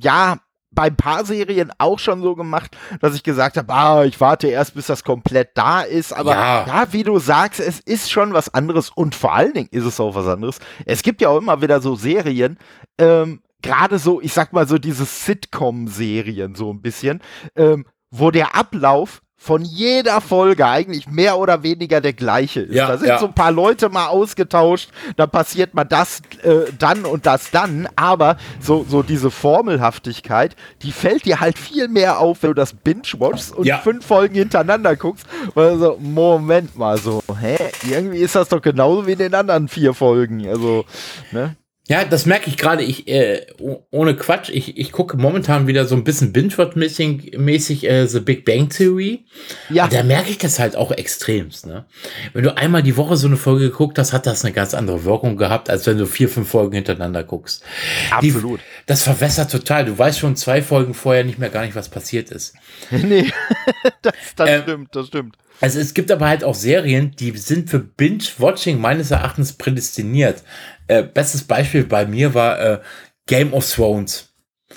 ja, 0.02 0.38
bei 0.72 0.84
ein 0.84 0.96
paar 0.96 1.26
Serien 1.26 1.72
auch 1.78 2.00
schon 2.00 2.22
so 2.22 2.36
gemacht, 2.36 2.78
dass 3.02 3.16
ich 3.16 3.24
gesagt 3.24 3.58
habe, 3.58 3.74
ah, 3.74 4.06
ich 4.06 4.22
warte 4.22 4.48
erst, 4.48 4.76
bis 4.76 4.88
das 4.88 5.04
komplett 5.04 5.50
da 5.56 5.82
ist. 5.82 6.14
Aber 6.14 6.32
ja. 6.32 6.66
ja. 6.66 6.88
wie 6.92 7.04
du 7.04 7.20
sagst, 7.20 7.60
es 7.60 7.80
ist 7.80 8.12
schon 8.12 8.34
was 8.34 8.54
anderes 8.54 8.90
und 8.90 9.16
vor 9.16 9.34
allen 9.34 9.54
Dingen 9.54 9.70
ist 9.72 9.86
es 9.86 10.00
auch 10.00 10.16
was 10.16 10.28
anderes. 10.28 10.60
Es 10.86 11.02
gibt 11.02 11.22
ja 11.22 11.30
auch 11.30 11.38
immer 11.38 11.62
wieder 11.62 11.82
so 11.82 11.96
Serien, 11.96 12.58
ähm, 12.98 13.42
gerade 13.62 14.00
so, 14.00 14.22
ich 14.22 14.34
sag 14.34 14.54
mal 14.54 14.68
so 14.68 14.78
diese 14.78 15.06
Sitcom-Serien 15.06 16.56
so 16.56 16.72
ein 16.72 16.82
bisschen, 16.82 17.22
ähm, 17.56 17.86
wo 18.12 18.32
der 18.32 18.56
Ablauf 18.56 19.22
von 19.42 19.64
jeder 19.64 20.20
Folge 20.20 20.68
eigentlich 20.68 21.08
mehr 21.08 21.40
oder 21.40 21.64
weniger 21.64 22.02
der 22.02 22.12
gleiche 22.12 22.60
ist. 22.60 22.76
Ja, 22.76 22.88
da 22.88 22.98
sind 22.98 23.08
ja. 23.08 23.20
so 23.20 23.28
ein 23.28 23.34
paar 23.34 23.54
Leute 23.54 23.88
mal 23.88 24.08
ausgetauscht, 24.08 24.90
da 25.16 25.28
passiert 25.28 25.74
mal 25.74 25.86
das 25.86 26.22
äh, 26.44 26.72
dann 26.78 27.06
und 27.06 27.26
das 27.26 27.50
dann, 27.50 27.88
aber 27.96 28.36
so, 28.60 28.86
so 28.88 29.02
diese 29.02 29.32
Formelhaftigkeit, 29.32 30.58
die 30.82 30.92
fällt 30.92 31.24
dir 31.24 31.40
halt 31.40 31.58
viel 31.58 31.88
mehr 31.88 32.20
auf, 32.20 32.44
wenn 32.44 32.50
du 32.50 32.54
das 32.54 32.74
binge-watchst 32.74 33.56
und 33.56 33.66
ja. 33.66 33.78
fünf 33.78 34.06
Folgen 34.06 34.36
hintereinander 34.36 34.98
guckst, 34.98 35.26
weil 35.54 35.78
so, 35.78 35.98
Moment 36.02 36.78
mal, 36.78 36.98
so, 36.98 37.24
hä, 37.40 37.58
irgendwie 37.90 38.20
ist 38.20 38.36
das 38.36 38.50
doch 38.50 38.62
genauso 38.62 39.08
wie 39.08 39.14
in 39.14 39.20
den 39.20 39.34
anderen 39.34 39.70
vier 39.70 39.94
Folgen, 39.94 40.50
also, 40.50 40.84
ne? 41.32 41.56
Ja, 41.90 42.06
das 42.06 42.28
merke 42.28 42.52
ich 42.52 42.58
gerade. 42.58 42.84
Ich 42.84 43.08
äh, 43.08 43.48
ohne 43.90 44.16
Quatsch. 44.16 44.50
Ich, 44.50 44.78
ich 44.78 44.92
gucke 44.92 45.18
momentan 45.18 45.66
wieder 45.66 45.86
so 45.88 45.96
ein 45.96 46.04
bisschen 46.04 46.32
Binge-Watch-mäßig 46.32 47.90
äh, 47.90 48.06
The 48.06 48.20
Big 48.20 48.46
Bang 48.46 48.70
Theory. 48.70 49.26
Ja. 49.72 49.86
Und 49.86 49.94
da 49.94 50.04
merke 50.04 50.30
ich 50.30 50.38
das 50.38 50.60
halt 50.60 50.76
auch 50.76 50.92
extremst. 50.92 51.66
Ne? 51.66 51.86
Wenn 52.34 52.44
du 52.44 52.56
einmal 52.56 52.84
die 52.84 52.96
Woche 52.96 53.18
so 53.18 53.26
eine 53.26 53.38
Folge 53.38 53.72
geguckt 53.72 53.98
hast, 53.98 54.14
hat 54.14 54.28
das 54.28 54.46
eine 54.46 54.54
ganz 54.54 54.76
andere 54.76 55.04
Wirkung 55.04 55.36
gehabt, 55.36 55.68
als 55.72 55.88
wenn 55.88 55.98
du 55.98 56.06
vier, 56.06 56.30
fünf 56.30 56.48
Folgen 56.48 56.76
hintereinander 56.76 57.24
guckst. 57.24 57.64
Absolut. 58.12 58.60
Die, 58.60 58.64
das 58.86 59.02
verwässert 59.02 59.52
total. 59.52 59.86
Du 59.86 59.98
weißt 59.98 60.20
schon 60.20 60.36
zwei 60.36 60.62
Folgen 60.62 60.94
vorher 60.94 61.24
nicht 61.24 61.40
mehr 61.40 61.50
gar 61.50 61.66
nicht, 61.66 61.76
was 61.76 61.90
passiert 61.90 62.30
ist. 62.30 62.54
nee, 62.92 63.32
das, 64.04 64.14
das 64.36 64.50
ähm, 64.50 64.62
stimmt, 64.62 64.96
das 64.96 65.08
stimmt. 65.08 65.36
Also 65.62 65.80
es 65.80 65.94
gibt 65.94 66.12
aber 66.12 66.28
halt 66.28 66.44
auch 66.44 66.56
Serien, 66.56 67.12
die 67.20 67.36
sind 67.38 67.70
für 67.70 67.80
Binge-Watching 67.80 68.80
meines 68.80 69.12
Erachtens 69.12 69.54
prädestiniert. 69.54 70.44
Äh, 70.88 71.04
bestes 71.04 71.44
Beispiel 71.44 71.84
bei 71.84 72.06
mir 72.06 72.34
war 72.34 72.60
äh, 72.60 72.80
Game 73.26 73.54
of 73.54 73.70
Thrones. 73.72 74.30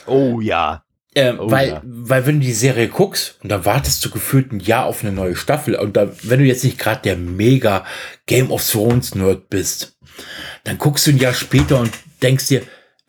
Oh 0.07 0.41
ja. 0.41 0.85
Äh, 1.15 1.35
oh, 1.39 1.51
weil, 1.51 1.69
ja. 1.69 1.83
weil 1.85 2.27
wenn 2.27 2.41
du 2.41 2.47
die 2.47 2.53
Serie 2.53 2.89
guckst 2.89 3.37
und 3.43 3.51
dann 3.51 3.65
wartest 3.65 4.05
du 4.05 4.11
gefühlt 4.11 4.51
ein 4.53 4.61
Jahr 4.61 4.87
auf 4.87 5.03
eine 5.03 5.13
neue 5.13 5.37
Staffel 5.37 5.75
und 5.75 5.97
dann, 5.97 6.11
wenn 6.23 6.41
du 6.41 6.47
jetzt 6.47 6.65
nicht 6.65 6.79
gerade 6.79 7.03
der 7.03 7.17
mega 7.17 7.85
Game 8.27 8.51
of 8.51 8.67
Thrones 8.69 9.15
Nerd 9.15 9.51
bist, 9.51 9.97
dann 10.65 10.79
guckst 10.79 11.07
du 11.07 11.11
ein 11.11 11.19
Jahr 11.19 11.35
später 11.35 11.79
und 11.81 11.93
denkst 12.23 12.49
dir, 12.49 12.63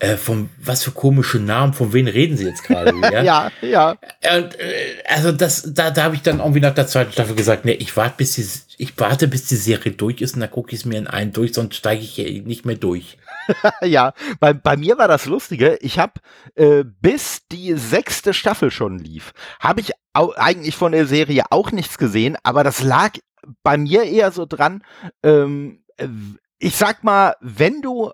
äh, 0.04 0.16
von 0.16 0.50
was 0.58 0.84
für 0.84 0.90
komische 0.90 1.38
Namen, 1.38 1.72
von 1.72 1.92
wem 1.92 2.06
reden 2.06 2.36
sie 2.36 2.44
jetzt 2.44 2.62
gerade? 2.62 2.92
ja, 3.02 3.22
ja. 3.22 3.50
ja. 3.62 3.90
Und, 3.90 4.58
äh, 4.60 5.02
also 5.08 5.32
das, 5.32 5.72
da, 5.74 5.90
da 5.90 6.04
habe 6.04 6.14
ich 6.14 6.22
dann 6.22 6.40
irgendwie 6.40 6.60
nach 6.60 6.74
der 6.74 6.86
zweiten 6.86 7.12
Staffel 7.12 7.34
gesagt, 7.34 7.64
nee, 7.64 7.72
ich 7.72 7.96
warte, 7.96 8.16
bis 8.18 8.34
die, 8.34 8.46
ich 8.82 8.98
warte, 8.98 9.28
bis 9.28 9.46
die 9.46 9.56
Serie 9.56 9.92
durch 9.92 10.20
ist 10.20 10.34
und 10.34 10.40
dann 10.40 10.50
gucke 10.50 10.72
ich 10.72 10.80
es 10.80 10.84
mir 10.84 10.98
in 10.98 11.06
einen 11.06 11.32
durch, 11.32 11.54
sonst 11.54 11.76
steige 11.76 12.02
ich 12.02 12.18
nicht 12.44 12.66
mehr 12.66 12.76
durch. 12.76 13.16
ja, 13.82 14.12
bei, 14.40 14.52
bei 14.52 14.76
mir 14.76 14.98
war 14.98 15.08
das 15.08 15.26
Lustige. 15.26 15.78
Ich 15.80 15.98
habe 15.98 16.14
äh, 16.54 16.84
bis 16.84 17.42
die 17.50 17.74
sechste 17.74 18.34
Staffel 18.34 18.70
schon 18.70 18.98
lief, 18.98 19.32
habe 19.58 19.80
ich 19.80 19.92
eigentlich 20.12 20.76
von 20.76 20.92
der 20.92 21.06
Serie 21.06 21.44
auch 21.50 21.72
nichts 21.72 21.98
gesehen, 21.98 22.36
aber 22.42 22.62
das 22.62 22.82
lag 22.82 23.12
bei 23.62 23.76
mir 23.76 24.04
eher 24.04 24.32
so 24.32 24.46
dran. 24.46 24.82
Ähm, 25.22 25.82
äh, 25.96 26.08
ich 26.58 26.76
sag 26.76 27.04
mal, 27.04 27.36
wenn 27.40 27.82
du 27.82 28.12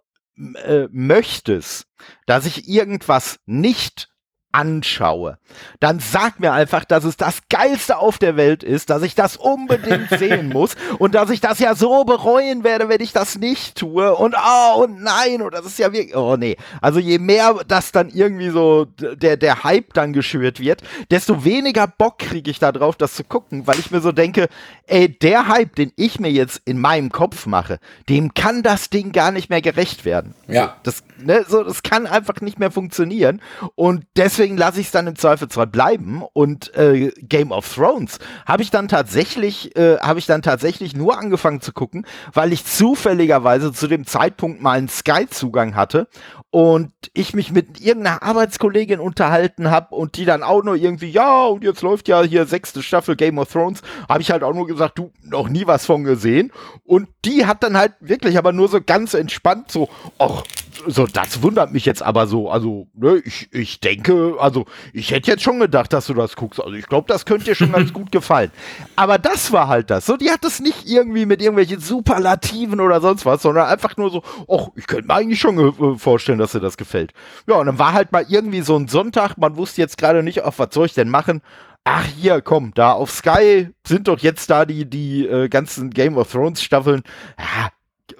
äh, 0.54 0.88
möchtest, 0.90 1.86
dass 2.26 2.46
ich 2.46 2.68
irgendwas 2.68 3.38
nicht 3.46 4.09
anschaue, 4.52 5.38
dann 5.78 6.00
sag 6.00 6.40
mir 6.40 6.52
einfach, 6.52 6.84
dass 6.84 7.04
es 7.04 7.16
das 7.16 7.42
Geilste 7.48 7.98
auf 7.98 8.18
der 8.18 8.36
Welt 8.36 8.62
ist, 8.62 8.90
dass 8.90 9.02
ich 9.02 9.14
das 9.14 9.36
unbedingt 9.36 10.10
sehen 10.18 10.48
muss 10.48 10.74
und 10.98 11.14
dass 11.14 11.30
ich 11.30 11.40
das 11.40 11.58
ja 11.60 11.74
so 11.74 12.04
bereuen 12.04 12.64
werde, 12.64 12.88
wenn 12.88 13.00
ich 13.00 13.12
das 13.12 13.38
nicht 13.38 13.76
tue 13.76 14.14
und 14.14 14.34
oh 14.34 14.82
und 14.82 15.02
nein 15.02 15.40
und 15.42 15.54
das 15.54 15.66
ist 15.66 15.78
ja 15.78 15.92
wirklich, 15.92 16.16
oh 16.16 16.36
nee. 16.36 16.56
Also 16.80 16.98
je 16.98 17.18
mehr 17.18 17.56
das 17.66 17.92
dann 17.92 18.08
irgendwie 18.08 18.50
so 18.50 18.86
der, 18.86 19.36
der 19.36 19.62
Hype 19.62 19.94
dann 19.94 20.12
geschürt 20.12 20.58
wird, 20.58 20.82
desto 21.10 21.44
weniger 21.44 21.86
Bock 21.86 22.18
kriege 22.18 22.50
ich 22.50 22.58
da 22.58 22.72
drauf, 22.72 22.96
das 22.96 23.14
zu 23.14 23.24
gucken, 23.24 23.66
weil 23.66 23.78
ich 23.78 23.90
mir 23.90 24.00
so 24.00 24.12
denke, 24.12 24.48
ey, 24.86 25.08
der 25.08 25.46
Hype, 25.46 25.76
den 25.76 25.92
ich 25.96 26.18
mir 26.18 26.30
jetzt 26.30 26.60
in 26.64 26.80
meinem 26.80 27.10
Kopf 27.10 27.46
mache, 27.46 27.78
dem 28.08 28.34
kann 28.34 28.62
das 28.62 28.90
Ding 28.90 29.12
gar 29.12 29.30
nicht 29.30 29.48
mehr 29.48 29.62
gerecht 29.62 30.04
werden. 30.04 30.34
Ja. 30.48 30.76
Das, 30.82 31.04
ne, 31.18 31.44
so, 31.48 31.62
das 31.62 31.82
kann 31.82 32.06
einfach 32.06 32.40
nicht 32.40 32.58
mehr 32.58 32.70
funktionieren 32.70 33.40
und 33.76 34.04
deswegen 34.16 34.39
deswegen 34.40 34.56
lasse 34.56 34.80
ich 34.80 34.86
es 34.86 34.92
dann 34.92 35.06
im 35.06 35.16
Zweifelsfall 35.16 35.66
bleiben. 35.66 36.22
Und 36.32 36.74
äh, 36.74 37.10
Game 37.20 37.52
of 37.52 37.74
Thrones 37.74 38.18
habe 38.46 38.62
ich 38.62 38.70
dann 38.70 38.88
tatsächlich, 38.88 39.76
äh, 39.76 39.98
habe 39.98 40.18
ich 40.18 40.24
dann 40.24 40.40
tatsächlich 40.40 40.96
nur 40.96 41.18
angefangen 41.18 41.60
zu 41.60 41.72
gucken, 41.72 42.06
weil 42.32 42.54
ich 42.54 42.64
zufälligerweise 42.64 43.70
zu 43.70 43.86
dem 43.86 44.06
Zeitpunkt 44.06 44.62
mal 44.62 44.78
einen 44.78 44.88
Sky-Zugang 44.88 45.76
hatte 45.76 46.08
und 46.48 46.90
ich 47.12 47.34
mich 47.34 47.52
mit 47.52 47.80
irgendeiner 47.82 48.22
Arbeitskollegin 48.22 48.98
unterhalten 48.98 49.70
habe 49.70 49.94
und 49.94 50.16
die 50.16 50.24
dann 50.24 50.42
auch 50.42 50.62
nur 50.62 50.74
irgendwie, 50.74 51.10
ja, 51.10 51.44
und 51.44 51.62
jetzt 51.62 51.82
läuft 51.82 52.08
ja 52.08 52.22
hier 52.22 52.46
sechste 52.46 52.82
Staffel 52.82 53.16
Game 53.16 53.38
of 53.38 53.52
Thrones, 53.52 53.82
habe 54.08 54.22
ich 54.22 54.30
halt 54.30 54.42
auch 54.42 54.54
nur 54.54 54.66
gesagt, 54.66 54.98
du, 54.98 55.12
noch 55.22 55.50
nie 55.50 55.66
was 55.66 55.84
von 55.84 56.04
gesehen. 56.04 56.50
Und 56.84 57.08
die 57.26 57.44
hat 57.44 57.62
dann 57.62 57.76
halt 57.76 57.92
wirklich 58.00 58.38
aber 58.38 58.52
nur 58.52 58.68
so 58.68 58.80
ganz 58.80 59.12
entspannt 59.12 59.70
so, 59.70 59.90
ach, 60.18 60.44
so, 60.86 61.06
das 61.06 61.42
wundert 61.42 61.72
mich 61.72 61.84
jetzt 61.84 62.02
aber 62.02 62.26
so. 62.26 62.50
Also, 62.50 62.88
ne, 62.94 63.22
ich, 63.24 63.52
ich 63.52 63.80
denke, 63.80 64.36
also, 64.38 64.66
ich 64.92 65.10
hätte 65.10 65.30
jetzt 65.30 65.42
schon 65.42 65.60
gedacht, 65.60 65.92
dass 65.92 66.06
du 66.06 66.14
das 66.14 66.36
guckst. 66.36 66.60
Also, 66.60 66.74
ich 66.74 66.86
glaube, 66.86 67.06
das 67.08 67.24
könnte 67.24 67.46
dir 67.46 67.54
schon 67.54 67.72
ganz 67.72 67.92
gut 67.94 68.12
gefallen. 68.12 68.50
Aber 68.96 69.18
das 69.18 69.52
war 69.52 69.68
halt 69.68 69.90
das. 69.90 70.06
So, 70.06 70.16
die 70.16 70.30
hat 70.30 70.44
das 70.44 70.60
nicht 70.60 70.88
irgendwie 70.88 71.26
mit 71.26 71.40
irgendwelchen 71.40 71.80
Superlativen 71.80 72.80
oder 72.80 73.00
sonst 73.00 73.26
was, 73.26 73.42
sondern 73.42 73.66
einfach 73.66 73.96
nur 73.96 74.10
so, 74.10 74.22
ach, 74.48 74.68
ich 74.76 74.86
könnte 74.86 75.06
mir 75.06 75.14
eigentlich 75.14 75.40
schon 75.40 75.58
äh, 75.58 75.98
vorstellen, 75.98 76.38
dass 76.38 76.52
dir 76.52 76.60
das 76.60 76.76
gefällt. 76.76 77.12
Ja, 77.46 77.56
und 77.56 77.66
dann 77.66 77.78
war 77.78 77.92
halt 77.92 78.12
mal 78.12 78.24
irgendwie 78.28 78.62
so 78.62 78.76
ein 78.76 78.88
Sonntag, 78.88 79.36
man 79.38 79.56
wusste 79.56 79.80
jetzt 79.80 79.98
gerade 79.98 80.22
nicht, 80.22 80.42
auf 80.42 80.58
was 80.58 80.68
soll 80.72 80.86
ich 80.86 80.94
denn 80.94 81.08
machen? 81.08 81.42
Ach, 81.84 82.04
hier, 82.04 82.42
komm, 82.42 82.72
da 82.74 82.92
auf 82.92 83.10
Sky 83.10 83.70
sind 83.86 84.06
doch 84.08 84.18
jetzt 84.18 84.50
da 84.50 84.66
die, 84.66 84.88
die 84.88 85.26
äh, 85.26 85.48
ganzen 85.48 85.90
Game 85.90 86.18
of 86.18 86.30
Thrones 86.30 86.62
Staffeln. 86.62 87.02
Ja, 87.38 87.70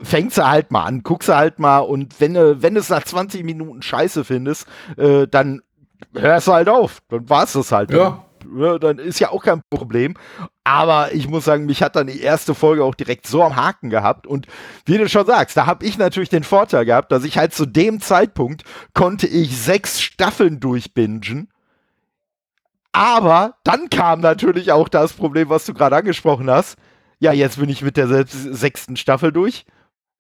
fängst 0.03 0.39
du 0.39 0.49
halt 0.49 0.71
mal 0.71 0.85
an, 0.85 1.03
guckst 1.03 1.29
du 1.29 1.37
halt 1.37 1.59
mal 1.59 1.79
und 1.79 2.21
wenn 2.21 2.35
du, 2.35 2.63
wenn 2.63 2.77
es 2.77 2.89
nach 2.89 3.05
20 3.05 3.45
Minuten 3.45 3.83
scheiße 3.83 4.25
findest, 4.25 4.67
äh, 4.97 5.27
dann 5.27 5.63
hörst 6.15 6.49
du 6.49 6.53
halt 6.53 6.69
auf. 6.69 7.01
Dann 7.09 7.29
war 7.29 7.45
es 7.45 7.53
das 7.53 7.73
halt. 7.73 7.91
Ja. 7.91 8.25
Dann, 8.45 8.81
dann 8.81 8.99
ist 8.99 9.21
ja 9.21 9.31
auch 9.31 9.45
kein 9.45 9.63
Problem. 9.71 10.15
Aber 10.65 11.13
ich 11.13 11.29
muss 11.29 11.45
sagen, 11.45 11.67
mich 11.67 11.83
hat 11.83 11.97
dann 11.97 12.07
die 12.07 12.21
erste 12.21 12.55
Folge 12.55 12.85
auch 12.85 12.95
direkt 12.95 13.27
so 13.27 13.43
am 13.43 13.57
Haken 13.57 13.91
gehabt. 13.91 14.27
Und 14.27 14.47
wie 14.87 14.99
du 14.99 15.09
schon 15.09 15.27
sagst, 15.27 15.57
da 15.57 15.67
habe 15.67 15.85
ich 15.85 15.99
natürlich 15.99 16.29
den 16.29 16.45
Vorteil 16.45 16.85
gehabt, 16.85 17.13
dass 17.13 17.25
ich 17.25 17.39
halt 17.39 17.55
zu 17.55 17.67
dem 17.67 18.01
Zeitpunkt 18.01 18.65
konnte 18.95 19.27
ich 19.27 19.57
sechs 19.59 20.01
Staffeln 20.01 20.61
durchbingen. 20.61 21.49
Aber 22.93 23.57
dann 23.63 23.89
kam 23.91 24.21
natürlich 24.21 24.73
auch 24.73 24.89
das 24.89 25.13
Problem, 25.13 25.49
was 25.49 25.65
du 25.65 25.75
gerade 25.75 25.97
angesprochen 25.97 26.51
hast. 26.51 26.77
Ja, 27.19 27.33
jetzt 27.33 27.59
bin 27.59 27.69
ich 27.69 27.83
mit 27.83 27.97
der 27.97 28.27
sechsten 28.27 28.97
Staffel 28.97 29.31
durch. 29.31 29.67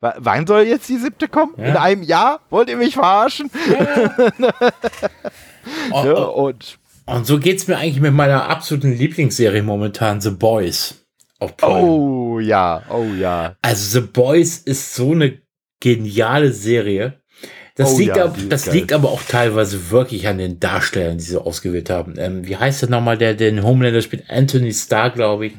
Wann 0.00 0.46
soll 0.46 0.62
jetzt 0.62 0.88
die 0.88 0.96
siebte 0.96 1.28
kommen? 1.28 1.52
Ja. 1.58 1.64
In 1.64 1.76
einem 1.76 2.02
Jahr? 2.02 2.40
Wollt 2.48 2.70
ihr 2.70 2.76
mich 2.76 2.94
verarschen? 2.94 3.50
Ja. 3.70 4.30
oh, 5.92 6.04
ja, 6.04 6.14
und, 6.14 6.78
und 7.04 7.26
so 7.26 7.38
geht 7.38 7.58
es 7.58 7.68
mir 7.68 7.76
eigentlich 7.76 8.00
mit 8.00 8.14
meiner 8.14 8.48
absoluten 8.48 8.92
Lieblingsserie 8.92 9.62
momentan, 9.62 10.20
The 10.20 10.30
Boys. 10.30 10.94
Oh 11.62 12.38
ja, 12.40 12.82
oh 12.88 13.14
ja. 13.18 13.56
Also 13.62 14.00
The 14.00 14.06
Boys 14.06 14.58
ist 14.58 14.94
so 14.94 15.12
eine 15.12 15.38
geniale 15.80 16.52
Serie. 16.52 17.20
Das, 17.76 17.94
oh, 17.94 17.98
liegt, 17.98 18.16
ja, 18.16 18.26
ab, 18.26 18.36
das 18.48 18.70
liegt 18.72 18.92
aber 18.92 19.10
auch 19.10 19.22
teilweise 19.22 19.90
wirklich 19.90 20.28
an 20.28 20.36
den 20.38 20.60
Darstellern, 20.60 21.16
die 21.16 21.24
sie 21.24 21.40
ausgewählt 21.40 21.88
haben. 21.88 22.14
Ähm, 22.18 22.46
wie 22.46 22.56
heißt 22.56 22.82
der 22.82 22.90
nochmal, 22.90 23.16
der 23.16 23.34
den 23.34 23.62
Homelander 23.62 24.02
spielt? 24.02 24.28
Anthony 24.28 24.72
Starr, 24.72 25.10
glaube 25.10 25.46
ich. 25.46 25.52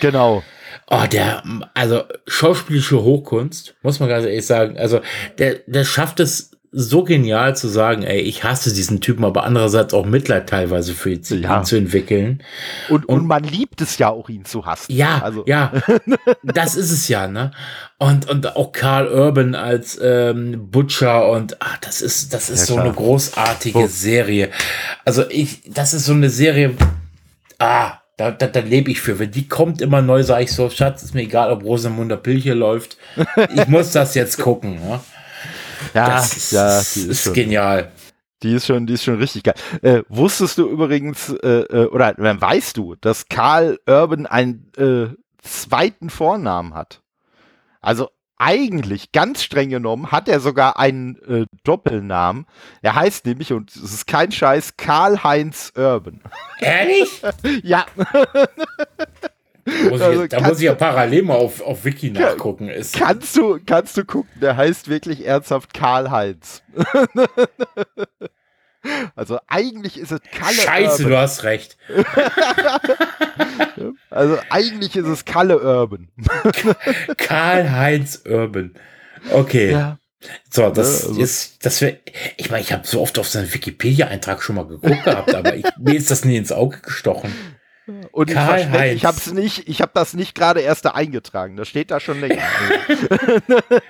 Genau. 0.00 0.44
Oh, 0.90 1.04
der, 1.10 1.42
also 1.72 2.02
schauspielische 2.26 3.02
Hochkunst, 3.02 3.74
muss 3.82 4.00
man 4.00 4.08
ganz 4.08 4.26
ehrlich 4.26 4.46
sagen. 4.46 4.76
Also, 4.76 5.00
der, 5.38 5.60
der 5.66 5.84
schafft 5.84 6.20
es 6.20 6.50
so 6.76 7.04
genial 7.04 7.54
zu 7.54 7.68
sagen, 7.68 8.02
ey, 8.02 8.20
ich 8.20 8.42
hasse 8.42 8.74
diesen 8.74 9.00
Typen, 9.00 9.24
aber 9.24 9.44
andererseits 9.44 9.94
auch 9.94 10.04
Mitleid 10.04 10.48
teilweise 10.48 10.92
für 10.92 11.12
ihn, 11.12 11.22
ja. 11.40 11.62
zu 11.62 11.76
entwickeln. 11.76 12.42
Und, 12.88 13.08
und, 13.08 13.20
und, 13.20 13.26
man 13.28 13.44
liebt 13.44 13.80
es 13.80 13.96
ja 13.98 14.08
auch, 14.08 14.28
ihn 14.28 14.44
zu 14.44 14.66
hassen. 14.66 14.92
Ja, 14.92 15.22
also. 15.22 15.44
ja, 15.46 15.72
das 16.42 16.74
ist 16.74 16.90
es 16.90 17.06
ja, 17.06 17.28
ne? 17.28 17.52
Und, 17.98 18.28
und 18.28 18.56
auch 18.56 18.72
Carl 18.72 19.06
Urban 19.06 19.54
als 19.54 19.98
ähm, 20.02 20.68
Butcher 20.70 21.30
und 21.30 21.62
ach, 21.62 21.78
das 21.78 22.02
ist, 22.02 22.34
das 22.34 22.50
ist 22.50 22.68
ja, 22.68 22.74
so 22.74 22.80
eine 22.80 22.92
großartige 22.92 23.78
oh. 23.78 23.86
Serie. 23.86 24.50
Also 25.04 25.22
ich, 25.30 25.62
das 25.72 25.94
ist 25.94 26.06
so 26.06 26.12
eine 26.12 26.28
Serie, 26.28 26.74
ah, 27.60 27.98
da, 28.16 28.30
da, 28.30 28.46
da 28.46 28.60
lebe 28.60 28.90
ich 28.90 29.00
für. 29.00 29.18
Wenn 29.18 29.30
die 29.30 29.48
kommt 29.48 29.80
immer 29.80 30.02
neu, 30.02 30.22
sage 30.22 30.44
ich 30.44 30.52
so, 30.52 30.70
Schatz, 30.70 31.02
ist 31.02 31.14
mir 31.14 31.22
egal, 31.22 31.50
ob 31.50 31.64
Rosamunde 31.64 32.16
Pilche 32.16 32.54
läuft. 32.54 32.96
Ich 33.54 33.66
muss 33.68 33.92
das 33.92 34.14
jetzt 34.14 34.38
gucken. 34.38 34.78
Ja? 34.88 35.04
Ja, 35.94 36.08
das 36.08 36.50
ja, 36.50 36.78
ist, 36.78 36.96
ist 36.96 37.22
schon, 37.22 37.34
genial. 37.34 37.90
Die 38.42 38.54
ist 38.54 38.66
schon, 38.66 38.86
die 38.86 38.94
ist 38.94 39.04
schon 39.04 39.16
richtig 39.16 39.42
geil. 39.42 39.54
Äh, 39.82 40.02
wusstest 40.08 40.58
du 40.58 40.68
übrigens, 40.68 41.30
äh, 41.42 41.62
äh 41.62 41.86
oder 41.86 42.18
äh, 42.18 42.40
weißt 42.40 42.76
du, 42.76 42.94
dass 42.96 43.28
Karl 43.28 43.78
Urban 43.86 44.26
einen 44.26 44.70
äh, 44.76 45.08
zweiten 45.42 46.10
Vornamen 46.10 46.74
hat? 46.74 47.02
Also 47.80 48.10
eigentlich, 48.38 49.12
ganz 49.12 49.42
streng 49.42 49.70
genommen, 49.70 50.12
hat 50.12 50.28
er 50.28 50.40
sogar 50.40 50.78
einen 50.78 51.16
äh, 51.26 51.46
Doppelnamen. 51.62 52.46
Er 52.82 52.94
heißt 52.94 53.26
nämlich, 53.26 53.52
und 53.52 53.70
es 53.70 53.82
ist 53.82 54.06
kein 54.06 54.32
Scheiß, 54.32 54.76
Karl-Heinz 54.76 55.72
Urban. 55.76 56.20
Ehrlich? 56.60 57.22
ja. 57.62 57.86
Muss 59.88 60.00
also, 60.00 60.26
da 60.26 60.40
muss 60.40 60.58
ich 60.58 60.64
ja 60.64 60.74
parallel 60.74 61.22
mal 61.22 61.36
auf, 61.36 61.62
auf 61.62 61.84
Wiki 61.84 62.10
nachgucken. 62.10 62.68
Ist 62.68 62.96
kannst, 62.96 63.36
du, 63.36 63.58
kannst 63.64 63.96
du 63.96 64.04
gucken, 64.04 64.40
der 64.40 64.56
heißt 64.56 64.88
wirklich 64.88 65.26
ernsthaft 65.26 65.72
Karl-Heinz. 65.72 66.62
also 69.16 69.38
eigentlich 69.48 69.98
ist 69.98 70.12
es 70.12 70.20
Kalle 70.32 70.54
Scheiße, 70.54 71.02
Urban. 71.02 71.08
du 71.08 71.18
hast 71.18 71.44
recht. 71.44 71.76
also 74.10 74.38
eigentlich 74.50 74.96
ist 74.96 75.06
es 75.06 75.24
Kalle 75.24 75.60
Urban. 75.60 76.08
Karl-Heinz 77.16 78.22
Urban. 78.26 78.74
Okay. 79.30 79.72
Ja. 79.72 79.98
So, 80.50 80.70
das 80.70 81.06
also. 81.06 81.20
ist, 81.20 81.64
das 81.64 81.80
wäre, 81.80 81.98
ich 82.36 82.50
meine, 82.50 82.62
ich 82.62 82.72
habe 82.72 82.86
so 82.86 83.00
oft 83.00 83.18
auf 83.18 83.28
seinen 83.28 83.52
Wikipedia-Eintrag 83.52 84.42
schon 84.42 84.56
mal 84.56 84.66
geguckt 84.66 85.04
gehabt, 85.04 85.34
aber 85.34 85.54
ich, 85.54 85.64
mir 85.78 85.94
ist 85.94 86.10
das 86.10 86.24
nie 86.24 86.36
ins 86.36 86.52
Auge 86.52 86.80
gestochen. 86.80 87.34
Und 88.12 88.30
Karl 88.30 88.60
ich, 88.60 88.68
Heinz. 88.70 88.96
ich 88.96 89.04
habe 89.04 89.18
es 89.18 89.32
nicht, 89.32 89.68
ich 89.68 89.82
habe 89.82 89.92
das 89.94 90.14
nicht 90.14 90.34
gerade 90.34 90.60
erst 90.60 90.86
da 90.86 90.92
eingetragen. 90.92 91.56
Das 91.56 91.68
steht 91.68 91.90
da 91.90 92.00
schon 92.00 92.20
länger. 92.20 92.42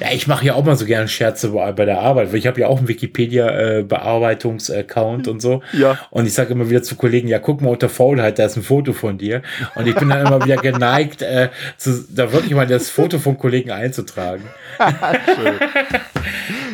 ja, 0.00 0.08
ich 0.12 0.26
mache 0.26 0.46
ja 0.46 0.54
auch 0.54 0.64
mal 0.64 0.76
so 0.76 0.86
gerne 0.86 1.08
Scherze 1.08 1.50
bei 1.50 1.84
der 1.84 2.00
Arbeit, 2.00 2.32
weil 2.32 2.38
ich 2.38 2.46
habe 2.46 2.58
ja 2.60 2.68
auch 2.68 2.78
einen 2.78 2.88
Wikipedia-Bearbeitungsaccount 2.88 5.28
und 5.28 5.40
so. 5.40 5.62
Ja. 5.72 5.98
Und 6.10 6.26
ich 6.26 6.34
sage 6.34 6.52
immer 6.52 6.70
wieder 6.70 6.82
zu 6.82 6.96
Kollegen, 6.96 7.28
ja, 7.28 7.38
guck 7.38 7.62
mal 7.62 7.70
unter 7.70 7.88
Faulheit, 7.88 8.38
da 8.38 8.44
ist 8.46 8.56
ein 8.56 8.62
Foto 8.62 8.92
von 8.92 9.18
dir. 9.18 9.42
Und 9.74 9.86
ich 9.86 9.94
bin 9.94 10.08
dann 10.08 10.26
immer 10.26 10.42
wieder 10.44 10.56
geneigt, 10.56 11.22
äh, 11.22 11.50
zu, 11.76 12.04
da 12.10 12.32
wirklich 12.32 12.54
mal 12.54 12.66
das 12.66 12.90
Foto 12.90 13.18
von 13.18 13.38
Kollegen 13.38 13.70
einzutragen. 13.70 14.44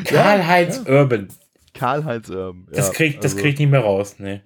Karl-Heinz 0.05 0.83
ja, 0.87 0.93
ja. 0.93 1.01
Urban. 1.01 1.29
Karl-Heinz 1.75 2.29
Irm. 2.29 2.67
Das 2.71 2.89
ja, 2.89 2.95
krieg, 2.95 3.21
das 3.21 3.33
also. 3.33 3.43
krieg 3.43 3.55
ich 3.55 3.61
nicht 3.61 3.71
mehr 3.71 3.81
raus, 3.81 4.17
nee. 4.19 4.41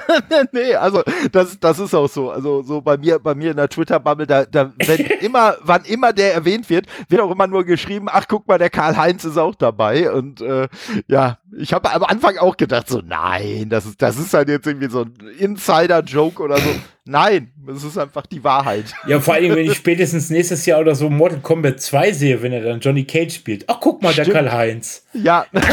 nee, 0.52 0.74
also 0.74 1.02
das, 1.30 1.58
das 1.60 1.78
ist 1.78 1.94
auch 1.94 2.08
so. 2.08 2.30
Also 2.30 2.62
so 2.62 2.80
bei 2.80 2.96
mir, 2.96 3.18
bei 3.18 3.34
mir 3.34 3.52
in 3.52 3.56
der 3.56 3.68
Twitter-Bubble, 3.68 4.26
da, 4.26 4.44
da, 4.44 4.72
wenn 4.86 4.98
immer, 5.20 5.56
wann 5.62 5.84
immer 5.84 6.12
der 6.12 6.34
erwähnt 6.34 6.68
wird, 6.70 6.86
wird 7.08 7.20
auch 7.20 7.30
immer 7.30 7.46
nur 7.46 7.64
geschrieben, 7.64 8.06
ach 8.10 8.26
guck 8.28 8.48
mal, 8.48 8.58
der 8.58 8.70
Karl-Heinz 8.70 9.24
ist 9.24 9.38
auch 9.38 9.54
dabei. 9.54 10.10
Und 10.10 10.40
äh, 10.40 10.68
ja, 11.06 11.38
ich 11.56 11.72
habe 11.72 11.92
am 11.92 12.04
Anfang 12.04 12.38
auch 12.38 12.56
gedacht, 12.56 12.88
so, 12.88 13.00
nein, 13.04 13.68
das 13.68 13.86
ist, 13.86 14.02
das 14.02 14.18
ist 14.18 14.34
halt 14.34 14.48
jetzt 14.48 14.66
irgendwie 14.66 14.90
so 14.90 15.02
ein 15.02 15.14
Insider-Joke 15.38 16.42
oder 16.42 16.58
so. 16.58 16.70
Nein, 17.04 17.50
es 17.66 17.82
ist 17.82 17.98
einfach 17.98 18.26
die 18.26 18.44
Wahrheit. 18.44 18.84
Ja, 19.08 19.18
vor 19.18 19.34
allem, 19.34 19.56
wenn 19.56 19.66
ich 19.66 19.74
spätestens 19.76 20.30
nächstes 20.30 20.64
Jahr 20.66 20.78
oder 20.80 20.94
so 20.94 21.10
Mortal 21.10 21.40
Kombat 21.40 21.80
2 21.80 22.12
sehe, 22.12 22.40
wenn 22.42 22.52
er 22.52 22.62
dann 22.62 22.78
Johnny 22.78 23.02
Cage 23.04 23.34
spielt. 23.34 23.64
Ach, 23.68 23.78
guck 23.80 24.00
mal, 24.02 24.12
Stimmt. 24.12 24.28
der 24.28 24.34
Karl-Heinz. 24.34 25.04
Ja. 25.12 25.44
das 25.52 25.64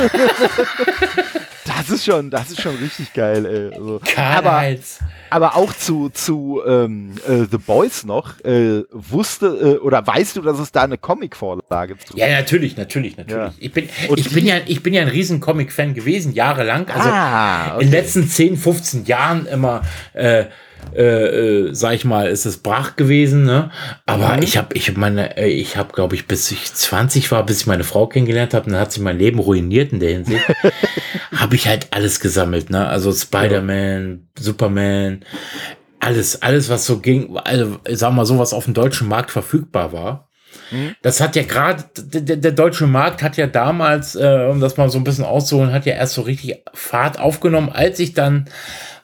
ist 1.92 2.04
schon, 2.04 2.32
das 2.32 2.50
ist 2.50 2.62
schon 2.62 2.76
richtig 2.78 3.14
geil, 3.14 3.46
ey. 3.46 3.76
Also, 3.76 4.02
Karl-Heinz. 4.04 5.02
Aber, 5.30 5.54
aber, 5.54 5.58
auch 5.58 5.72
zu, 5.72 6.10
zu 6.10 6.64
ähm, 6.66 7.14
äh, 7.28 7.46
The 7.52 7.60
Boys 7.60 8.06
noch, 8.06 8.44
äh, 8.44 8.82
wusste, 8.92 9.46
äh, 9.46 9.78
oder 9.86 10.08
weißt 10.08 10.36
du, 10.36 10.42
dass 10.42 10.58
es 10.58 10.72
da 10.72 10.82
eine 10.82 10.98
Comic-Vorlage 10.98 11.96
zu 12.00 12.18
Ja, 12.18 12.32
natürlich, 12.32 12.76
natürlich, 12.76 13.18
natürlich. 13.18 13.38
Ja. 13.38 13.54
Ich, 13.60 13.72
bin, 13.72 13.88
ich, 14.16 14.32
bin 14.32 14.48
ja, 14.48 14.56
ich 14.66 14.82
bin 14.82 14.96
ja 14.96 15.04
ein 15.04 15.10
riesen 15.10 15.42
Comic-Fan 15.42 15.94
gewesen, 15.94 16.34
jahrelang. 16.34 16.90
Also 16.90 17.08
ah, 17.08 17.76
okay. 17.76 17.84
in 17.84 17.92
den 17.92 17.94
letzten 18.02 18.28
10, 18.28 18.58
15 18.58 19.06
Jahren 19.06 19.46
immer 19.46 19.84
äh, 20.14 20.46
äh, 20.96 21.04
äh, 21.04 21.74
sag 21.74 21.94
ich 21.94 22.06
mal, 22.06 22.28
ist 22.28 22.46
es 22.46 22.58
brach 22.58 22.96
gewesen, 22.96 23.44
ne? 23.44 23.72
Aber 24.06 24.38
mhm. 24.38 24.44
ich 24.44 24.58
habe, 24.58 24.76
ich 24.76 24.96
meine, 24.98 25.38
äh, 25.38 25.48
ich 25.48 25.78
habe, 25.78 25.94
glaube 25.94 26.16
ich, 26.16 26.28
bis 26.28 26.52
ich 26.52 26.74
20 26.74 27.32
war, 27.32 27.46
bis 27.46 27.62
ich 27.62 27.68
meine 27.68 27.84
Frau 27.84 28.08
kennengelernt 28.08 28.54
habe, 28.54 28.70
dann 28.70 28.80
hat 28.80 28.92
sie 28.92 29.02
mein 29.02 29.20
Leben 29.20 29.40
ruiniert 29.40 29.94
in 29.94 30.00
der 30.00 30.12
Hinsicht. 30.12 30.44
habe 31.36 31.56
ich 31.56 31.68
halt 31.68 31.88
alles 31.92 32.20
gesammelt, 32.20 32.70
ne? 32.70 32.88
Also 32.88 33.12
Spider-Man, 33.12 34.28
ja. 34.38 34.44
Superman, 34.44 35.26
alles, 36.00 36.42
alles, 36.42 36.70
was 36.70 36.86
so 36.86 37.00
ging, 37.00 37.38
also 37.38 37.78
sag 37.90 38.14
mal, 38.14 38.26
so 38.26 38.40
was 38.40 38.54
auf 38.54 38.66
dem 38.66 38.74
deutschen 38.74 39.08
Markt 39.08 39.32
verfügbar 39.32 39.94
war. 39.94 40.30
Mhm. 40.72 40.96
Das 41.02 41.22
hat 41.22 41.36
ja 41.36 41.44
gerade, 41.44 41.84
der, 41.98 42.38
der, 42.38 42.52
deutsche 42.52 42.88
Markt 42.88 43.22
hat 43.22 43.38
ja 43.38 43.48
damals, 43.48 44.16
äh, 44.16 44.48
um 44.50 44.60
das 44.60 44.78
mal 44.78 44.90
so 44.90 44.98
ein 44.98 45.04
bisschen 45.04 45.26
auszuholen, 45.26 45.74
hat 45.74 45.86
ja 45.86 45.94
erst 45.94 46.14
so 46.14 46.22
richtig 46.22 46.64
Fahrt 46.74 47.20
aufgenommen, 47.20 47.70
als 47.70 48.00
ich 48.00 48.14
dann 48.14 48.50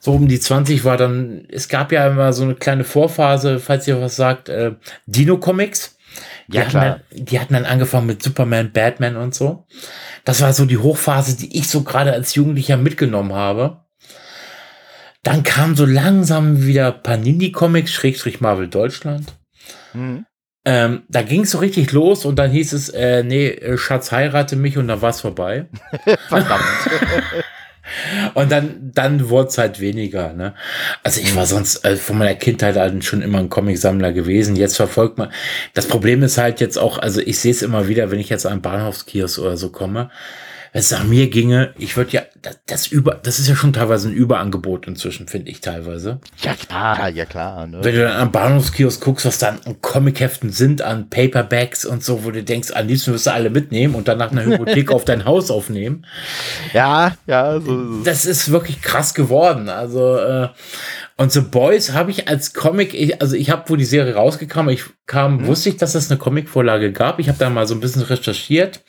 so 0.06 0.12
um 0.14 0.28
die 0.28 0.40
20 0.40 0.86
war, 0.86 0.98
dann, 0.98 1.48
es 1.50 1.68
gab 1.68 1.92
ja 1.92 2.08
immer 2.08 2.32
so 2.32 2.44
eine 2.44 2.54
kleine 2.54 2.84
Vorphase, 2.84 3.60
falls 3.60 3.88
ihr 3.88 4.00
was 4.00 4.16
sagt, 4.16 4.50
äh, 4.50 4.74
Dino 5.08 5.40
Comics. 5.40 5.98
Die, 6.48 6.58
ja, 6.58 6.66
klar. 6.66 7.02
Dann, 7.10 7.26
die 7.26 7.40
hatten 7.40 7.56
dann 7.56 7.66
angefangen 7.66 8.06
mit 8.06 8.22
Superman, 8.22 8.72
Batman 8.72 9.16
und 9.16 9.34
so. 9.34 9.66
Das 10.24 10.44
war 10.44 10.54
so 10.54 10.66
die 10.66 10.78
Hochphase, 10.78 11.36
die 11.38 11.58
ich 11.58 11.68
so 11.68 11.82
gerade 11.82 12.14
als 12.14 12.36
Jugendlicher 12.36 12.78
mitgenommen 12.78 13.34
habe. 13.34 13.82
Dann 15.24 15.42
kam 15.42 15.76
so 15.76 15.86
langsam 15.88 16.68
wieder 16.68 16.92
Panini 16.92 17.52
Comics, 17.52 17.92
Schrägstrich 17.92 18.42
Marvel 18.42 18.68
Deutschland. 18.68 19.34
Mhm. 19.94 20.28
Ähm, 20.66 21.02
da 21.10 21.24
ging 21.24 21.42
es 21.42 21.52
so 21.52 21.58
richtig 21.58 21.92
los 21.94 22.26
und 22.26 22.36
dann 22.38 22.52
hieß 22.52 22.74
es, 22.74 22.90
äh, 22.90 23.24
nee, 23.24 23.48
äh, 23.48 23.76
Schatz, 23.80 24.12
heirate 24.12 24.56
mich 24.56 24.78
und 24.78 24.88
dann 24.88 25.02
war 25.02 25.10
es 25.10 25.22
vorbei. 25.22 25.66
Verdammt. 26.28 26.64
Und 28.34 28.52
dann, 28.52 28.92
dann 28.94 29.30
wurde 29.30 29.50
es 29.50 29.58
halt 29.58 29.80
weniger. 29.80 30.34
Ne? 30.34 30.54
Also 31.04 31.22
ich 31.22 31.36
war 31.36 31.46
sonst 31.46 31.86
äh, 31.86 31.96
von 31.96 32.18
meiner 32.18 32.36
Kindheit 32.36 32.78
an 32.78 33.02
schon 33.02 33.22
immer 33.22 33.40
ein 33.40 33.50
Comicsammler 33.50 34.12
gewesen. 34.12 34.56
Jetzt 34.56 34.76
verfolgt 34.76 35.18
man. 35.18 35.32
Das 35.74 35.88
Problem 35.88 36.24
ist 36.24 36.38
halt 36.38 36.60
jetzt 36.62 36.78
auch, 36.78 36.98
also 36.98 37.22
ich 37.22 37.40
sehe 37.40 37.52
es 37.52 37.62
immer 37.62 37.88
wieder, 37.88 38.12
wenn 38.12 38.20
ich 38.20 38.30
jetzt 38.30 38.46
an 38.46 38.62
Bahnhofskiosk 38.62 39.40
oder 39.40 39.58
so 39.58 39.70
komme 39.70 40.10
wenn 40.76 40.82
es 40.82 40.92
nach 40.92 41.06
mir 41.06 41.30
ginge, 41.30 41.74
ich 41.78 41.96
würde 41.96 42.12
ja, 42.12 42.24
das, 42.42 42.60
das, 42.66 42.88
über, 42.88 43.16
das 43.16 43.40
ist 43.40 43.48
ja 43.48 43.56
schon 43.56 43.72
teilweise 43.72 44.10
ein 44.10 44.14
Überangebot 44.14 44.88
inzwischen, 44.88 45.30
finde 45.30 45.50
ich 45.50 45.62
teilweise. 45.62 46.20
Ja 46.42 46.54
klar, 46.54 47.08
ja 47.08 47.24
klar. 47.24 47.66
Ne? 47.66 47.80
Wenn 47.82 47.96
du 47.96 48.04
dann 48.04 48.18
am 48.18 48.34
Bahnhofskiosk 48.34 49.02
guckst, 49.02 49.26
was 49.26 49.38
dann 49.38 49.62
an 49.64 49.80
Comicheften 49.80 50.50
sind, 50.50 50.82
an 50.82 51.10
Paperbacks 51.10 51.86
und 51.86 52.04
so, 52.04 52.26
wo 52.26 52.32
du 52.32 52.44
denkst, 52.44 52.72
am 52.74 52.88
liebsten 52.88 53.14
wirst 53.14 53.26
du 53.26 53.32
alle 53.32 53.50
mitnehmen 53.50 53.96
und 53.96 54.10
dann 54.10 54.18
nach 54.18 54.34
einer 54.34 54.44
Hypothek 54.44 54.92
auf 54.92 55.06
dein 55.06 55.24
Haus 55.24 55.50
aufnehmen. 55.50 56.06
Ja, 56.74 57.16
ja. 57.26 57.58
So, 57.62 57.94
so. 57.94 58.04
Das 58.04 58.26
ist 58.26 58.52
wirklich 58.52 58.82
krass 58.82 59.14
geworden. 59.14 59.70
Also, 59.70 60.18
äh, 60.18 60.50
und 61.16 61.32
The 61.32 61.40
Boys 61.40 61.94
habe 61.94 62.12
ich 62.12 62.28
als 62.28 62.54
Comic, 62.54 62.94
ich, 62.94 63.22
also 63.22 63.38
ich 63.38 63.50
habe, 63.50 63.64
wo 63.68 63.78
die 63.78 63.86
Serie 63.86 64.16
rausgekommen, 64.16 64.74
ich 64.74 64.84
kam, 65.06 65.38
mhm. 65.38 65.48
wusste 65.48 65.70
ich, 65.70 65.78
dass 65.78 65.96
es 65.96 66.12
eine 66.12 66.20
Comicvorlage 66.20 66.92
gab. 66.92 67.20
Ich 67.20 67.30
habe 67.30 67.38
da 67.38 67.50
mal 67.50 67.66
so 67.66 67.76
ein 67.76 67.80
bisschen 67.80 68.02
recherchiert. 68.02 68.82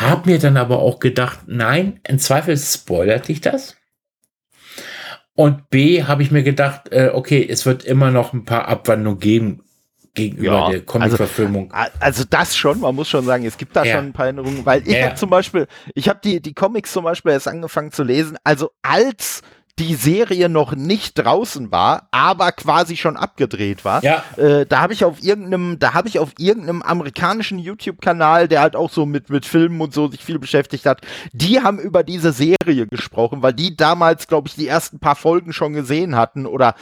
Hab 0.00 0.26
mir 0.26 0.38
dann 0.38 0.56
aber 0.56 0.78
auch 0.78 1.00
gedacht, 1.00 1.40
nein, 1.46 2.00
im 2.06 2.18
Zweifel 2.18 2.56
spoilert 2.56 3.26
dich 3.26 3.40
das. 3.40 3.76
Und 5.34 5.70
B, 5.70 6.04
habe 6.04 6.22
ich 6.22 6.30
mir 6.30 6.42
gedacht, 6.42 6.92
äh, 6.92 7.10
okay, 7.12 7.46
es 7.48 7.66
wird 7.66 7.84
immer 7.84 8.10
noch 8.10 8.32
ein 8.32 8.44
paar 8.44 8.68
Abwandlungen 8.68 9.18
geben 9.18 9.64
gegenüber 10.14 10.52
ja, 10.52 10.68
der 10.70 10.80
also, 10.80 10.84
Comic-Verfilmung. 10.84 11.72
Also, 11.72 11.92
also, 12.00 12.24
das 12.28 12.56
schon, 12.56 12.80
man 12.80 12.94
muss 12.94 13.08
schon 13.08 13.24
sagen, 13.24 13.44
es 13.44 13.56
gibt 13.56 13.74
da 13.74 13.84
ja. 13.84 13.96
schon 13.96 14.06
ein 14.06 14.12
paar 14.12 14.26
Erinnerungen, 14.26 14.64
weil 14.66 14.86
ich 14.86 14.94
ja. 14.94 15.06
habe 15.06 15.14
zum 15.16 15.30
Beispiel, 15.30 15.66
ich 15.94 16.08
habe 16.08 16.20
die, 16.22 16.40
die 16.40 16.54
Comics 16.54 16.92
zum 16.92 17.04
Beispiel 17.04 17.32
erst 17.32 17.48
angefangen 17.48 17.92
zu 17.92 18.02
lesen, 18.04 18.36
also 18.44 18.70
als 18.82 19.42
die 19.78 19.94
Serie 19.94 20.48
noch 20.48 20.74
nicht 20.74 21.14
draußen 21.14 21.70
war, 21.70 22.08
aber 22.10 22.52
quasi 22.52 22.96
schon 22.96 23.16
abgedreht 23.16 23.84
war. 23.84 24.02
Ja. 24.02 24.24
Äh, 24.36 24.66
da 24.66 24.80
habe 24.80 24.92
ich 24.92 25.04
auf 25.04 25.22
irgendeinem, 25.22 25.78
da 25.78 25.94
habe 25.94 26.08
ich 26.08 26.18
auf 26.18 26.32
irgendeinem 26.38 26.82
amerikanischen 26.82 27.58
YouTube-Kanal, 27.58 28.48
der 28.48 28.60
halt 28.60 28.76
auch 28.76 28.90
so 28.90 29.06
mit, 29.06 29.30
mit 29.30 29.46
Filmen 29.46 29.80
und 29.80 29.94
so 29.94 30.08
sich 30.08 30.24
viel 30.24 30.38
beschäftigt 30.38 30.86
hat, 30.86 31.02
die 31.32 31.60
haben 31.60 31.78
über 31.78 32.02
diese 32.02 32.32
Serie 32.32 32.86
gesprochen, 32.86 33.42
weil 33.42 33.52
die 33.52 33.76
damals, 33.76 34.26
glaube 34.26 34.48
ich, 34.48 34.54
die 34.54 34.66
ersten 34.66 34.98
paar 34.98 35.16
Folgen 35.16 35.52
schon 35.52 35.72
gesehen 35.72 36.16
hatten 36.16 36.46
oder 36.46 36.74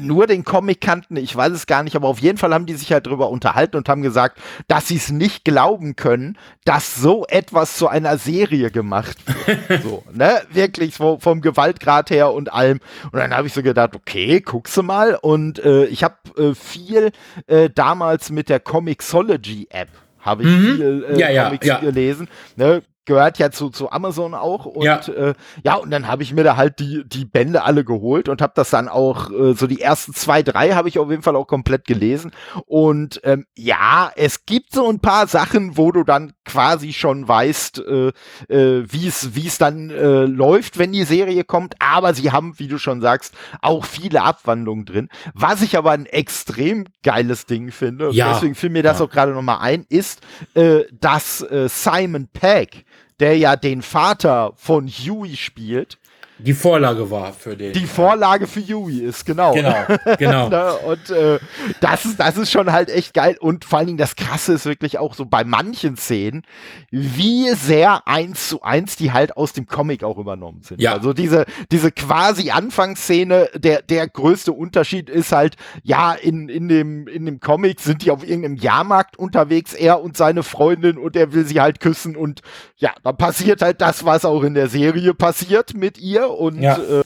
nur 0.00 0.26
den 0.26 0.44
Comic 0.44 0.80
kannten, 0.80 1.16
ich 1.16 1.34
weiß 1.34 1.52
es 1.52 1.66
gar 1.66 1.82
nicht, 1.82 1.96
aber 1.96 2.08
auf 2.08 2.20
jeden 2.20 2.38
Fall 2.38 2.52
haben 2.52 2.66
die 2.66 2.74
sich 2.74 2.92
halt 2.92 3.06
drüber 3.06 3.30
unterhalten 3.30 3.76
und 3.76 3.88
haben 3.88 4.02
gesagt, 4.02 4.38
dass 4.68 4.88
sie 4.88 4.96
es 4.96 5.10
nicht 5.10 5.44
glauben 5.44 5.96
können, 5.96 6.38
dass 6.64 6.96
so 6.96 7.26
etwas 7.28 7.76
zu 7.76 7.88
einer 7.88 8.18
Serie 8.18 8.70
gemacht 8.70 9.18
wird. 9.26 9.82
so, 9.82 10.04
ne? 10.12 10.42
Wirklich 10.50 10.94
so 10.94 11.18
vom 11.20 11.40
Gewaltgrad 11.40 12.10
her 12.10 12.32
und 12.32 12.52
allem. 12.52 12.80
Und 13.10 13.18
dann 13.18 13.34
habe 13.34 13.46
ich 13.46 13.52
so 13.52 13.62
gedacht, 13.62 13.94
okay, 13.94 14.40
guckst 14.40 14.76
du 14.76 14.82
mal. 14.82 15.18
Und 15.20 15.58
äh, 15.64 15.86
ich 15.86 16.04
habe 16.04 16.16
äh, 16.36 16.54
viel 16.54 17.12
äh, 17.46 17.70
damals 17.70 18.30
mit 18.30 18.48
der 18.48 18.60
Comixology 18.60 19.68
App 19.70 19.88
habe 20.22 20.44
ich 20.44 20.48
mhm. 20.48 20.76
viel 20.76 21.06
äh, 21.10 21.34
ja, 21.34 21.44
Comics 21.44 21.66
ja, 21.66 21.74
ja. 21.74 21.80
gelesen. 21.80 22.28
Ne? 22.56 22.82
Gehört 23.04 23.38
ja 23.38 23.50
zu, 23.50 23.70
zu 23.70 23.90
Amazon 23.90 24.34
auch 24.34 24.64
und 24.64 24.84
ja, 24.84 25.00
äh, 25.08 25.34
ja 25.64 25.74
und 25.74 25.90
dann 25.90 26.06
habe 26.06 26.22
ich 26.22 26.32
mir 26.32 26.44
da 26.44 26.56
halt 26.56 26.78
die 26.78 27.02
die 27.04 27.24
Bände 27.24 27.64
alle 27.64 27.84
geholt 27.84 28.28
und 28.28 28.40
habe 28.40 28.52
das 28.54 28.70
dann 28.70 28.88
auch 28.88 29.30
äh, 29.30 29.54
so 29.54 29.66
die 29.66 29.80
ersten 29.80 30.14
zwei 30.14 30.42
drei 30.42 30.72
habe 30.72 30.88
ich 30.88 30.98
auf 30.98 31.10
jeden 31.10 31.22
Fall 31.22 31.34
auch 31.34 31.46
komplett 31.46 31.84
gelesen 31.84 32.30
und 32.66 33.20
ähm, 33.24 33.46
ja 33.56 34.12
es 34.14 34.46
gibt 34.46 34.72
so 34.72 34.88
ein 34.88 35.00
paar 35.00 35.26
Sachen 35.26 35.76
wo 35.76 35.90
du 35.90 36.04
dann 36.04 36.32
quasi 36.44 36.92
schon 36.92 37.26
weißt 37.26 37.80
äh, 37.80 38.12
äh, 38.48 38.84
wie 38.88 39.08
es 39.08 39.34
wie 39.34 39.48
es 39.48 39.58
dann 39.58 39.90
äh, 39.90 40.24
läuft 40.24 40.78
wenn 40.78 40.92
die 40.92 41.04
Serie 41.04 41.42
kommt 41.42 41.74
aber 41.80 42.14
sie 42.14 42.30
haben 42.30 42.58
wie 42.58 42.68
du 42.68 42.78
schon 42.78 43.00
sagst 43.00 43.34
auch 43.62 43.84
viele 43.84 44.22
Abwandlungen 44.22 44.84
drin 44.84 45.08
was 45.34 45.62
ich 45.62 45.76
aber 45.76 45.90
ein 45.90 46.06
extrem 46.06 46.84
geiles 47.02 47.46
Ding 47.46 47.72
finde 47.72 48.10
ja. 48.12 48.32
deswegen 48.32 48.54
fiel 48.54 48.70
mir 48.70 48.84
das 48.84 49.00
ja. 49.00 49.06
auch 49.06 49.10
gerade 49.10 49.32
noch 49.32 49.42
mal 49.42 49.58
ein 49.58 49.86
ist 49.88 50.20
äh, 50.54 50.84
dass 50.92 51.42
äh, 51.42 51.68
Simon 51.68 52.28
Pegg 52.28 52.84
der 53.22 53.38
ja 53.38 53.54
den 53.54 53.82
Vater 53.82 54.52
von 54.56 54.88
Huey 54.88 55.36
spielt, 55.36 55.98
die 56.42 56.54
Vorlage 56.54 57.10
war 57.10 57.32
für 57.32 57.56
den. 57.56 57.72
Die 57.72 57.86
Vorlage 57.86 58.46
für 58.46 58.60
Yui 58.60 59.00
ist, 59.00 59.24
genau. 59.24 59.52
Genau, 59.54 59.74
genau. 60.18 60.48
Ne, 60.52 60.74
und 60.86 61.10
äh, 61.10 61.38
das, 61.80 62.04
ist, 62.04 62.18
das 62.18 62.36
ist 62.36 62.50
schon 62.50 62.72
halt 62.72 62.90
echt 62.90 63.14
geil. 63.14 63.36
Und 63.40 63.64
vor 63.64 63.78
allen 63.78 63.86
Dingen 63.86 63.98
das 63.98 64.16
Krasse 64.16 64.54
ist 64.54 64.66
wirklich 64.66 64.98
auch 64.98 65.14
so 65.14 65.24
bei 65.24 65.44
manchen 65.44 65.96
Szenen, 65.96 66.42
wie 66.90 67.50
sehr 67.54 68.06
eins 68.06 68.48
zu 68.48 68.62
eins 68.62 68.96
die 68.96 69.12
halt 69.12 69.36
aus 69.36 69.52
dem 69.52 69.66
Comic 69.66 70.04
auch 70.04 70.18
übernommen 70.18 70.62
sind. 70.62 70.80
Ja. 70.80 70.92
Also 70.92 71.12
diese, 71.12 71.46
diese 71.70 71.92
quasi 71.92 72.50
Anfangsszene, 72.50 73.48
der, 73.54 73.82
der 73.82 74.08
größte 74.08 74.52
Unterschied 74.52 75.08
ist 75.08 75.32
halt, 75.32 75.56
ja, 75.82 76.12
in, 76.12 76.48
in, 76.48 76.68
dem, 76.68 77.06
in 77.06 77.24
dem 77.26 77.40
Comic 77.40 77.80
sind 77.80 78.04
die 78.04 78.10
auf 78.10 78.26
irgendeinem 78.26 78.56
Jahrmarkt 78.56 79.16
unterwegs, 79.18 79.74
er 79.74 80.02
und 80.02 80.16
seine 80.16 80.42
Freundin, 80.42 80.98
und 80.98 81.16
er 81.16 81.32
will 81.32 81.46
sie 81.46 81.60
halt 81.60 81.80
küssen. 81.80 82.16
Und 82.16 82.42
ja, 82.76 82.92
dann 83.02 83.16
passiert 83.16 83.62
halt 83.62 83.80
das, 83.80 84.04
was 84.04 84.24
auch 84.24 84.42
in 84.42 84.54
der 84.54 84.68
Serie 84.68 85.14
passiert 85.14 85.74
mit 85.74 85.98
ihr 85.98 86.31
und 86.32 86.60
ja. 86.60 86.76
äh, 86.76 87.04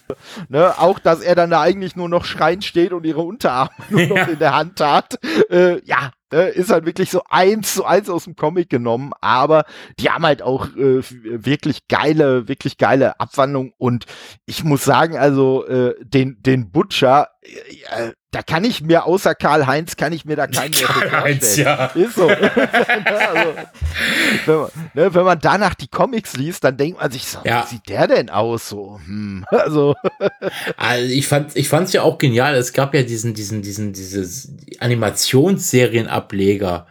ne, 0.48 0.78
auch, 0.78 0.98
dass 0.98 1.20
er 1.20 1.34
dann 1.34 1.50
da 1.50 1.60
eigentlich 1.60 1.96
nur 1.96 2.08
noch 2.08 2.24
schreien 2.24 2.62
steht 2.62 2.92
und 2.92 3.04
ihre 3.04 3.22
Unterarme 3.22 3.70
nur 3.90 4.06
noch 4.06 4.16
ja. 4.16 4.24
in 4.24 4.38
der 4.38 4.54
Hand 4.54 4.80
hat. 4.80 5.18
Äh, 5.50 5.84
ja, 5.84 6.10
ne, 6.32 6.48
ist 6.48 6.70
halt 6.70 6.86
wirklich 6.86 7.10
so 7.10 7.22
eins 7.28 7.74
zu 7.74 7.84
eins 7.84 8.08
aus 8.10 8.24
dem 8.24 8.36
Comic 8.36 8.68
genommen, 8.68 9.12
aber 9.20 9.64
die 9.98 10.10
haben 10.10 10.24
halt 10.24 10.42
auch 10.42 10.68
äh, 10.76 11.02
wirklich 11.02 11.88
geile, 11.88 12.48
wirklich 12.48 12.78
geile 12.78 13.20
Abwandlung 13.20 13.72
und 13.78 14.06
ich 14.44 14.64
muss 14.64 14.84
sagen, 14.84 15.16
also 15.16 15.66
äh, 15.66 15.94
den, 16.00 16.42
den 16.42 16.70
Butcher, 16.70 17.28
äh, 17.46 18.12
da 18.30 18.42
kann 18.42 18.64
ich 18.64 18.82
mir 18.82 19.06
außer 19.06 19.34
Karl 19.34 19.66
Heinz 19.66 19.96
kann 19.96 20.12
ich 20.12 20.24
mir 20.24 20.36
da 20.36 20.46
keinen 20.46 20.70
mehr 20.72 20.86
Karl 20.86 21.10
Heinz, 21.10 21.56
ja. 21.56 21.86
Ist 21.86 22.14
so. 22.16 22.28
also, 22.28 23.54
wenn, 24.44 24.56
man, 24.56 24.70
ne, 24.94 25.14
wenn 25.14 25.24
man 25.24 25.40
danach 25.40 25.74
die 25.74 25.88
Comics 25.88 26.36
liest, 26.36 26.62
dann 26.64 26.76
denkt 26.76 27.00
man 27.00 27.10
sich 27.10 27.26
so, 27.26 27.38
ja. 27.44 27.64
wie 27.64 27.68
sieht 27.68 27.88
der 27.88 28.06
denn 28.08 28.28
aus? 28.28 28.68
So, 28.68 29.00
hm, 29.04 29.46
also. 29.50 29.94
also 30.76 31.06
ich 31.06 31.26
fand, 31.26 31.56
ich 31.56 31.68
fand's 31.68 31.92
ja 31.92 32.02
auch 32.02 32.18
genial. 32.18 32.54
Es 32.54 32.72
gab 32.72 32.94
ja 32.94 33.02
diesen, 33.02 33.34
diesen, 33.34 33.62
diesen, 33.62 33.92
dieses 33.92 34.52
Animationsserienableger 34.80 36.86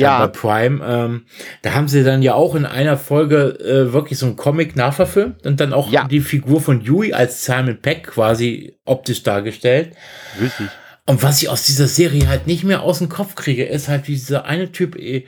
ja. 0.00 0.26
bei 0.26 0.28
Prime. 0.28 0.84
Ähm, 0.84 1.26
da 1.62 1.74
haben 1.74 1.88
sie 1.88 2.04
dann 2.04 2.22
ja 2.22 2.34
auch 2.34 2.54
in 2.54 2.64
einer 2.64 2.96
Folge 2.96 3.58
äh, 3.60 3.92
wirklich 3.92 4.18
so 4.18 4.26
einen 4.26 4.36
Comic 4.36 4.76
nachverfilmt 4.76 5.46
und 5.46 5.60
dann 5.60 5.72
auch 5.72 5.90
ja. 5.90 6.06
die 6.08 6.20
Figur 6.20 6.60
von 6.60 6.80
Yui 6.80 7.12
als 7.12 7.44
Simon 7.44 7.80
Peck 7.80 8.04
quasi 8.04 8.78
optisch 8.84 9.22
dargestellt. 9.22 9.94
Richtig. 10.40 10.68
Und 11.06 11.22
was 11.22 11.42
ich 11.42 11.48
aus 11.48 11.64
dieser 11.64 11.86
Serie 11.86 12.28
halt 12.28 12.46
nicht 12.46 12.64
mehr 12.64 12.82
aus 12.82 12.98
dem 12.98 13.08
Kopf 13.08 13.34
kriege, 13.34 13.64
ist 13.64 13.88
halt 13.88 14.06
dieser 14.08 14.44
eine 14.44 14.72
Typ, 14.72 14.96
äh, 14.96 15.24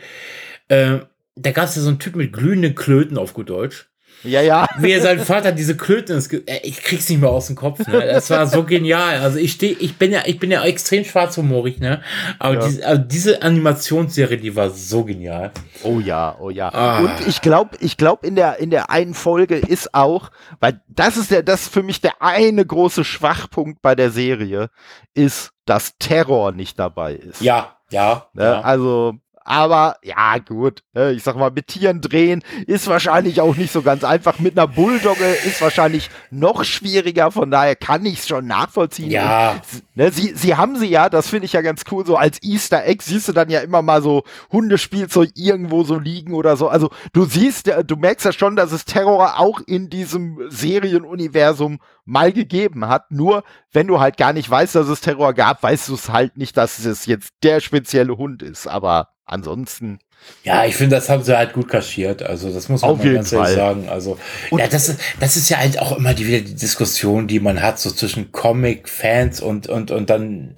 äh 0.68 1.00
da 1.36 1.52
gab 1.52 1.64
es 1.64 1.76
ja 1.76 1.82
so 1.82 1.88
einen 1.88 1.98
Typ 1.98 2.16
mit 2.16 2.32
glühenden 2.32 2.74
Klöten 2.74 3.16
auf 3.16 3.32
gut 3.32 3.48
Deutsch. 3.48 3.89
Ja, 4.22 4.42
ja. 4.42 4.66
Wie 4.78 4.90
er 4.92 5.00
sein 5.00 5.20
Vater 5.20 5.52
diese 5.52 5.76
Klöten 5.76 6.16
ins 6.16 6.28
Ge 6.28 6.42
äh, 6.46 6.60
Ich 6.62 6.82
krieg's 6.82 7.08
nicht 7.08 7.20
mehr 7.20 7.30
aus 7.30 7.46
dem 7.46 7.56
Kopf, 7.56 7.86
ne? 7.86 8.04
Das 8.06 8.28
war 8.30 8.46
so 8.46 8.64
genial. 8.64 9.18
Also 9.20 9.38
ich 9.38 9.52
stehe, 9.52 9.72
ich 9.72 9.96
bin 9.96 10.12
ja, 10.12 10.22
ich 10.26 10.38
bin 10.38 10.50
ja 10.50 10.62
extrem 10.64 11.04
schwarzhumorig, 11.04 11.80
ne? 11.80 12.02
Aber 12.38 12.54
ja. 12.54 12.66
diese, 12.66 12.86
also 12.86 13.02
diese 13.02 13.42
Animationsserie, 13.42 14.36
die 14.36 14.54
war 14.54 14.70
so 14.70 15.04
genial. 15.04 15.52
Oh 15.82 16.00
ja, 16.00 16.36
oh 16.38 16.50
ja. 16.50 16.72
Ah. 16.72 17.00
Und 17.00 17.26
ich 17.26 17.40
glaube, 17.40 17.76
ich 17.80 17.96
glaube, 17.96 18.26
in 18.26 18.34
der, 18.34 18.58
in 18.58 18.70
der 18.70 18.90
einen 18.90 19.14
Folge 19.14 19.56
ist 19.56 19.94
auch, 19.94 20.30
weil 20.60 20.80
das 20.88 21.16
ist 21.16 21.30
der, 21.30 21.42
das 21.42 21.62
ist 21.62 21.72
für 21.72 21.82
mich 21.82 22.00
der 22.00 22.20
eine 22.20 22.64
große 22.64 23.04
Schwachpunkt 23.04 23.80
bei 23.80 23.94
der 23.94 24.10
Serie, 24.10 24.68
ist, 25.14 25.52
dass 25.64 25.96
Terror 25.98 26.52
nicht 26.52 26.78
dabei 26.78 27.14
ist. 27.14 27.40
Ja, 27.40 27.76
ja. 27.90 28.26
Ne? 28.34 28.44
ja. 28.44 28.60
Also, 28.60 29.14
aber 29.50 29.96
ja, 30.04 30.38
gut. 30.38 30.84
Ne, 30.92 31.10
ich 31.10 31.24
sag 31.24 31.34
mal, 31.34 31.50
mit 31.50 31.66
Tieren 31.66 32.00
drehen 32.00 32.44
ist 32.68 32.86
wahrscheinlich 32.86 33.40
auch 33.40 33.56
nicht 33.56 33.72
so 33.72 33.82
ganz 33.82 34.04
einfach. 34.04 34.38
Mit 34.38 34.56
einer 34.56 34.68
Bulldogge 34.68 35.24
ist 35.24 35.60
wahrscheinlich 35.60 36.08
noch 36.30 36.62
schwieriger. 36.62 37.32
Von 37.32 37.50
daher 37.50 37.74
kann 37.74 38.06
ich 38.06 38.20
es 38.20 38.28
schon 38.28 38.46
nachvollziehen. 38.46 39.10
Ja. 39.10 39.56
Ne, 39.96 40.12
sie, 40.12 40.34
sie 40.36 40.54
haben 40.54 40.76
sie 40.76 40.86
ja, 40.86 41.08
das 41.08 41.28
finde 41.28 41.46
ich 41.46 41.52
ja 41.52 41.62
ganz 41.62 41.82
cool. 41.90 42.06
So 42.06 42.16
als 42.16 42.40
Easter 42.44 42.86
Egg 42.86 43.02
siehst 43.02 43.26
du 43.26 43.32
dann 43.32 43.50
ja 43.50 43.58
immer 43.58 43.82
mal 43.82 44.02
so 44.02 44.22
Hundespielzeug 44.52 45.30
irgendwo 45.34 45.82
so 45.82 45.98
liegen 45.98 46.32
oder 46.32 46.56
so. 46.56 46.68
Also 46.68 46.90
du 47.12 47.24
siehst, 47.24 47.68
du 47.84 47.96
merkst 47.96 48.26
ja 48.26 48.32
schon, 48.32 48.54
dass 48.54 48.70
es 48.70 48.84
Terror 48.84 49.40
auch 49.40 49.60
in 49.66 49.90
diesem 49.90 50.38
Serienuniversum 50.48 51.80
mal 52.04 52.32
gegeben 52.32 52.86
hat. 52.86 53.10
Nur 53.10 53.42
wenn 53.72 53.88
du 53.88 53.98
halt 53.98 54.16
gar 54.16 54.32
nicht 54.32 54.48
weißt, 54.48 54.76
dass 54.76 54.86
es 54.86 55.00
Terror 55.00 55.34
gab, 55.34 55.60
weißt 55.64 55.88
du 55.88 55.94
es 55.94 56.08
halt 56.08 56.36
nicht, 56.36 56.56
dass 56.56 56.78
es 56.78 57.06
jetzt 57.06 57.32
der 57.42 57.58
spezielle 57.58 58.16
Hund 58.16 58.42
ist. 58.42 58.68
Aber 58.68 59.08
ansonsten. 59.30 59.98
Ja, 60.44 60.64
ich 60.64 60.76
finde, 60.76 60.96
das 60.96 61.08
haben 61.08 61.22
sie 61.22 61.36
halt 61.36 61.52
gut 61.52 61.68
kaschiert. 61.68 62.22
Also, 62.22 62.52
das 62.52 62.68
muss 62.68 62.82
man 62.82 62.90
Auf 62.90 63.02
ganz 63.02 63.32
ehrlich 63.32 63.54
sagen. 63.54 63.88
Also, 63.88 64.18
und 64.50 64.58
ja, 64.58 64.68
das 64.68 64.88
ist, 64.88 65.00
das 65.18 65.36
ist 65.36 65.48
ja 65.48 65.58
halt 65.58 65.78
auch 65.78 65.96
immer 65.96 66.12
die, 66.14 66.26
wieder 66.26 66.40
die 66.40 66.54
Diskussion, 66.54 67.26
die 67.26 67.40
man 67.40 67.62
hat, 67.62 67.78
so 67.78 67.90
zwischen 67.90 68.32
Comic-Fans 68.32 69.40
und, 69.40 69.68
und, 69.68 69.90
und 69.90 70.10
dann 70.10 70.56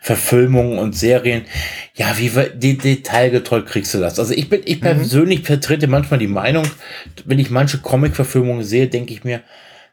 Verfilmungen 0.00 0.78
und 0.78 0.96
Serien. 0.96 1.44
Ja, 1.94 2.16
wie 2.18 2.30
die, 2.54 2.78
detailgetreu 2.78 3.62
kriegst 3.62 3.94
du 3.94 3.98
das? 3.98 4.18
Also, 4.18 4.34
ich 4.34 4.48
bin, 4.48 4.62
ich 4.64 4.76
mhm. 4.78 4.80
persönlich 4.80 5.42
vertrete 5.42 5.86
manchmal 5.86 6.18
die 6.18 6.26
Meinung, 6.26 6.66
wenn 7.24 7.38
ich 7.38 7.50
manche 7.50 7.78
Comic-Verfilmungen 7.78 8.64
sehe, 8.64 8.88
denke 8.88 9.12
ich 9.12 9.24
mir, 9.24 9.42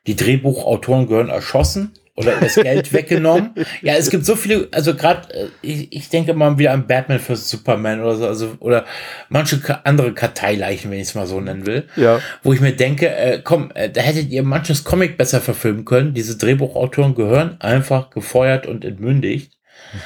die 0.08 0.16
Drehbuchautoren 0.16 1.08
gehören 1.08 1.30
erschossen 1.30 1.94
oder 2.16 2.40
das 2.40 2.56
Geld 2.56 2.94
weggenommen. 2.94 3.52
Ja, 3.82 3.96
es 3.96 4.10
gibt 4.10 4.26
so 4.26 4.36
viele, 4.36 4.68
also 4.72 4.96
gerade, 4.96 5.34
äh, 5.34 5.48
ich, 5.62 5.92
ich 5.92 6.10
denke 6.10 6.34
mal 6.34 6.58
wieder 6.58 6.72
an 6.72 6.88
Batman 6.88 7.20
für 7.20 7.36
Superman 7.36 8.02
oder 8.02 8.16
so, 8.16 8.28
also, 8.28 8.56
oder 8.60 8.86
manche 9.30 9.60
andere 9.86 10.14
Karteileichen, 10.14 10.92
wenn 10.92 11.00
ich 11.00 11.08
es 11.08 11.16
mal 11.16 11.26
so 11.26 11.40
nennen 11.40 11.66
will. 11.66 11.88
Ja. 11.96 12.20
Wo 12.44 12.54
ich 12.54 12.62
mir 12.62 12.76
denke, 12.76 13.10
äh, 13.10 13.42
komm, 13.44 13.72
äh, 13.74 13.90
da 13.90 14.02
hättet 14.02 14.30
ihr 14.30 14.44
manches 14.44 14.84
Comic 14.84 15.18
besser 15.18 15.42
verfilmen 15.42 15.86
können. 15.86 16.14
Diese 16.14 16.38
Drehbuchautoren 16.38 17.16
gehören 17.16 17.60
einfach 17.62 18.10
gefeuert 18.10 18.68
und 18.68 18.86
entmündigt. 18.86 19.54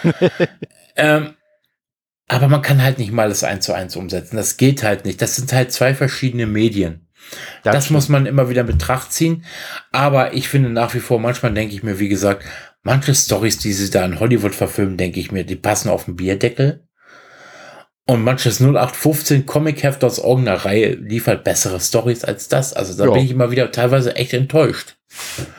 ähm, 0.95 1.33
aber 2.27 2.47
man 2.47 2.61
kann 2.61 2.81
halt 2.81 2.97
nicht 2.97 3.11
mal 3.11 3.29
das 3.29 3.43
eins 3.43 3.65
zu 3.65 3.73
eins 3.73 3.95
umsetzen. 3.95 4.37
Das 4.37 4.57
geht 4.57 4.83
halt 4.83 5.05
nicht. 5.05 5.21
Das 5.21 5.35
sind 5.35 5.51
halt 5.53 5.71
zwei 5.71 5.93
verschiedene 5.93 6.47
Medien. 6.47 7.04
Das, 7.63 7.75
das 7.75 7.89
muss 7.89 8.09
man 8.09 8.25
immer 8.25 8.49
wieder 8.49 8.61
in 8.61 8.67
Betracht 8.67 9.11
ziehen. 9.11 9.43
Aber 9.91 10.33
ich 10.33 10.47
finde 10.47 10.69
nach 10.69 10.93
wie 10.93 10.99
vor, 10.99 11.19
manchmal 11.19 11.53
denke 11.53 11.75
ich 11.75 11.83
mir, 11.83 11.99
wie 11.99 12.09
gesagt, 12.09 12.43
manche 12.83 13.13
Stories, 13.13 13.57
die 13.57 13.73
sie 13.73 13.89
da 13.89 14.05
in 14.05 14.19
Hollywood 14.19 14.55
verfilmen, 14.55 14.97
denke 14.97 15.19
ich 15.19 15.31
mir, 15.31 15.43
die 15.43 15.55
passen 15.55 15.89
auf 15.89 16.05
den 16.05 16.15
Bierdeckel. 16.15 16.85
Und 18.07 18.23
manches 18.23 18.59
0815 18.59 19.47
Comic-Heft 19.47 20.03
aus 20.03 20.19
irgendeiner 20.19 20.63
Reihe 20.63 20.93
liefert 20.93 21.43
bessere 21.43 21.79
Stories 21.79 22.23
als 22.23 22.47
das. 22.47 22.73
Also 22.73 22.95
da 22.95 23.05
jo. 23.05 23.13
bin 23.13 23.25
ich 23.25 23.31
immer 23.31 23.49
wieder 23.49 23.71
teilweise 23.71 24.15
echt 24.15 24.33
enttäuscht. 24.33 24.95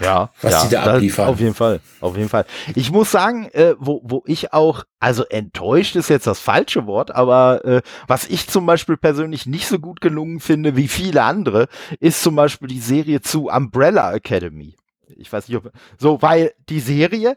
Ja, 0.00 0.30
was 0.40 0.52
ja, 0.52 0.64
die 0.64 0.70
da 0.70 0.82
abliefern. 0.94 1.28
Auf 1.28 1.40
jeden 1.40 1.54
Fall, 1.54 1.80
auf 2.00 2.16
jeden 2.16 2.28
Fall. 2.28 2.44
Ich 2.74 2.90
muss 2.90 3.10
sagen, 3.10 3.48
äh, 3.52 3.74
wo, 3.78 4.00
wo 4.04 4.22
ich 4.26 4.52
auch, 4.52 4.84
also 5.00 5.24
enttäuscht 5.24 5.96
ist 5.96 6.10
jetzt 6.10 6.26
das 6.26 6.40
falsche 6.40 6.86
Wort, 6.86 7.14
aber 7.14 7.64
äh, 7.64 7.82
was 8.06 8.26
ich 8.26 8.48
zum 8.48 8.66
Beispiel 8.66 8.96
persönlich 8.96 9.46
nicht 9.46 9.66
so 9.66 9.78
gut 9.78 10.00
gelungen 10.00 10.40
finde 10.40 10.76
wie 10.76 10.88
viele 10.88 11.22
andere, 11.22 11.68
ist 12.00 12.22
zum 12.22 12.36
Beispiel 12.36 12.68
die 12.68 12.80
Serie 12.80 13.20
zu 13.20 13.48
Umbrella 13.48 14.12
Academy. 14.14 14.76
Ich 15.16 15.32
weiß 15.32 15.48
nicht, 15.48 15.56
ob, 15.56 15.70
so, 15.98 16.20
weil 16.22 16.52
die 16.68 16.80
Serie, 16.80 17.36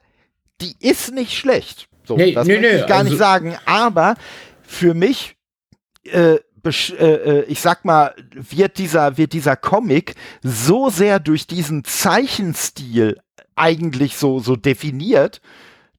die 0.61 0.75
ist 0.79 1.13
nicht 1.13 1.37
schlecht. 1.37 1.87
So, 2.05 2.17
nee, 2.17 2.33
das 2.33 2.47
nee, 2.47 2.55
ich 2.55 2.61
nee, 2.61 2.87
gar 2.87 2.99
also 2.99 3.11
nicht 3.11 3.19
sagen, 3.19 3.55
aber 3.65 4.15
für 4.63 4.93
mich 4.93 5.35
äh, 6.05 6.39
äh, 6.65 7.41
ich 7.43 7.61
sag 7.61 7.85
mal, 7.85 8.13
wird 8.33 8.77
dieser, 8.77 9.17
wird 9.17 9.33
dieser 9.33 9.55
Comic 9.55 10.15
so 10.41 10.89
sehr 10.89 11.19
durch 11.19 11.47
diesen 11.47 11.83
Zeichenstil 11.83 13.19
eigentlich 13.55 14.17
so, 14.17 14.39
so 14.39 14.55
definiert, 14.55 15.41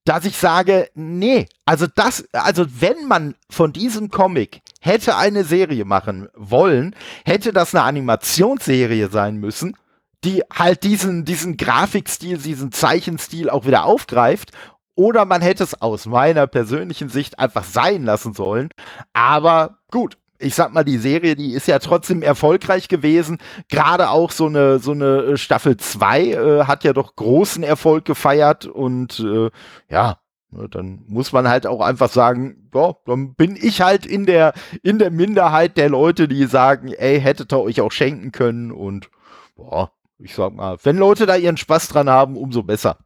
dass 0.04 0.24
ich 0.24 0.36
sage, 0.36 0.88
nee, 0.94 1.46
also 1.66 1.86
das, 1.94 2.24
also 2.32 2.64
wenn 2.80 3.06
man 3.06 3.34
von 3.50 3.72
diesem 3.72 4.10
Comic 4.10 4.60
hätte 4.80 5.16
eine 5.16 5.44
Serie 5.44 5.84
machen 5.84 6.28
wollen, 6.34 6.96
hätte 7.24 7.52
das 7.52 7.74
eine 7.74 7.84
Animationsserie 7.84 9.08
sein 9.10 9.36
müssen, 9.36 9.76
die 10.24 10.42
halt 10.52 10.82
diesen, 10.84 11.24
diesen 11.24 11.56
Grafikstil, 11.56 12.38
diesen 12.38 12.72
Zeichenstil 12.72 13.50
auch 13.50 13.66
wieder 13.66 13.84
aufgreift. 13.84 14.52
Oder 14.94 15.24
man 15.24 15.40
hätte 15.40 15.64
es 15.64 15.80
aus 15.80 16.06
meiner 16.06 16.46
persönlichen 16.46 17.08
Sicht 17.08 17.38
einfach 17.38 17.64
sein 17.64 18.04
lassen 18.04 18.34
sollen. 18.34 18.68
Aber 19.12 19.78
gut, 19.90 20.18
ich 20.40 20.54
sag 20.54 20.72
mal, 20.72 20.84
die 20.84 20.98
Serie, 20.98 21.36
die 21.36 21.52
ist 21.52 21.68
ja 21.68 21.78
trotzdem 21.78 22.22
erfolgreich 22.22 22.88
gewesen. 22.88 23.38
Gerade 23.68 24.10
auch 24.10 24.30
so 24.30 24.46
eine, 24.46 24.78
so 24.78 24.92
eine 24.92 25.18
äh, 25.22 25.36
Staffel 25.36 25.76
2 25.76 26.22
äh, 26.22 26.64
hat 26.64 26.84
ja 26.84 26.92
doch 26.92 27.14
großen 27.14 27.62
Erfolg 27.62 28.04
gefeiert 28.04 28.66
und 28.66 29.20
äh, 29.20 29.50
ja, 29.88 30.18
ne, 30.50 30.68
dann 30.68 31.04
muss 31.06 31.32
man 31.32 31.48
halt 31.48 31.66
auch 31.66 31.80
einfach 31.80 32.10
sagen, 32.10 32.68
ja, 32.74 32.94
dann 33.06 33.34
bin 33.34 33.56
ich 33.60 33.82
halt 33.82 34.06
in 34.06 34.26
der, 34.26 34.54
in 34.82 34.98
der 34.98 35.10
Minderheit 35.10 35.76
der 35.76 35.88
Leute, 35.88 36.26
die 36.26 36.46
sagen, 36.46 36.92
ey, 36.92 37.20
hättet 37.20 37.52
ihr 37.52 37.60
euch 37.60 37.80
auch 37.80 37.92
schenken 37.92 38.32
können 38.32 38.72
und 38.72 39.10
boah, 39.56 39.92
ich 40.18 40.34
sag 40.34 40.54
mal, 40.54 40.78
wenn 40.82 40.96
Leute 40.96 41.26
da 41.26 41.36
ihren 41.36 41.56
Spaß 41.56 41.88
dran 41.88 42.08
haben, 42.08 42.36
umso 42.36 42.62
besser. 42.62 42.98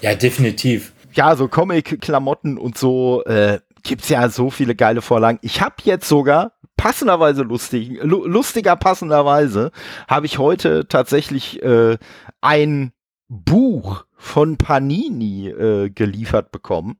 Ja, 0.00 0.14
definitiv. 0.14 0.92
Ja, 1.14 1.36
so 1.36 1.46
Comic-Klamotten 1.46 2.58
und 2.58 2.78
so, 2.78 3.22
äh, 3.24 3.60
gibt's 3.82 4.08
ja 4.08 4.28
so 4.28 4.50
viele 4.50 4.74
geile 4.74 5.02
Vorlagen. 5.02 5.38
Ich 5.42 5.60
habe 5.60 5.74
jetzt 5.84 6.08
sogar 6.08 6.52
passenderweise 6.82 7.42
lustig, 7.42 8.00
lustiger 8.02 8.74
passenderweise 8.74 9.70
habe 10.08 10.26
ich 10.26 10.38
heute 10.38 10.88
tatsächlich 10.88 11.62
äh, 11.62 11.96
ein 12.40 12.90
Buch 13.28 14.04
von 14.16 14.56
Panini 14.56 15.46
äh, 15.46 15.90
geliefert 15.90 16.50
bekommen. 16.50 16.96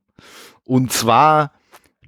Und 0.63 0.93
zwar 0.93 1.51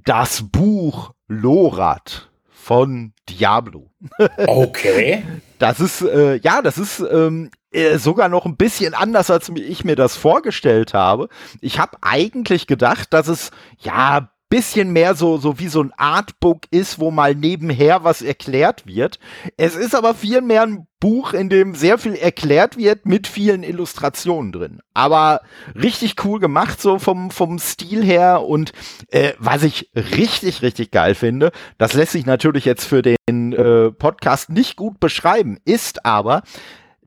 das 0.06 0.44
Buch 0.50 1.12
Lorat 1.28 2.30
von 2.50 3.12
Diablo. 3.28 3.92
Okay. 4.48 5.24
Das 5.60 5.82
ist, 5.82 6.02
äh, 6.02 6.38
ja, 6.38 6.62
das 6.62 6.78
ist 6.78 7.02
ähm, 7.02 7.50
äh, 7.72 7.98
sogar 7.98 8.30
noch 8.30 8.46
ein 8.46 8.56
bisschen 8.56 8.94
anders, 8.94 9.30
als 9.30 9.50
ich 9.50 9.84
mir 9.84 9.98
das 9.98 10.16
vorgestellt 10.16 10.94
habe. 10.94 11.28
Ich 11.60 11.78
habe 11.78 11.98
eigentlich 12.00 12.68
gedacht, 12.68 13.12
dass 13.12 13.28
es, 13.28 13.52
ja, 13.80 14.30
bisschen 14.50 14.92
mehr 14.92 15.16
so, 15.16 15.38
so 15.38 15.60
wie 15.60 15.68
so 15.68 15.82
ein 15.82 15.94
Artbook 15.98 16.64
ist, 16.72 17.00
wo 17.00 17.12
mal 17.12 17.36
nebenher 17.36 18.04
was 18.04 18.22
erklärt 18.22 18.86
wird. 18.86 19.20
Es 19.58 19.76
ist 19.76 19.96
aber 19.96 20.14
viel 20.14 20.42
mehr 20.42 20.64
ein 20.64 20.88
Buch, 21.00 21.34
in 21.34 21.50
dem 21.50 21.76
sehr 21.76 21.98
viel 21.98 22.16
erklärt 22.16 22.78
wird 22.78 23.06
mit 23.06 23.28
vielen 23.28 23.64
Illustrationen 23.64 24.52
drin. 24.52 24.80
Aber 24.94 25.42
richtig 25.76 26.24
cool 26.24 26.40
gemacht, 26.40 26.82
so 26.82 27.00
vom, 27.00 27.32
vom 27.32 27.60
Stil 27.60 28.04
her. 28.04 28.44
Und 28.44 28.72
äh, 29.10 29.34
was 29.38 29.64
ich 29.64 29.92
richtig, 29.96 30.62
richtig 30.62 30.92
geil 30.92 31.16
finde, 31.16 31.52
das 31.78 31.94
lässt 31.94 32.14
sich 32.14 32.26
natürlich 32.26 32.66
jetzt 32.66 32.86
für 32.86 33.02
den 33.02 33.54
äh, 33.54 33.92
Podcast 33.92 34.50
nicht 34.50 34.76
gut 34.76 35.00
beschreiben, 35.00 35.60
ist 35.66 36.06
aber, 36.06 36.44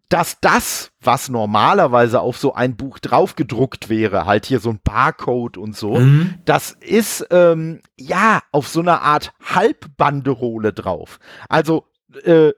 dass 0.09 0.39
das, 0.41 0.88
was 1.09 1.31
normalerweise 1.31 2.21
auf 2.21 2.37
so 2.37 2.53
ein 2.53 2.77
Buch 2.77 2.99
draufgedruckt 2.99 3.89
wäre, 3.89 4.27
halt 4.27 4.45
hier 4.45 4.61
so 4.61 4.69
ein 4.69 4.81
Barcode 4.85 5.57
und 5.57 5.75
so, 5.75 5.95
mhm. 5.97 6.35
das 6.45 6.73
ist 6.73 7.27
ähm, 7.31 7.81
ja 7.97 8.43
auf 8.53 8.69
so 8.69 8.81
einer 8.81 9.01
Art 9.01 9.33
Halbbanderole 9.43 10.75
drauf. 10.75 11.19
Also 11.49 11.87
äh, 12.25 12.53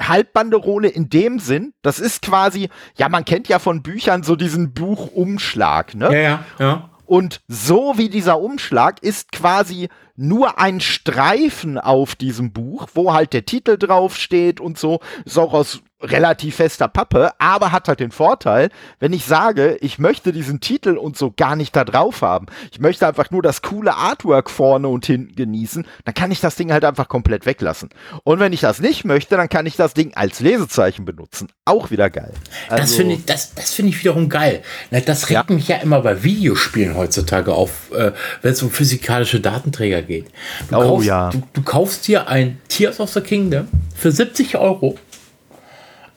Halbbanderole 0.00 0.88
in 0.88 1.10
dem 1.10 1.40
Sinn, 1.40 1.74
das 1.82 2.00
ist 2.00 2.22
quasi, 2.22 2.70
ja, 2.96 3.10
man 3.10 3.26
kennt 3.26 3.48
ja 3.48 3.58
von 3.58 3.82
Büchern 3.82 4.22
so 4.22 4.34
diesen 4.34 4.72
Buchumschlag, 4.72 5.94
ne? 5.94 6.06
Ja, 6.06 6.20
ja, 6.20 6.44
ja. 6.58 6.90
Und 7.04 7.42
so 7.48 7.98
wie 7.98 8.08
dieser 8.08 8.40
Umschlag 8.40 9.02
ist 9.02 9.30
quasi 9.30 9.90
nur 10.16 10.58
ein 10.58 10.80
Streifen 10.80 11.76
auf 11.76 12.14
diesem 12.14 12.54
Buch, 12.54 12.88
wo 12.94 13.12
halt 13.12 13.34
der 13.34 13.44
Titel 13.44 13.76
draufsteht 13.76 14.58
und 14.58 14.78
so, 14.78 15.00
ist 15.26 15.36
auch 15.36 15.52
aus 15.52 15.82
relativ 16.02 16.56
fester 16.56 16.88
Pappe, 16.88 17.30
aber 17.38 17.72
hat 17.72 17.88
halt 17.88 18.00
den 18.00 18.10
Vorteil, 18.10 18.70
wenn 18.98 19.12
ich 19.12 19.24
sage, 19.24 19.76
ich 19.80 19.98
möchte 19.98 20.32
diesen 20.32 20.60
Titel 20.60 20.96
und 20.96 21.16
so 21.16 21.32
gar 21.36 21.56
nicht 21.56 21.76
da 21.76 21.84
drauf 21.84 22.22
haben, 22.22 22.46
ich 22.72 22.80
möchte 22.80 23.06
einfach 23.06 23.30
nur 23.30 23.42
das 23.42 23.62
coole 23.62 23.94
Artwork 23.94 24.50
vorne 24.50 24.88
und 24.88 25.06
hinten 25.06 25.34
genießen, 25.34 25.86
dann 26.04 26.14
kann 26.14 26.30
ich 26.30 26.40
das 26.40 26.56
Ding 26.56 26.72
halt 26.72 26.84
einfach 26.84 27.08
komplett 27.08 27.46
weglassen. 27.46 27.90
Und 28.24 28.40
wenn 28.40 28.52
ich 28.52 28.60
das 28.60 28.80
nicht 28.80 29.04
möchte, 29.04 29.36
dann 29.36 29.48
kann 29.48 29.66
ich 29.66 29.76
das 29.76 29.94
Ding 29.94 30.14
als 30.14 30.40
Lesezeichen 30.40 31.04
benutzen. 31.04 31.48
Auch 31.64 31.90
wieder 31.90 32.10
geil. 32.10 32.32
Also, 32.68 32.82
das 32.82 32.94
finde 32.94 33.14
ich, 33.14 33.24
das, 33.26 33.54
das 33.54 33.72
finde 33.72 33.90
ich 33.90 34.00
wiederum 34.00 34.28
geil. 34.28 34.62
Das 34.90 35.28
regt 35.28 35.50
ja. 35.50 35.54
mich 35.54 35.68
ja 35.68 35.76
immer 35.76 36.00
bei 36.00 36.22
Videospielen 36.22 36.96
heutzutage 36.96 37.52
auf, 37.54 37.92
äh, 37.92 38.12
wenn 38.42 38.52
es 38.52 38.62
um 38.62 38.70
physikalische 38.70 39.40
Datenträger 39.40 40.02
geht. 40.02 40.26
Du 40.70 40.76
oh 40.76 40.80
kaufst, 40.80 41.06
ja. 41.06 41.30
Du, 41.30 41.42
du 41.52 41.62
kaufst 41.62 42.08
dir 42.08 42.28
ein 42.28 42.60
Tears 42.68 43.00
of 43.00 43.10
the 43.10 43.20
Kingdom 43.20 43.68
für 43.94 44.10
70 44.10 44.56
Euro 44.56 44.96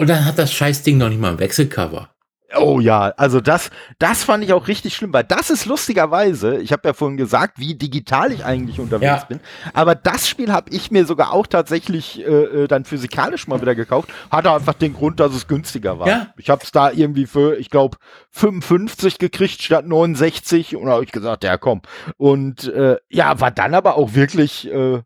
und 0.04 0.10
dann 0.10 0.26
hat 0.26 0.38
das 0.38 0.52
Scheißding 0.52 0.98
noch 0.98 1.08
nicht 1.08 1.22
mal 1.22 1.32
ein 1.32 1.40
Wechselcover. 1.40 2.10
Oh 2.58 2.82
ja, 2.82 3.14
also 3.16 3.40
das, 3.40 3.72
das 4.00 4.26
fand 4.26 4.44
ich 4.44 4.52
auch 4.52 4.68
richtig 4.68 4.94
schlimm, 4.96 5.14
weil 5.14 5.24
das 5.24 5.50
ist 5.50 5.66
lustigerweise, 5.66 6.58
ich 6.58 6.74
habe 6.74 6.90
ja 6.90 6.94
vorhin 6.94 7.16
gesagt, 7.16 7.58
wie 7.58 7.76
digital 7.76 8.34
ich 8.34 8.44
eigentlich 8.44 8.82
unterwegs 8.82 9.22
ja. 9.22 9.26
bin, 9.30 9.40
aber 9.74 9.96
das 9.96 10.28
Spiel 10.28 10.52
habe 10.52 10.70
ich 10.72 10.92
mir 10.92 11.06
sogar 11.06 11.32
auch 11.32 11.48
tatsächlich 11.48 12.20
äh, 12.20 12.64
äh, 12.64 12.68
dann 12.68 12.84
physikalisch 12.84 13.48
mal 13.48 13.62
wieder 13.62 13.76
gekauft, 13.76 14.10
hatte 14.30 14.52
einfach 14.52 14.74
den 14.74 14.94
Grund, 14.94 15.22
dass 15.22 15.34
es 15.34 15.48
günstiger 15.48 16.00
war. 16.00 16.08
Ja. 16.10 16.34
Ich 16.36 16.50
habe 16.50 16.62
es 16.66 16.74
da 16.74 16.92
irgendwie 16.92 17.28
für, 17.28 17.58
ich 17.58 17.70
glaube, 17.70 17.96
55 18.32 19.20
gekriegt 19.20 19.62
statt 19.62 19.88
69 19.88 20.76
und 20.76 20.90
habe 20.90 21.06
ich 21.06 21.14
gesagt, 21.14 21.46
ja 21.46 21.56
komm. 21.58 21.82
Und 22.18 22.68
äh, 22.68 22.98
ja, 23.08 23.40
war 23.40 23.52
dann 23.52 23.74
aber 23.74 23.96
auch 23.96 24.16
wirklich, 24.16 24.70
äh, 24.70 25.02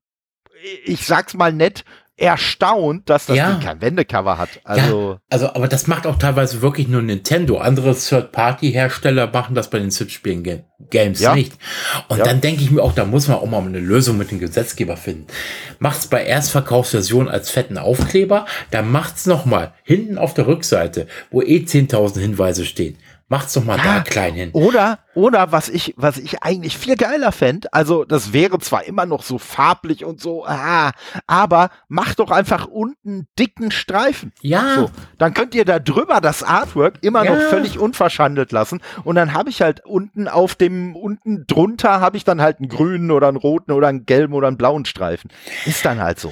ich 0.85 1.05
sag's 1.05 1.35
mal 1.35 1.53
nett, 1.53 1.85
erstaunt, 2.17 3.09
dass 3.09 3.27
das 3.27 3.37
ja. 3.37 3.59
Kein 3.63 3.79
Wendecover 3.79 4.39
hat. 4.39 4.49
Also, 4.63 5.11
ja, 5.11 5.19
also, 5.29 5.53
aber 5.53 5.67
das 5.67 5.85
macht 5.85 6.07
auch 6.07 6.17
teilweise 6.17 6.63
wirklich 6.63 6.87
nur 6.87 7.03
Nintendo. 7.03 7.59
Andere 7.59 7.95
Third-Party-Hersteller 7.95 9.27
machen 9.27 9.53
das 9.53 9.69
bei 9.69 9.77
den 9.77 9.91
Switch-Spielen 9.91 10.63
Games 10.89 11.19
ja. 11.19 11.35
nicht. 11.35 11.53
Und 12.07 12.19
dann 12.25 12.41
denke 12.41 12.63
ich 12.63 12.71
mir 12.71 12.81
auch, 12.81 12.93
da 12.93 13.05
muss 13.05 13.27
man 13.27 13.37
auch 13.37 13.45
mal 13.45 13.61
eine 13.61 13.79
Lösung 13.79 14.17
mit 14.17 14.31
dem 14.31 14.39
Gesetzgeber 14.39 14.97
finden. 14.97 15.27
Macht's 15.79 16.07
bei 16.07 16.23
Erstverkaufsversion 16.23 17.29
als 17.29 17.51
fetten 17.51 17.77
Aufkleber, 17.77 18.45
dann 18.71 18.91
macht's 18.91 19.27
noch 19.27 19.45
mal 19.45 19.73
hinten 19.83 20.17
auf 20.17 20.33
der 20.33 20.47
Rückseite, 20.47 21.07
wo 21.29 21.41
eh 21.41 21.59
10.000 21.59 22.19
Hinweise 22.19 22.65
stehen. 22.65 22.97
Macht's 23.29 23.53
doch 23.53 23.65
mal 23.65 23.77
ja, 23.77 23.83
da 23.83 23.99
klein 24.01 24.35
hin. 24.35 24.51
Oder, 24.53 24.99
oder 25.13 25.51
was 25.51 25.67
ich, 25.67 25.93
was 25.97 26.17
ich 26.17 26.43
eigentlich 26.43 26.77
viel 26.77 26.95
geiler 26.95 27.33
fände, 27.33 27.67
also 27.73 28.05
das 28.05 28.31
wäre 28.31 28.57
zwar 28.59 28.85
immer 28.85 29.05
noch 29.05 29.21
so 29.21 29.37
farblich 29.37 30.05
und 30.05 30.21
so, 30.21 30.45
ah, 30.45 30.91
aber 31.27 31.69
macht 31.89 32.19
doch 32.19 32.31
einfach 32.31 32.67
unten 32.67 33.27
dicken 33.37 33.71
Streifen. 33.71 34.31
Ja. 34.39 34.75
So, 34.75 34.91
dann 35.17 35.33
könnt 35.33 35.55
ihr 35.55 35.65
da 35.65 35.79
drüber 35.79 36.21
das 36.21 36.41
Artwork 36.41 36.99
immer 37.01 37.25
ja. 37.25 37.35
noch 37.35 37.41
völlig 37.49 37.77
unverschandelt 37.77 38.53
lassen. 38.53 38.79
Und 39.03 39.15
dann 39.15 39.33
habe 39.33 39.49
ich 39.49 39.61
halt 39.61 39.85
unten 39.85 40.29
auf 40.29 40.55
dem, 40.55 40.95
unten 40.95 41.45
drunter 41.47 41.99
habe 41.99 42.15
ich 42.15 42.23
dann 42.23 42.41
halt 42.41 42.59
einen 42.59 42.69
grünen 42.69 43.11
oder 43.11 43.27
einen 43.27 43.35
roten 43.35 43.73
oder 43.73 43.89
einen 43.89 44.05
gelben 44.05 44.33
oder 44.33 44.47
einen 44.47 44.57
blauen 44.57 44.85
Streifen. 44.85 45.31
Ist 45.65 45.83
dann 45.83 46.01
halt 46.01 46.17
so. 46.17 46.31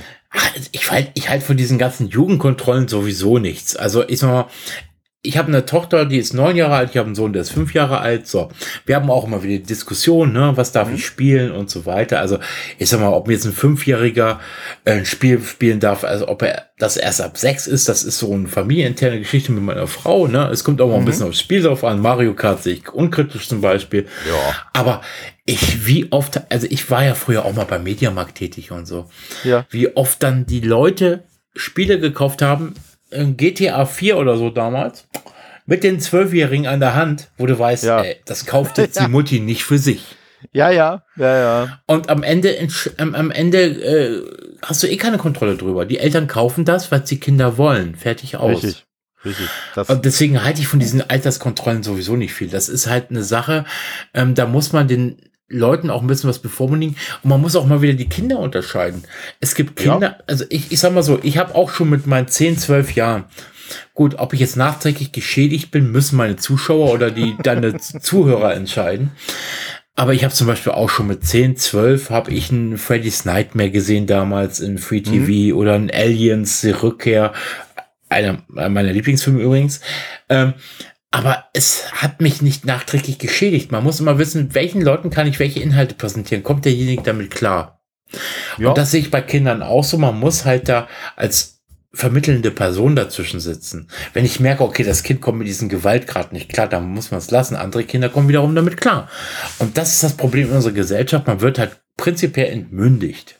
Ich 0.72 0.92
halte 0.92 1.12
ich 1.14 1.30
halt 1.30 1.44
von 1.44 1.58
diesen 1.58 1.78
ganzen 1.78 2.08
Jugendkontrollen 2.08 2.88
sowieso 2.88 3.38
nichts. 3.38 3.76
Also 3.76 4.08
ich 4.08 4.20
sag 4.20 4.30
mal, 4.30 4.48
ich 5.26 5.38
habe 5.38 5.48
eine 5.48 5.66
Tochter, 5.66 6.06
die 6.06 6.18
ist 6.18 6.34
neun 6.34 6.56
Jahre 6.56 6.76
alt, 6.76 6.92
ich 6.92 6.98
habe 6.98 7.08
einen 7.08 7.16
Sohn, 7.16 7.34
der 7.34 7.42
ist 7.42 7.52
fünf 7.52 7.74
Jahre 7.74 8.00
alt. 8.00 8.28
So, 8.28 8.50
wir 8.86 8.96
haben 8.96 9.10
auch 9.10 9.26
immer 9.26 9.44
wieder 9.44 9.64
Diskussionen, 9.64 10.34
ne, 10.34 10.54
was 10.56 10.72
darf 10.72 10.90
mhm. 10.90 10.96
ich 10.96 11.06
spielen 11.06 11.52
und 11.52 11.70
so 11.70 11.86
weiter. 11.86 12.20
Also 12.20 12.40
ich 12.78 12.90
sag 12.90 13.00
mal, 13.00 13.10
ob 13.10 13.30
jetzt 13.30 13.46
ein 13.46 13.54
Fünfjähriger 13.54 14.40
äh, 14.86 14.94
ein 14.94 15.06
Spiel 15.06 15.42
spielen 15.42 15.80
darf, 15.80 16.04
also 16.04 16.28
ob 16.28 16.42
er 16.42 16.70
das 16.78 16.98
erst 16.98 17.22
ab 17.22 17.38
sechs 17.38 17.68
ist, 17.68 17.90
das 17.90 18.04
ist 18.04 18.20
so 18.20 18.34
eine 18.34 18.48
familieninterne 18.48 19.20
Geschichte 19.20 19.52
mit 19.52 19.64
meiner 19.64 19.88
Frau. 19.88 20.28
Ne, 20.28 20.50
es 20.52 20.64
kommt 20.64 20.82
auch 20.82 20.88
mal 20.88 20.96
mhm. 20.96 21.04
ein 21.04 21.06
bisschen 21.06 21.28
aufs 21.28 21.40
Spiel 21.40 21.62
drauf 21.62 21.84
an. 21.84 22.00
Mario 22.00 22.34
Kart 22.34 22.64
sehe 22.64 22.76
ich 22.76 22.94
unkritisch 22.94 23.48
zum 23.48 23.62
Beispiel. 23.62 24.08
Ja. 24.28 24.56
Aber 24.74 25.02
ich, 25.46 25.86
wie 25.86 26.12
oft, 26.12 26.42
also 26.52 26.68
ich 26.70 26.90
war 26.90 27.04
ja 27.04 27.14
früher 27.14 27.46
auch 27.46 27.54
mal 27.54 27.66
beim 27.66 27.84
Mediamarkt 27.84 28.36
tätig 28.36 28.72
und 28.72 28.88
so. 28.88 29.10
Ja. 29.44 29.66
Wie 29.70 29.96
oft 29.96 30.22
dann 30.24 30.46
die 30.46 30.62
Leute 30.62 31.24
Spiele 31.56 32.00
gekauft 32.00 32.42
haben, 32.42 32.74
GTA 33.10 33.86
4 33.86 34.18
oder 34.18 34.38
so 34.38 34.50
damals, 34.50 35.08
mit 35.66 35.84
den 35.84 36.00
Zwölfjährigen 36.00 36.68
an 36.68 36.80
der 36.80 36.96
Hand, 36.96 37.30
wo 37.38 37.46
du 37.46 37.58
weißt, 37.58 37.84
ja. 37.84 38.02
ey, 38.02 38.18
das 38.26 38.46
kauft 38.46 38.78
jetzt 38.78 39.00
die 39.02 39.08
Mutti 39.08 39.40
nicht 39.40 39.64
für 39.64 39.78
sich. 39.78 40.16
Ja, 40.54 40.70
ja, 40.70 41.04
ja, 41.16 41.38
ja. 41.38 41.80
Und 41.88 42.10
am 42.10 42.22
Ende, 42.22 42.56
am 42.98 43.32
Ende 43.32 43.64
äh, 43.64 44.22
hast 44.62 44.84
du 44.84 44.88
eh 44.88 44.98
keine 44.98 45.18
Kontrolle 45.18 45.56
drüber. 45.56 45.86
Die 45.86 45.98
Eltern 45.98 46.28
kaufen 46.28 46.66
das, 46.66 46.92
was 46.92 47.06
die 47.06 47.20
Kinder 47.20 47.58
wollen. 47.58 47.96
Fertig 47.96 48.38
aus. 48.38 48.64
Richtig. 48.64 48.86
Richtig. 49.26 49.48
Das 49.74 49.90
und 49.90 50.06
deswegen 50.06 50.44
halte 50.44 50.62
ich 50.62 50.68
von 50.68 50.80
diesen 50.80 51.10
Alterskontrollen 51.10 51.82
sowieso 51.82 52.16
nicht 52.16 52.34
viel. 52.34 52.48
Das 52.48 52.70
ist 52.70 52.88
halt 52.88 53.10
eine 53.10 53.24
Sache, 53.24 53.66
ähm, 54.14 54.36
da 54.36 54.46
muss 54.46 54.72
man 54.72 54.88
den 54.88 55.18
Leuten 55.48 55.90
auch 55.90 56.02
ein 56.02 56.08
bisschen 56.08 56.30
was 56.30 56.40
bevormundigen. 56.40 56.96
Und 57.24 57.30
man 57.30 57.42
muss 57.42 57.56
auch 57.56 57.66
mal 57.66 57.82
wieder 57.82 57.94
die 57.94 58.10
Kinder 58.10 58.40
unterscheiden. 58.40 59.04
Es 59.40 59.56
gibt 59.56 59.76
Kinder, 59.76 60.18
ja. 60.18 60.24
also 60.28 60.46
ich, 60.50 60.72
ich 60.72 60.80
sag 60.80 60.94
mal 60.94 61.04
so, 61.04 61.20
ich 61.22 61.38
habe 61.38 61.56
auch 61.56 61.70
schon 61.70 61.90
mit 61.90 62.08
meinen 62.08 62.28
10, 62.28 62.58
12 62.58 62.96
Jahren, 62.96 63.26
Gut, 63.94 64.16
ob 64.20 64.34
ich 64.34 64.40
jetzt 64.40 64.58
nachträglich 64.58 65.12
geschädigt 65.12 65.72
bin, 65.72 65.92
müssen 65.92 66.18
meine 66.18 66.36
Zuschauer 66.36 66.92
oder 66.92 67.12
die 67.12 67.36
deine 67.44 67.78
Zuhörer 67.78 68.54
entscheiden. 68.54 69.12
Aber 69.96 70.14
ich 70.14 70.26
habe 70.26 70.34
zum 70.34 70.48
Beispiel 70.48 70.74
auch 70.74 70.90
schon 70.90 71.08
mit 71.08 71.26
10, 71.26 71.56
12 71.56 72.10
habe 72.10 72.32
ich 72.32 72.52
ein 72.52 72.78
Freddy's 72.78 73.24
Nightmare 73.24 73.72
gesehen 73.72 74.08
damals 74.08 74.60
in 74.60 74.78
Free 74.78 75.02
TV 75.02 75.54
mhm. 75.54 75.60
oder 75.60 75.74
ein 75.74 75.90
Aliens, 75.90 76.62
die 76.62 76.72
Rückkehr, 76.72 77.34
einer 78.10 78.44
meiner 78.48 78.92
Lieblingsfilme 78.92 79.42
übrigens. 79.42 79.80
Ähm, 80.28 80.54
aber 81.16 81.46
es 81.54 81.94
hat 81.94 82.20
mich 82.20 82.42
nicht 82.42 82.66
nachträglich 82.66 83.20
geschädigt. 83.20 83.72
Man 83.72 83.86
muss 83.86 84.02
immer 84.02 84.18
wissen, 84.18 84.54
welchen 84.54 84.82
Leuten 84.82 85.10
kann 85.12 85.28
ich 85.28 85.40
welche 85.40 85.62
Inhalte 85.62 85.96
präsentieren. 85.96 86.44
Kommt 86.44 86.66
derjenige 86.66 87.04
damit 87.04 87.32
klar? 87.32 87.80
Ja. 88.58 88.68
Und 88.68 88.78
das 88.78 88.92
sehe 88.92 89.00
ich 89.00 89.12
bei 89.12 89.22
Kindern 89.22 89.64
auch 89.64 89.86
so. 89.86 89.98
Man 89.98 90.20
muss 90.20 90.44
halt 90.44 90.68
da 90.68 90.90
als 91.16 91.64
vermittelnde 91.94 92.52
Person 92.52 92.98
dazwischen 92.98 93.40
sitzen. 93.40 93.88
Wenn 94.12 94.26
ich 94.26 94.42
merke, 94.42 94.66
okay, 94.66 94.84
das 94.84 95.04
Kind 95.04 95.22
kommt 95.22 95.38
mit 95.38 95.48
diesem 95.48 95.70
Gewaltgrad 95.70 96.34
nicht 96.34 96.52
klar, 96.52 96.68
dann 96.68 96.86
muss 96.90 97.12
man 97.12 97.20
es 97.20 97.32
lassen. 97.32 97.56
Andere 97.56 97.86
Kinder 97.86 98.10
kommen 98.10 98.28
wiederum 98.28 98.54
damit 98.54 98.76
klar. 98.76 99.10
Und 99.60 99.78
das 99.78 99.94
ist 99.94 100.04
das 100.04 100.18
Problem 100.18 100.50
in 100.50 100.56
unserer 100.58 100.74
Gesellschaft. 100.74 101.28
Man 101.28 101.40
wird 101.40 101.60
halt 101.60 101.80
prinzipiell 101.96 102.52
entmündigt. 102.52 103.40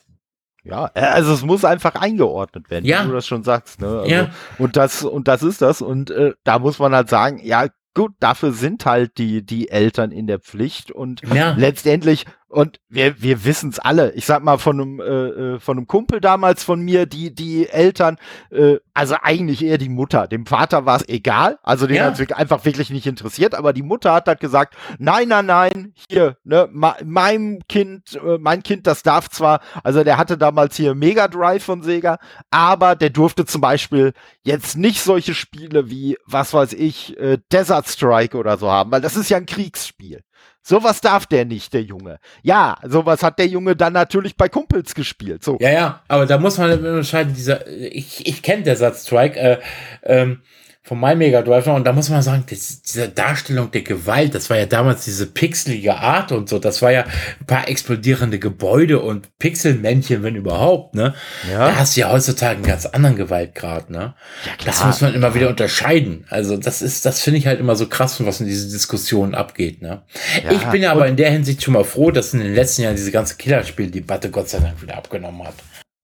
Ja, 0.66 0.90
äh, 0.94 1.00
also 1.00 1.32
es 1.32 1.42
muss 1.42 1.64
einfach 1.64 1.94
eingeordnet 1.94 2.70
werden, 2.70 2.84
ja. 2.84 3.04
wie 3.04 3.08
du 3.08 3.14
das 3.14 3.26
schon 3.26 3.44
sagst. 3.44 3.80
Ne? 3.80 3.86
Also, 3.86 4.10
ja. 4.10 4.30
Und 4.58 4.76
das 4.76 5.02
und 5.04 5.28
das 5.28 5.42
ist 5.42 5.62
das. 5.62 5.80
Und 5.80 6.10
äh, 6.10 6.32
da 6.44 6.58
muss 6.58 6.78
man 6.78 6.94
halt 6.94 7.08
sagen, 7.08 7.40
ja, 7.42 7.68
gut, 7.94 8.12
dafür 8.20 8.52
sind 8.52 8.84
halt 8.84 9.16
die, 9.18 9.44
die 9.44 9.70
Eltern 9.70 10.10
in 10.10 10.26
der 10.26 10.38
Pflicht 10.38 10.90
und 10.90 11.22
ja. 11.32 11.54
letztendlich 11.56 12.26
und 12.56 12.80
wir, 12.88 13.20
wir 13.20 13.44
wissen 13.44 13.68
es 13.68 13.78
alle. 13.78 14.12
Ich 14.12 14.24
sag 14.24 14.42
mal 14.42 14.56
von 14.56 14.80
einem, 14.80 15.00
äh, 15.00 15.04
äh, 15.04 15.60
von 15.60 15.76
einem 15.76 15.86
Kumpel 15.86 16.22
damals 16.22 16.64
von 16.64 16.80
mir, 16.80 17.04
die, 17.04 17.34
die 17.34 17.68
Eltern, 17.68 18.16
äh, 18.50 18.76
also 18.94 19.14
eigentlich 19.20 19.62
eher 19.62 19.76
die 19.76 19.90
Mutter. 19.90 20.26
Dem 20.26 20.46
Vater 20.46 20.86
war 20.86 20.96
es 20.96 21.06
egal. 21.06 21.58
Also 21.62 21.86
den 21.86 21.96
ja. 21.96 22.06
hat 22.06 22.18
es 22.18 22.32
einfach 22.32 22.64
wirklich 22.64 22.88
nicht 22.88 23.06
interessiert. 23.06 23.54
Aber 23.54 23.74
die 23.74 23.82
Mutter 23.82 24.14
hat 24.14 24.26
halt 24.26 24.40
gesagt, 24.40 24.74
nein, 24.98 25.28
nein, 25.28 25.44
nein, 25.44 25.92
hier, 26.08 26.38
ne, 26.44 26.66
mein 26.72 27.58
Kind, 27.68 28.14
äh, 28.14 28.38
mein 28.38 28.62
Kind, 28.62 28.86
das 28.86 29.02
darf 29.02 29.28
zwar, 29.28 29.60
also 29.84 30.02
der 30.02 30.16
hatte 30.16 30.38
damals 30.38 30.76
hier 30.76 30.94
Mega 30.94 31.28
Drive 31.28 31.62
von 31.62 31.82
Sega, 31.82 32.16
aber 32.50 32.96
der 32.96 33.10
durfte 33.10 33.44
zum 33.44 33.60
Beispiel 33.60 34.14
jetzt 34.44 34.78
nicht 34.78 35.02
solche 35.02 35.34
Spiele 35.34 35.90
wie, 35.90 36.16
was 36.24 36.54
weiß 36.54 36.72
ich, 36.72 37.18
äh, 37.18 37.36
Desert 37.52 37.86
Strike 37.86 38.34
oder 38.34 38.56
so 38.56 38.70
haben, 38.70 38.92
weil 38.92 39.02
das 39.02 39.14
ist 39.14 39.28
ja 39.28 39.36
ein 39.36 39.44
Kriegsspiel. 39.44 40.22
Sowas 40.68 41.00
darf 41.00 41.26
der 41.26 41.44
nicht, 41.44 41.72
der 41.74 41.82
Junge. 41.82 42.18
Ja, 42.42 42.76
sowas 42.82 43.22
hat 43.22 43.38
der 43.38 43.46
Junge 43.46 43.76
dann 43.76 43.92
natürlich 43.92 44.36
bei 44.36 44.48
Kumpels 44.48 44.96
gespielt. 44.96 45.44
So. 45.44 45.58
Ja, 45.60 45.70
ja, 45.70 46.02
aber 46.08 46.26
da 46.26 46.38
muss 46.38 46.58
man 46.58 46.72
unterscheiden, 46.72 47.34
dieser, 47.34 47.68
ich, 47.68 48.26
ich 48.26 48.42
kenne 48.42 48.64
der 48.64 48.74
Satz 48.74 49.06
Strike, 49.06 49.38
äh, 49.38 49.58
ähm, 50.02 50.42
von 50.86 51.00
My 51.00 51.16
Mega 51.16 51.42
Drive 51.42 51.66
und 51.66 51.84
da 51.84 51.92
muss 51.92 52.10
man 52.10 52.22
sagen, 52.22 52.44
das, 52.48 52.80
diese 52.80 53.08
Darstellung 53.08 53.72
der 53.72 53.82
Gewalt, 53.82 54.36
das 54.36 54.48
war 54.50 54.56
ja 54.56 54.66
damals 54.66 55.04
diese 55.04 55.26
pixelige 55.26 55.96
Art 55.96 56.30
und 56.30 56.48
so, 56.48 56.60
das 56.60 56.80
war 56.80 56.92
ja 56.92 57.02
ein 57.40 57.46
paar 57.46 57.68
explodierende 57.68 58.38
Gebäude 58.38 59.00
und 59.00 59.36
Pixelmännchen, 59.40 60.22
wenn 60.22 60.36
überhaupt, 60.36 60.94
ne? 60.94 61.14
Ja. 61.50 61.70
Da 61.70 61.76
hast 61.76 61.96
du 61.96 62.02
ja 62.02 62.12
heutzutage 62.12 62.54
einen 62.54 62.62
ganz 62.64 62.86
anderen 62.86 63.16
Gewaltgrad, 63.16 63.90
ne? 63.90 64.14
Ja, 64.44 64.52
klar. 64.58 64.66
Das 64.66 64.84
muss 64.84 65.00
man 65.00 65.12
immer 65.14 65.34
wieder 65.34 65.48
unterscheiden. 65.48 66.24
Also 66.30 66.56
das 66.56 66.82
ist, 66.82 67.04
das 67.04 67.20
finde 67.20 67.40
ich 67.40 67.48
halt 67.48 67.58
immer 67.58 67.74
so 67.74 67.88
krass, 67.88 68.24
was 68.24 68.40
in 68.40 68.46
diese 68.46 68.70
Diskussionen 68.70 69.34
abgeht, 69.34 69.82
ne? 69.82 70.02
Ja, 70.44 70.52
ich 70.56 70.70
bin 70.70 70.82
ja 70.82 70.92
aber 70.92 71.06
in 71.06 71.16
der 71.16 71.30
Hinsicht 71.30 71.62
schon 71.62 71.74
mal 71.74 71.84
froh, 71.84 72.10
dass 72.10 72.34
in 72.34 72.40
den 72.40 72.54
letzten 72.54 72.82
Jahren 72.82 72.96
diese 72.96 73.12
ganze 73.12 73.36
Killerspiel-Debatte 73.36 74.30
Gott 74.30 74.48
sei 74.48 74.58
Dank 74.58 74.82
wieder 74.82 74.96
abgenommen 74.96 75.46
hat. 75.46 75.54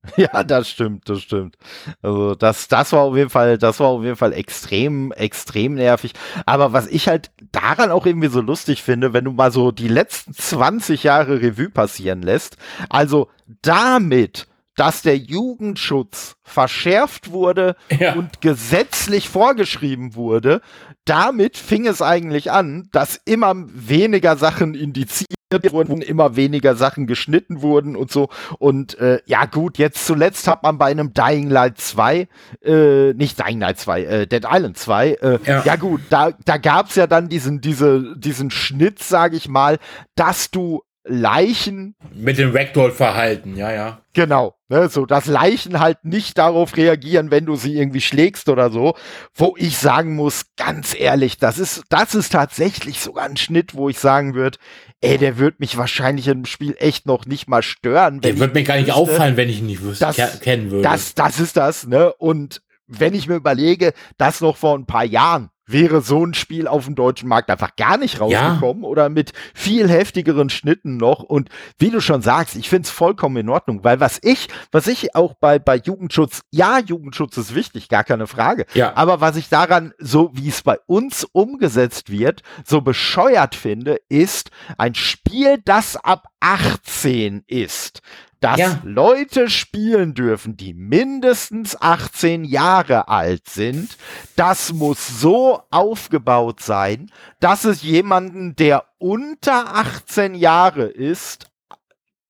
Ja, 0.16 0.42
das 0.42 0.68
stimmt, 0.68 1.08
das 1.08 1.22
stimmt. 1.22 1.56
Also 2.02 2.34
das, 2.34 2.68
das 2.68 2.92
war 2.92 3.02
auf 3.02 3.16
jeden 3.16 3.30
Fall, 3.30 3.58
das 3.58 3.80
war 3.80 3.88
auf 3.88 4.02
jeden 4.02 4.16
Fall 4.16 4.32
extrem, 4.32 5.12
extrem 5.12 5.74
nervig. 5.74 6.12
Aber 6.46 6.72
was 6.72 6.86
ich 6.88 7.08
halt 7.08 7.30
daran 7.52 7.90
auch 7.90 8.06
irgendwie 8.06 8.28
so 8.28 8.40
lustig 8.40 8.82
finde, 8.82 9.12
wenn 9.12 9.24
du 9.24 9.32
mal 9.32 9.52
so 9.52 9.70
die 9.70 9.88
letzten 9.88 10.34
20 10.34 11.04
Jahre 11.04 11.40
Revue 11.40 11.70
passieren 11.70 12.22
lässt, 12.22 12.56
also 12.88 13.28
damit, 13.62 14.48
dass 14.76 15.02
der 15.02 15.16
Jugendschutz 15.16 16.36
verschärft 16.42 17.30
wurde 17.30 17.76
ja. 17.90 18.14
und 18.14 18.40
gesetzlich 18.40 19.28
vorgeschrieben 19.28 20.14
wurde, 20.14 20.60
damit 21.04 21.56
fing 21.56 21.86
es 21.86 22.00
eigentlich 22.00 22.50
an, 22.50 22.88
dass 22.92 23.20
immer 23.24 23.54
weniger 23.56 24.36
Sachen 24.36 24.74
indiziert 24.74 25.36
wurden, 25.70 26.00
immer 26.00 26.36
weniger 26.36 26.74
Sachen 26.76 27.06
geschnitten 27.06 27.60
wurden 27.60 27.96
und 27.96 28.10
so. 28.10 28.28
Und 28.58 28.98
äh, 28.98 29.20
ja 29.26 29.44
gut, 29.44 29.76
jetzt 29.78 30.06
zuletzt 30.06 30.48
hat 30.48 30.62
man 30.62 30.78
bei 30.78 30.90
einem 30.90 31.12
Dying 31.12 31.50
Light 31.50 31.78
2, 31.78 32.28
äh, 32.62 33.12
nicht 33.12 33.38
Dying 33.38 33.60
Light 33.60 33.78
2, 33.78 34.02
äh, 34.02 34.26
Dead 34.26 34.46
Island 34.50 34.78
2, 34.78 35.10
äh, 35.10 35.38
ja. 35.44 35.62
ja 35.64 35.76
gut, 35.76 36.00
da, 36.08 36.30
da 36.44 36.56
gab's 36.56 36.94
ja 36.94 37.06
dann 37.06 37.28
diesen, 37.28 37.60
diese, 37.60 38.16
diesen 38.16 38.50
Schnitt, 38.50 39.00
sag 39.00 39.34
ich 39.34 39.48
mal, 39.48 39.78
dass 40.14 40.50
du 40.50 40.82
Leichen. 41.04 41.96
Mit 42.14 42.38
dem 42.38 42.54
Ragdoll-Verhalten, 42.54 43.56
ja, 43.56 43.72
ja. 43.72 44.02
Genau, 44.14 44.54
ne, 44.68 44.88
so, 44.88 45.06
dass 45.06 45.26
Leichen 45.26 45.80
halt 45.80 46.04
nicht 46.04 46.38
darauf 46.38 46.76
reagieren, 46.76 47.30
wenn 47.30 47.46
du 47.46 47.56
sie 47.56 47.76
irgendwie 47.76 48.00
schlägst 48.00 48.48
oder 48.48 48.70
so. 48.70 48.94
Wo 49.34 49.54
ich 49.56 49.78
sagen 49.78 50.14
muss, 50.14 50.46
ganz 50.56 50.94
ehrlich, 50.98 51.38
das 51.38 51.58
ist, 51.58 51.82
das 51.88 52.14
ist 52.14 52.30
tatsächlich 52.30 53.00
sogar 53.00 53.24
ein 53.24 53.36
Schnitt, 53.36 53.74
wo 53.74 53.88
ich 53.88 53.98
sagen 53.98 54.34
würde, 54.34 54.58
ey, 55.00 55.18
der 55.18 55.38
wird 55.38 55.60
mich 55.60 55.76
wahrscheinlich 55.76 56.28
im 56.28 56.44
Spiel 56.44 56.76
echt 56.78 57.06
noch 57.06 57.26
nicht 57.26 57.48
mal 57.48 57.62
stören. 57.62 58.20
Der 58.20 58.38
wird 58.38 58.54
mir 58.54 58.62
gar 58.62 58.76
nicht 58.76 58.86
wüsste, 58.86 59.00
auffallen, 59.00 59.36
wenn 59.36 59.48
ich 59.48 59.58
ihn 59.58 59.66
nicht 59.66 59.82
wüsste, 59.82 60.04
das, 60.04 60.40
kennen 60.40 60.70
würde. 60.70 60.84
Das, 60.84 61.14
das 61.14 61.40
ist 61.40 61.56
das, 61.56 61.86
ne? 61.86 62.12
Und 62.14 62.62
wenn 62.86 63.14
ich 63.14 63.26
mir 63.26 63.36
überlege, 63.36 63.92
das 64.18 64.40
noch 64.40 64.56
vor 64.56 64.76
ein 64.78 64.86
paar 64.86 65.04
Jahren, 65.04 65.50
wäre 65.66 66.00
so 66.00 66.24
ein 66.24 66.34
Spiel 66.34 66.66
auf 66.66 66.86
dem 66.86 66.94
deutschen 66.94 67.28
Markt 67.28 67.50
einfach 67.50 67.76
gar 67.76 67.96
nicht 67.96 68.20
rausgekommen 68.20 68.82
ja. 68.82 68.88
oder 68.88 69.08
mit 69.08 69.32
viel 69.54 69.88
heftigeren 69.88 70.50
Schnitten 70.50 70.96
noch. 70.96 71.20
Und 71.20 71.48
wie 71.78 71.90
du 71.90 72.00
schon 72.00 72.22
sagst, 72.22 72.56
ich 72.56 72.68
finde 72.68 72.86
es 72.86 72.90
vollkommen 72.90 73.36
in 73.36 73.48
Ordnung, 73.48 73.84
weil 73.84 74.00
was 74.00 74.18
ich, 74.22 74.48
was 74.70 74.86
ich 74.86 75.14
auch 75.14 75.34
bei, 75.34 75.58
bei 75.58 75.76
Jugendschutz, 75.76 76.42
ja, 76.50 76.78
Jugendschutz 76.78 77.36
ist 77.36 77.54
wichtig, 77.54 77.88
gar 77.88 78.04
keine 78.04 78.26
Frage. 78.26 78.66
Ja. 78.74 78.94
Aber 78.96 79.20
was 79.20 79.36
ich 79.36 79.48
daran, 79.48 79.92
so 79.98 80.30
wie 80.34 80.48
es 80.48 80.62
bei 80.62 80.78
uns 80.86 81.24
umgesetzt 81.32 82.10
wird, 82.10 82.42
so 82.64 82.80
bescheuert 82.80 83.54
finde, 83.54 84.00
ist 84.08 84.50
ein 84.78 84.94
Spiel, 84.94 85.58
das 85.64 85.96
ab 85.96 86.28
18 86.40 87.44
ist 87.46 88.02
dass 88.42 88.58
ja. 88.58 88.80
Leute 88.82 89.48
spielen 89.48 90.14
dürfen, 90.14 90.56
die 90.56 90.74
mindestens 90.74 91.80
18 91.80 92.44
Jahre 92.44 93.08
alt 93.08 93.48
sind. 93.48 93.96
Das 94.36 94.72
muss 94.72 95.20
so 95.20 95.62
aufgebaut 95.70 96.60
sein, 96.60 97.10
dass 97.40 97.64
es 97.64 97.82
jemanden, 97.82 98.56
der 98.56 98.84
unter 98.98 99.76
18 99.76 100.34
Jahre 100.34 100.84
ist, 100.84 101.50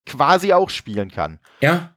quasi 0.04 0.52
auch 0.52 0.68
spielen 0.68 1.10
kann. 1.10 1.38
Ja. 1.60 1.94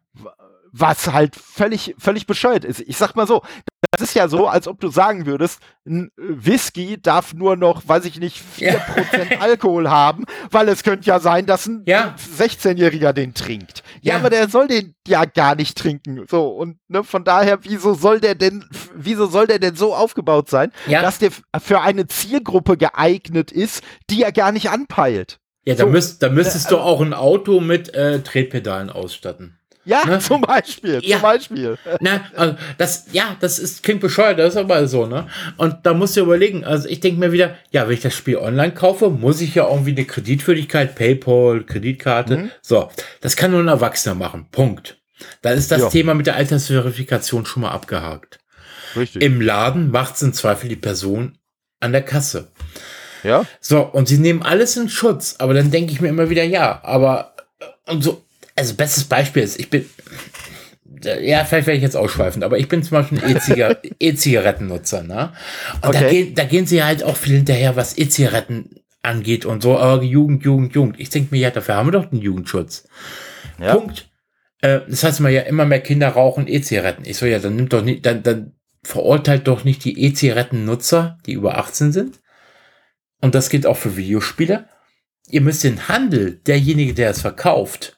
Was 0.78 1.14
halt 1.14 1.38
völlig, 1.38 1.96
völlig 1.98 2.28
bescheuert 2.28 2.66
ist. 2.66 2.82
Ich 2.82 2.98
sag 2.98 3.16
mal 3.16 3.26
so, 3.26 3.44
das 3.92 4.10
ist 4.10 4.14
ja 4.14 4.28
so, 4.28 4.48
als 4.48 4.68
ob 4.68 4.82
du 4.82 4.90
sagen 4.90 5.26
würdest, 5.26 5.62
ein 5.86 6.12
Whisky 6.18 7.02
darf 7.02 7.34
nur 7.34 7.56
noch, 7.56 7.88
weiß 7.88 8.04
ich 8.04 8.20
nicht, 8.20 8.42
4% 8.58 8.74
ja. 9.32 9.40
Alkohol 9.40 9.90
haben, 9.90 10.26
weil 10.52 10.68
es 10.68 10.84
könnte 10.84 11.08
ja 11.08 11.20
sein, 11.20 11.46
dass 11.46 11.66
ein 11.66 11.84
ja. 11.86 12.16
16-Jähriger 12.38 13.14
den 13.14 13.34
trinkt. 13.34 13.84
Ja, 14.02 14.14
ja, 14.14 14.20
aber 14.20 14.30
der 14.30 14.50
soll 14.50 14.68
den 14.68 14.96
ja 15.08 15.24
gar 15.24 15.56
nicht 15.56 15.78
trinken. 15.78 16.26
So, 16.30 16.50
und 16.50 16.78
ne, 16.90 17.06
von 17.06 17.24
daher, 17.24 17.60
wieso 17.64 17.94
soll 17.94 18.20
der 18.20 18.36
denn, 18.36 18.66
wieso 18.94 19.28
soll 19.28 19.48
der 19.48 19.60
denn 19.60 19.76
so 19.76 19.96
aufgebaut 19.96 20.50
sein, 20.50 20.74
ja. 20.88 21.02
dass 21.02 21.20
der 21.20 21.32
für 21.62 21.82
eine 21.82 22.08
Zielgruppe 22.08 22.76
geeignet 22.76 23.52
ist, 23.52 23.82
die 24.10 24.24
er 24.24 24.34
gar 24.34 24.52
nicht 24.52 24.70
anpeilt? 24.70 25.40
Ja, 25.64 25.76
da, 25.76 25.86
so, 25.86 25.90
müsst, 25.90 26.22
da 26.22 26.30
müsstest 26.30 26.68
äh, 26.68 26.70
du 26.72 26.78
auch 26.78 27.02
ein 27.02 27.14
Auto 27.14 27.60
mit 27.60 27.94
äh, 27.94 28.22
Tretpedalen 28.22 28.90
ausstatten. 28.90 29.58
Ja, 29.86 30.06
ne? 30.06 30.20
zum 30.20 30.42
Beispiel, 30.42 31.00
ja. 31.04 31.18
zum 31.18 31.22
Beispiel. 31.22 31.78
Na, 32.00 32.22
also 32.36 32.56
das, 32.78 33.06
ja, 33.12 33.38
das 33.40 33.60
ist, 33.60 33.84
klingt 33.84 34.02
bescheuert, 34.02 34.40
das 34.40 34.56
ist 34.56 34.58
aber 34.58 34.88
so, 34.88 35.06
ne? 35.06 35.28
Und 35.58 35.78
da 35.84 35.94
musst 35.94 36.18
du 36.18 36.22
überlegen, 36.22 36.66
also 36.66 36.90
ich 36.90 37.00
denke 37.00 37.20
mir 37.20 37.32
wieder, 37.32 37.56
ja, 37.72 37.88
wenn 37.88 37.94
ich 37.94 38.02
das 38.02 38.16
Spiel 38.16 38.38
online 38.38 38.74
kaufe, 38.74 39.10
muss 39.10 39.42
ich 39.42 39.56
ja 39.56 39.70
irgendwie 39.70 39.92
eine 39.92 40.06
Kreditwürdigkeit, 40.06 40.96
Paypal, 40.96 41.64
Kreditkarte, 41.64 42.38
mhm. 42.38 42.52
so. 42.62 42.90
Das 43.22 43.36
kann 43.36 43.52
nur 43.52 43.60
ein 43.60 43.68
Erwachsener 43.68 44.16
machen, 44.16 44.48
Punkt. 44.52 44.98
Da 45.42 45.52
ist 45.52 45.72
das 45.72 45.82
ja. 45.82 45.90
Thema 45.90 46.14
mit 46.14 46.28
der 46.28 46.36
Altersverifikation 46.36 47.46
schon 47.46 47.62
mal 47.62 47.72
abgehakt. 47.72 48.40
Richtig. 48.96 49.22
Im 49.22 49.40
Laden 49.40 49.92
macht 49.92 50.16
es 50.16 50.22
im 50.24 50.34
Zweifel 50.34 50.68
die 50.68 50.76
Person 50.76 51.38
an 51.80 51.92
der 51.92 52.02
Kasse. 52.02 52.52
Ja. 53.24 53.46
So, 53.60 53.82
und 53.82 54.08
sie 54.08 54.18
nehmen 54.18 54.44
alles 54.44 54.78
in 54.78 54.90
Schutz, 54.90 55.36
aber 55.40 55.54
dann 55.54 55.72
denke 55.72 55.92
ich 55.92 56.02
mir 56.02 56.10
immer 56.10 56.30
wieder, 56.30 56.44
ja, 56.44 56.82
aber 56.84 57.36
und 57.88 58.04
so, 58.04 58.25
also 58.56 58.76
bestes 58.76 59.04
Beispiel 59.04 59.44
ist, 59.44 59.60
ich 59.60 59.70
bin, 59.70 59.86
ja, 61.04 61.44
vielleicht 61.44 61.68
werde 61.68 61.78
ich 61.78 61.84
jetzt 61.84 61.98
ausschweifend, 61.98 62.44
aber 62.44 62.58
ich 62.58 62.68
bin 62.68 62.84
zum 62.84 62.98
Beispiel 62.98 63.24
ein 63.24 63.76
E-Zigarettennutzer, 64.00 65.04
ne? 65.04 65.34
Und 65.82 65.90
okay. 65.90 66.00
da, 66.00 66.10
gehen, 66.10 66.36
da 66.36 66.44
gehen 66.46 66.66
sie 66.66 66.84
halt 66.84 67.04
auch 67.04 67.18
viel 67.18 67.36
hinterher, 67.36 67.76
was 67.76 67.98
E-Zigaretten 67.98 68.82
angeht 69.02 69.46
und 69.46 69.62
so, 69.62 69.78
aber 69.78 70.04
Jugend, 70.04 70.44
Jugend, 70.44 70.74
Jugend. 70.74 71.00
Ich 71.00 71.10
denke 71.10 71.36
mir, 71.36 71.42
ja, 71.42 71.52
dafür 71.52 71.76
haben 71.76 71.88
wir 71.88 71.92
doch 71.92 72.06
den 72.06 72.22
Jugendschutz. 72.22 72.88
Ja. 73.60 73.76
Punkt. 73.76 74.10
Äh, 74.62 74.82
das 74.88 75.04
heißt 75.04 75.20
mal 75.20 75.32
ja, 75.32 75.42
immer 75.42 75.66
mehr 75.66 75.82
Kinder 75.82 76.10
rauchen 76.10 76.48
E-Zigaretten. 76.48 77.06
Ich 77.06 77.18
so, 77.18 77.26
ja, 77.26 77.40
dann 77.40 77.56
nimmt 77.56 77.74
doch 77.74 77.84
nicht, 77.84 78.06
dann, 78.06 78.24
dann 78.24 78.54
verurteilt 78.84 79.48
doch 79.48 79.64
nicht 79.64 79.84
die 79.84 80.02
E-Zigaretten-Nutzer, 80.02 81.18
die 81.26 81.34
über 81.34 81.58
18 81.58 81.92
sind. 81.92 82.20
Und 83.22 83.36
das 83.36 83.50
gilt 83.50 83.66
auch 83.66 83.78
für 83.78 83.98
Videospiele. 83.98 84.68
Ihr 85.28 85.42
müsst 85.42 85.64
den 85.64 85.88
Handel, 85.88 86.40
derjenige, 86.46 86.94
der 86.94 87.10
es 87.10 87.22
verkauft, 87.22 87.98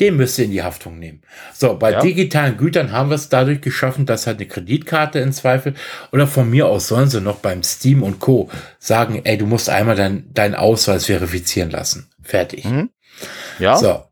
den 0.00 0.16
müsst 0.16 0.38
ihr 0.38 0.46
in 0.46 0.50
die 0.50 0.62
Haftung 0.62 0.98
nehmen. 0.98 1.22
So, 1.54 1.76
bei 1.76 1.92
ja. 1.92 2.00
digitalen 2.00 2.56
Gütern 2.56 2.90
haben 2.90 3.10
wir 3.10 3.16
es 3.16 3.28
dadurch 3.28 3.60
geschaffen, 3.60 4.06
dass 4.06 4.26
halt 4.26 4.38
eine 4.38 4.48
Kreditkarte 4.48 5.18
in 5.18 5.32
Zweifel 5.32 5.74
oder 6.10 6.26
von 6.26 6.48
mir 6.48 6.66
aus 6.66 6.88
sollen 6.88 7.10
sie 7.10 7.20
noch 7.20 7.36
beim 7.36 7.62
Steam 7.62 8.02
und 8.02 8.18
Co. 8.18 8.50
sagen, 8.78 9.20
ey, 9.24 9.36
du 9.36 9.46
musst 9.46 9.68
einmal 9.68 9.96
deinen 9.96 10.32
dein 10.32 10.54
Ausweis 10.54 11.06
verifizieren 11.06 11.70
lassen. 11.70 12.10
Fertig. 12.22 12.64
Mhm. 12.64 12.90
Ja. 13.58 13.76
So. 13.76 14.04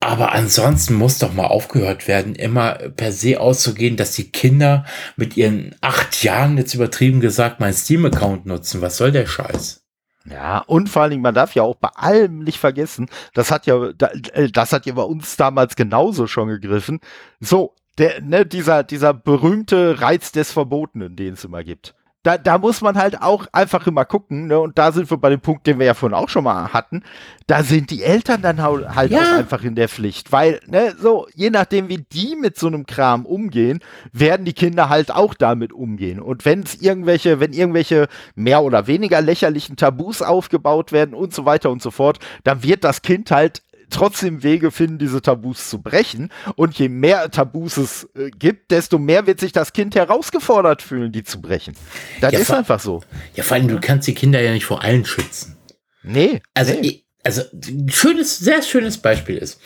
Aber 0.00 0.32
ansonsten 0.32 0.94
muss 0.94 1.18
doch 1.18 1.32
mal 1.32 1.46
aufgehört 1.46 2.08
werden, 2.08 2.34
immer 2.34 2.72
per 2.96 3.12
se 3.12 3.38
auszugehen, 3.38 3.96
dass 3.96 4.12
die 4.12 4.32
Kinder 4.32 4.84
mit 5.16 5.36
ihren 5.36 5.76
acht 5.80 6.24
Jahren 6.24 6.58
jetzt 6.58 6.74
übertrieben 6.74 7.20
gesagt 7.20 7.60
meinen 7.60 7.72
Steam-Account 7.72 8.44
nutzen. 8.44 8.80
Was 8.80 8.96
soll 8.96 9.12
der 9.12 9.26
Scheiß? 9.26 9.81
Ja, 10.24 10.58
und 10.58 10.88
vor 10.88 11.02
allen 11.02 11.10
Dingen, 11.10 11.22
man 11.22 11.34
darf 11.34 11.54
ja 11.54 11.62
auch 11.62 11.76
bei 11.76 11.88
allem 11.88 12.40
nicht 12.40 12.58
vergessen, 12.58 13.08
das 13.34 13.50
hat 13.50 13.66
ja, 13.66 13.82
äh, 13.86 14.50
das 14.50 14.72
hat 14.72 14.86
ja 14.86 14.94
bei 14.94 15.02
uns 15.02 15.36
damals 15.36 15.74
genauso 15.76 16.26
schon 16.26 16.48
gegriffen. 16.48 17.00
So, 17.40 17.74
der, 17.98 18.20
ne, 18.22 18.46
dieser, 18.46 18.84
dieser 18.84 19.14
berühmte 19.14 20.00
Reiz 20.00 20.32
des 20.32 20.52
Verbotenen, 20.52 21.16
den 21.16 21.34
es 21.34 21.44
immer 21.44 21.64
gibt 21.64 21.94
da, 22.22 22.38
da 22.38 22.58
muss 22.58 22.80
man 22.80 22.96
halt 22.96 23.20
auch 23.20 23.46
einfach 23.52 23.86
immer 23.86 24.04
gucken, 24.04 24.46
ne? 24.46 24.60
Und 24.60 24.78
da 24.78 24.92
sind 24.92 25.10
wir 25.10 25.16
bei 25.16 25.30
dem 25.30 25.40
Punkt, 25.40 25.66
den 25.66 25.78
wir 25.78 25.86
ja 25.86 25.94
vorhin 25.94 26.16
auch 26.16 26.28
schon 26.28 26.44
mal 26.44 26.72
hatten. 26.72 27.02
Da 27.48 27.64
sind 27.64 27.90
die 27.90 28.02
Eltern 28.04 28.42
dann 28.42 28.62
halt 28.62 29.10
ja. 29.10 29.20
auch 29.20 29.38
einfach 29.38 29.64
in 29.64 29.74
der 29.74 29.88
Pflicht, 29.88 30.30
weil, 30.30 30.60
ne, 30.66 30.94
so, 30.98 31.26
je 31.34 31.50
nachdem, 31.50 31.88
wie 31.88 31.98
die 31.98 32.36
mit 32.36 32.56
so 32.56 32.68
einem 32.68 32.86
Kram 32.86 33.26
umgehen, 33.26 33.80
werden 34.12 34.44
die 34.44 34.52
Kinder 34.52 34.88
halt 34.88 35.10
auch 35.10 35.34
damit 35.34 35.72
umgehen. 35.72 36.20
Und 36.20 36.44
wenn 36.44 36.60
es 36.60 36.80
irgendwelche, 36.80 37.40
wenn 37.40 37.52
irgendwelche 37.52 38.06
mehr 38.36 38.62
oder 38.62 38.86
weniger 38.86 39.20
lächerlichen 39.20 39.76
Tabus 39.76 40.22
aufgebaut 40.22 40.92
werden 40.92 41.14
und 41.14 41.34
so 41.34 41.44
weiter 41.44 41.70
und 41.70 41.82
so 41.82 41.90
fort, 41.90 42.20
dann 42.44 42.62
wird 42.62 42.84
das 42.84 43.02
Kind 43.02 43.32
halt 43.32 43.62
trotzdem 43.92 44.42
Wege 44.42 44.70
finden, 44.70 44.98
diese 44.98 45.22
Tabus 45.22 45.70
zu 45.70 45.80
brechen. 45.80 46.30
Und 46.56 46.78
je 46.78 46.88
mehr 46.88 47.30
Tabus 47.30 47.76
es 47.76 48.08
äh, 48.14 48.30
gibt, 48.30 48.70
desto 48.70 48.98
mehr 48.98 49.26
wird 49.26 49.40
sich 49.40 49.52
das 49.52 49.72
Kind 49.72 49.94
herausgefordert 49.94 50.82
fühlen, 50.82 51.12
die 51.12 51.22
zu 51.22 51.40
brechen. 51.40 51.74
Das 52.20 52.32
ja, 52.32 52.38
ist 52.40 52.50
einfach 52.50 52.80
so. 52.80 53.02
Ja, 53.34 53.44
vor 53.44 53.56
allem, 53.56 53.68
du 53.68 53.80
kannst 53.80 54.08
die 54.08 54.14
Kinder 54.14 54.40
ja 54.40 54.52
nicht 54.52 54.64
vor 54.64 54.82
allen 54.82 55.04
schützen. 55.04 55.56
Nee. 56.02 56.42
Also, 56.54 56.74
nee. 56.80 57.04
Also 57.24 57.42
schönes, 57.88 58.38
sehr 58.38 58.62
schönes 58.62 58.98
Beispiel 58.98 59.36
ist, 59.36 59.60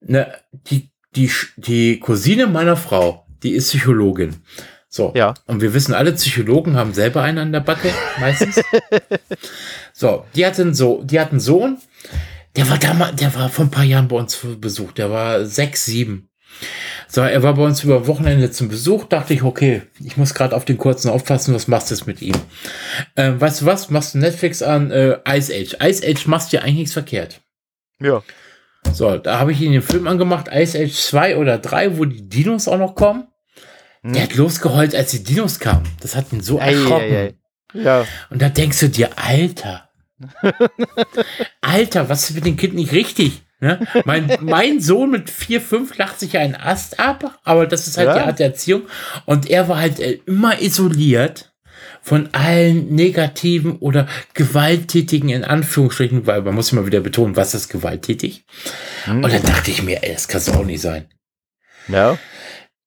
ne, 0.00 0.32
die, 0.52 0.90
die, 1.14 1.30
die 1.56 2.00
Cousine 2.00 2.46
meiner 2.46 2.76
Frau, 2.76 3.26
die 3.42 3.52
ist 3.52 3.68
Psychologin. 3.68 4.36
So. 4.88 5.12
Ja. 5.14 5.34
Und 5.46 5.60
wir 5.60 5.72
wissen 5.72 5.94
alle, 5.94 6.12
Psychologen 6.12 6.76
haben 6.76 6.94
selber 6.94 7.22
einen 7.22 7.38
an 7.38 7.52
der 7.52 7.60
Backe, 7.60 7.92
meistens. 8.18 8.60
so, 9.92 10.26
die 10.34 10.44
hatten 10.44 10.74
so, 10.74 11.02
die 11.04 11.20
hatten 11.20 11.38
Sohn, 11.38 11.78
der 12.56 12.68
war 12.68 12.78
damals, 12.78 13.16
der 13.16 13.34
war 13.34 13.48
vor 13.48 13.64
ein 13.64 13.70
paar 13.70 13.84
Jahren 13.84 14.08
bei 14.08 14.16
uns 14.16 14.34
für 14.34 14.56
Besuch. 14.56 14.92
Der 14.92 15.10
war 15.10 15.44
sechs, 15.44 15.84
sieben. 15.84 16.30
So, 17.08 17.22
er 17.22 17.42
war 17.42 17.54
bei 17.54 17.62
uns 17.62 17.82
über 17.82 18.06
Wochenende 18.06 18.50
zum 18.50 18.68
Besuch. 18.68 19.04
Dachte 19.04 19.34
ich, 19.34 19.42
okay, 19.42 19.82
ich 20.04 20.16
muss 20.16 20.34
gerade 20.34 20.54
auf 20.54 20.64
den 20.64 20.78
kurzen 20.78 21.10
aufpassen. 21.10 21.54
Was 21.54 21.68
machst 21.68 21.90
du 21.90 21.94
jetzt 21.94 22.06
mit 22.06 22.22
ihm? 22.22 22.36
Äh, 23.14 23.32
weißt 23.36 23.62
du 23.62 23.66
was? 23.66 23.90
Machst 23.90 24.14
du 24.14 24.18
Netflix 24.18 24.62
an 24.62 24.90
äh, 24.90 25.18
Ice 25.28 25.52
Age? 25.52 25.76
Ice 25.82 26.06
Age 26.06 26.26
machst 26.26 26.52
du 26.52 26.56
ja 26.56 26.62
eigentlich 26.62 26.76
nichts 26.76 26.92
verkehrt. 26.92 27.40
Ja. 28.00 28.22
So, 28.92 29.18
da 29.18 29.38
habe 29.38 29.52
ich 29.52 29.60
ihn 29.60 29.72
den 29.72 29.82
Film 29.82 30.06
angemacht, 30.06 30.48
Ice 30.52 30.78
Age 30.78 30.92
2 30.92 31.36
oder 31.36 31.58
3, 31.58 31.98
wo 31.98 32.04
die 32.04 32.28
Dinos 32.28 32.66
auch 32.66 32.78
noch 32.78 32.94
kommen. 32.94 33.28
Hm. 34.02 34.12
Der 34.12 34.22
hat 34.22 34.34
losgeheult, 34.34 34.94
als 34.94 35.10
die 35.10 35.22
Dinos 35.22 35.58
kamen. 35.58 35.86
Das 36.00 36.16
hat 36.16 36.32
ihn 36.32 36.40
so 36.40 36.58
erschrocken. 36.58 37.12
Ei, 37.12 37.16
ei, 37.16 37.26
ei. 37.26 37.34
Ja. 37.74 38.06
Und 38.30 38.42
da 38.42 38.48
denkst 38.48 38.80
du 38.80 38.88
dir, 38.88 39.10
Alter, 39.16 39.89
Alter, 41.60 42.08
was 42.08 42.30
ist 42.30 42.36
mit 42.36 42.46
dem 42.46 42.56
Kind 42.56 42.74
nicht 42.74 42.92
richtig? 42.92 43.42
Ne? 43.60 43.86
Mein, 44.04 44.38
mein 44.40 44.80
Sohn 44.80 45.10
mit 45.10 45.28
vier, 45.28 45.60
fünf 45.60 45.96
lacht 45.98 46.18
sich 46.18 46.38
einen 46.38 46.54
Ast 46.54 46.98
ab, 46.98 47.38
aber 47.44 47.66
das 47.66 47.86
ist 47.86 47.98
halt 47.98 48.08
ja. 48.08 48.14
die 48.14 48.20
Art 48.20 48.38
der 48.38 48.46
Erziehung. 48.46 48.82
Und 49.26 49.50
er 49.50 49.68
war 49.68 49.78
halt 49.78 50.00
äh, 50.00 50.18
immer 50.26 50.60
isoliert 50.62 51.52
von 52.02 52.30
allen 52.32 52.94
negativen 52.94 53.76
oder 53.76 54.08
gewalttätigen, 54.32 55.28
in 55.28 55.44
Anführungsstrichen, 55.44 56.26
weil 56.26 56.40
man 56.42 56.54
muss 56.54 56.72
immer 56.72 56.86
wieder 56.86 57.00
betonen, 57.00 57.36
was 57.36 57.54
ist 57.54 57.68
gewalttätig. 57.68 58.46
Mhm. 59.06 59.24
Und 59.24 59.32
dann 59.32 59.42
dachte 59.42 59.70
ich 59.70 59.82
mir, 59.82 60.02
ey, 60.02 60.14
das 60.14 60.28
kann 60.28 60.40
es 60.40 60.48
auch 60.48 60.64
nicht 60.64 60.80
sein. 60.80 61.06
Ja. 61.88 62.18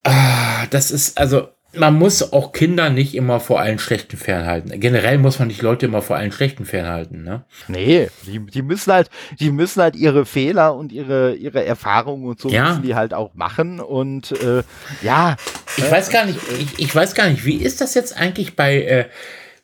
Ah, 0.03 0.65
das 0.71 0.89
ist, 0.89 1.17
also, 1.17 1.49
man 1.76 1.95
muss 1.95 2.34
auch 2.34 2.51
Kinder 2.51 2.89
nicht 2.89 3.15
immer 3.15 3.39
vor 3.39 3.59
allen 3.59 3.80
Schlechten 3.80 4.17
fernhalten. 4.17 4.80
Generell 4.80 5.17
muss 5.17 5.39
man 5.39 5.47
nicht 5.47 5.61
Leute 5.61 5.88
immer 5.88 6.01
vor 6.01 6.15
allen 6.15 6.32
Schlechten 6.32 6.65
fernhalten, 6.65 7.24
ne? 7.24 7.45
Nee, 7.67 8.09
die, 8.28 8.39
die 8.39 8.61
müssen 8.61 8.93
halt, 8.93 9.09
die 9.39 9.51
müssen 9.51 9.82
halt 9.82 9.95
ihre 9.95 10.26
Fehler 10.26 10.76
und 10.76 10.91
ihre, 10.91 11.36
ihre 11.36 11.65
Erfahrungen 11.65 12.26
und 12.26 12.39
so 12.39 12.49
ja. 12.49 12.69
müssen 12.69 12.84
die 12.84 12.95
halt 12.95 13.13
auch 13.13 13.34
machen 13.34 13.80
und 13.80 14.32
äh, 14.43 14.63
ja. 15.01 15.36
Ich 15.78 15.84
äh, 15.84 15.91
weiß 15.91 16.09
gar 16.09 16.26
nicht, 16.26 16.39
ich, 16.59 16.80
ich 16.80 16.95
weiß 16.95 17.15
gar 17.15 17.30
nicht, 17.30 17.45
wie 17.45 17.55
ist 17.55 17.82
das 17.82 17.95
jetzt 17.95 18.15
eigentlich 18.17 18.55
bei, 18.55 18.84
äh, 18.84 19.05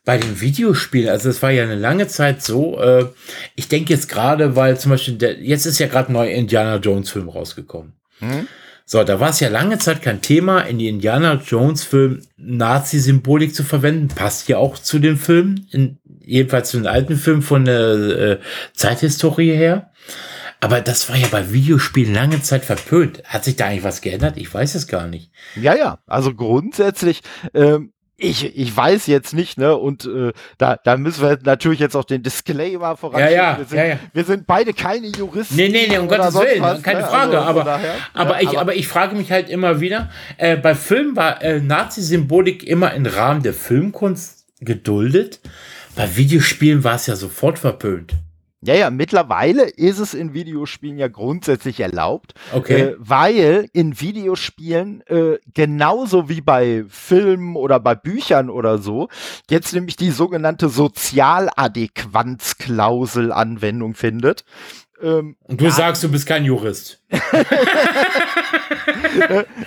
bei 0.04 0.18
den 0.18 0.42
Videospielen, 0.42 1.10
also 1.10 1.30
es 1.30 1.44
war 1.44 1.52
ja 1.52 1.64
eine 1.64 1.76
lange 1.76 2.08
Zeit 2.08 2.42
so, 2.42 2.80
äh, 2.82 3.06
ich 3.56 3.68
denke 3.68 3.94
jetzt 3.94 4.10
gerade, 4.10 4.56
weil 4.56 4.80
zum 4.80 4.92
Beispiel, 4.92 5.16
der, 5.16 5.40
jetzt 5.40 5.66
ist 5.68 5.78
ja 5.78 5.88
gerade 5.88 6.12
ein 6.12 6.14
neuer 6.14 6.32
Indiana 6.32 6.78
Jones 6.78 7.12
Film 7.12 7.30
rausgekommen. 7.30 7.94
Hm? 8.20 8.48
So, 8.92 9.04
da 9.04 9.20
war 9.20 9.30
es 9.30 9.40
ja 9.40 9.50
lange 9.50 9.78
Zeit 9.78 10.02
kein 10.02 10.20
Thema, 10.20 10.62
in 10.62 10.80
die 10.80 10.88
Indiana 10.88 11.36
Jones 11.46 11.84
Film 11.84 12.24
Nazi-Symbolik 12.38 13.54
zu 13.54 13.64
verwenden. 13.64 14.08
Passt 14.08 14.50
ja 14.50 14.58
auch 14.58 14.80
zu 14.80 14.98
den 14.98 15.16
Filmen, 15.16 15.68
in, 15.70 16.00
jedenfalls 16.26 16.72
zu 16.72 16.78
den 16.78 16.88
alten 16.88 17.16
Filmen 17.16 17.44
von 17.44 17.66
der 17.66 17.92
äh, 17.92 18.40
Zeithistorie 18.74 19.52
her. 19.52 19.92
Aber 20.60 20.82
das 20.82 21.08
war 21.08 21.16
ja 21.18 21.28
bei 21.28 21.54
Videospielen 21.54 22.16
lange 22.16 22.42
Zeit 22.42 22.66
verpönt. 22.66 23.22
Hat 23.26 23.44
sich 23.44 23.58
da 23.58 23.68
eigentlich 23.68 23.84
was 23.84 24.02
geändert? 24.02 24.38
Ich 24.38 24.52
weiß 24.52 24.74
es 24.74 24.88
gar 24.88 25.06
nicht. 25.06 25.32
Ja, 25.56 25.76
ja. 25.76 26.00
Also 26.08 26.34
grundsätzlich 26.34 27.22
ähm, 27.54 27.94
ich, 28.20 28.58
ich 28.58 28.76
weiß 28.76 29.08
jetzt 29.08 29.34
nicht, 29.34 29.58
ne? 29.58 29.76
Und 29.76 30.06
äh, 30.06 30.34
da, 30.58 30.76
da 30.76 30.98
müssen 30.98 31.24
wir 31.24 31.40
natürlich 31.44 31.80
jetzt 31.80 31.96
auch 31.96 32.04
den 32.04 32.22
Disclaimer 32.22 32.98
voranschieben. 32.98 33.34
Ja, 33.34 33.52
ja, 33.52 33.58
wir, 33.58 33.66
sind, 33.66 33.78
ja, 33.78 33.86
ja. 33.86 34.00
wir 34.14 34.24
sind 34.26 34.46
beide 34.46 34.74
keine 34.74 35.08
Juristen. 35.08 35.56
Nee, 35.56 35.70
nee, 35.70 35.88
nee, 35.88 35.98
um 35.98 36.08
Gottes 36.08 36.36
Willen, 36.36 36.62
was, 36.62 36.84
keine 36.84 37.02
ne? 37.02 37.08
Frage. 37.08 37.38
Also, 37.38 37.50
aber, 37.50 37.64
daher, 37.64 37.96
aber, 38.14 38.36
ja, 38.36 38.42
ich, 38.42 38.50
aber, 38.50 38.62
aber 38.62 38.76
ich 38.76 38.88
frage 38.88 39.16
mich 39.16 39.32
halt 39.32 39.50
immer 39.50 39.80
wieder, 39.80 40.10
äh, 40.38 40.58
bei 40.58 40.76
Filmen 40.76 41.16
war 41.16 41.42
äh, 41.42 41.60
Nazi-Symbolik 41.60 42.64
immer 42.64 42.94
im 42.94 43.06
Rahmen 43.06 43.42
der 43.42 43.54
Filmkunst 43.54 44.46
geduldet. 44.60 45.40
Bei 45.96 46.16
Videospielen 46.16 46.84
war 46.84 46.96
es 46.96 47.08
ja 47.08 47.16
sofort 47.16 47.60
verpönt. 47.60 48.14
Ja, 48.62 48.76
ja, 48.76 48.90
mittlerweile 48.90 49.64
ist 49.64 50.00
es 50.00 50.14
in 50.14 50.34
Videospielen 50.34 50.98
ja 50.98 51.08
grundsätzlich 51.08 51.80
erlaubt, 51.80 52.34
okay. 52.54 52.82
äh, 52.82 52.94
weil 52.98 53.70
in 53.72 54.02
Videospielen 54.02 55.02
äh, 55.08 55.38
genauso 55.54 56.28
wie 56.28 56.42
bei 56.42 56.84
Filmen 56.90 57.56
oder 57.56 57.80
bei 57.80 57.96
Büchern 57.96 58.50
oder 58.50 58.78
so 58.78 59.08
jetzt 59.50 59.74
nämlich 59.74 59.96
die 59.96 60.12
sogenannte 60.12 60.68
Sozialadäquanzklausel 60.68 63.32
Anwendung 63.32 63.96
findet. 63.96 64.44
Ähm, 65.02 65.38
und 65.44 65.62
du 65.62 65.66
ja. 65.66 65.72
sagst, 65.72 66.04
du 66.04 66.10
bist 66.10 66.28
kein 66.28 66.44
Jurist. 66.44 67.02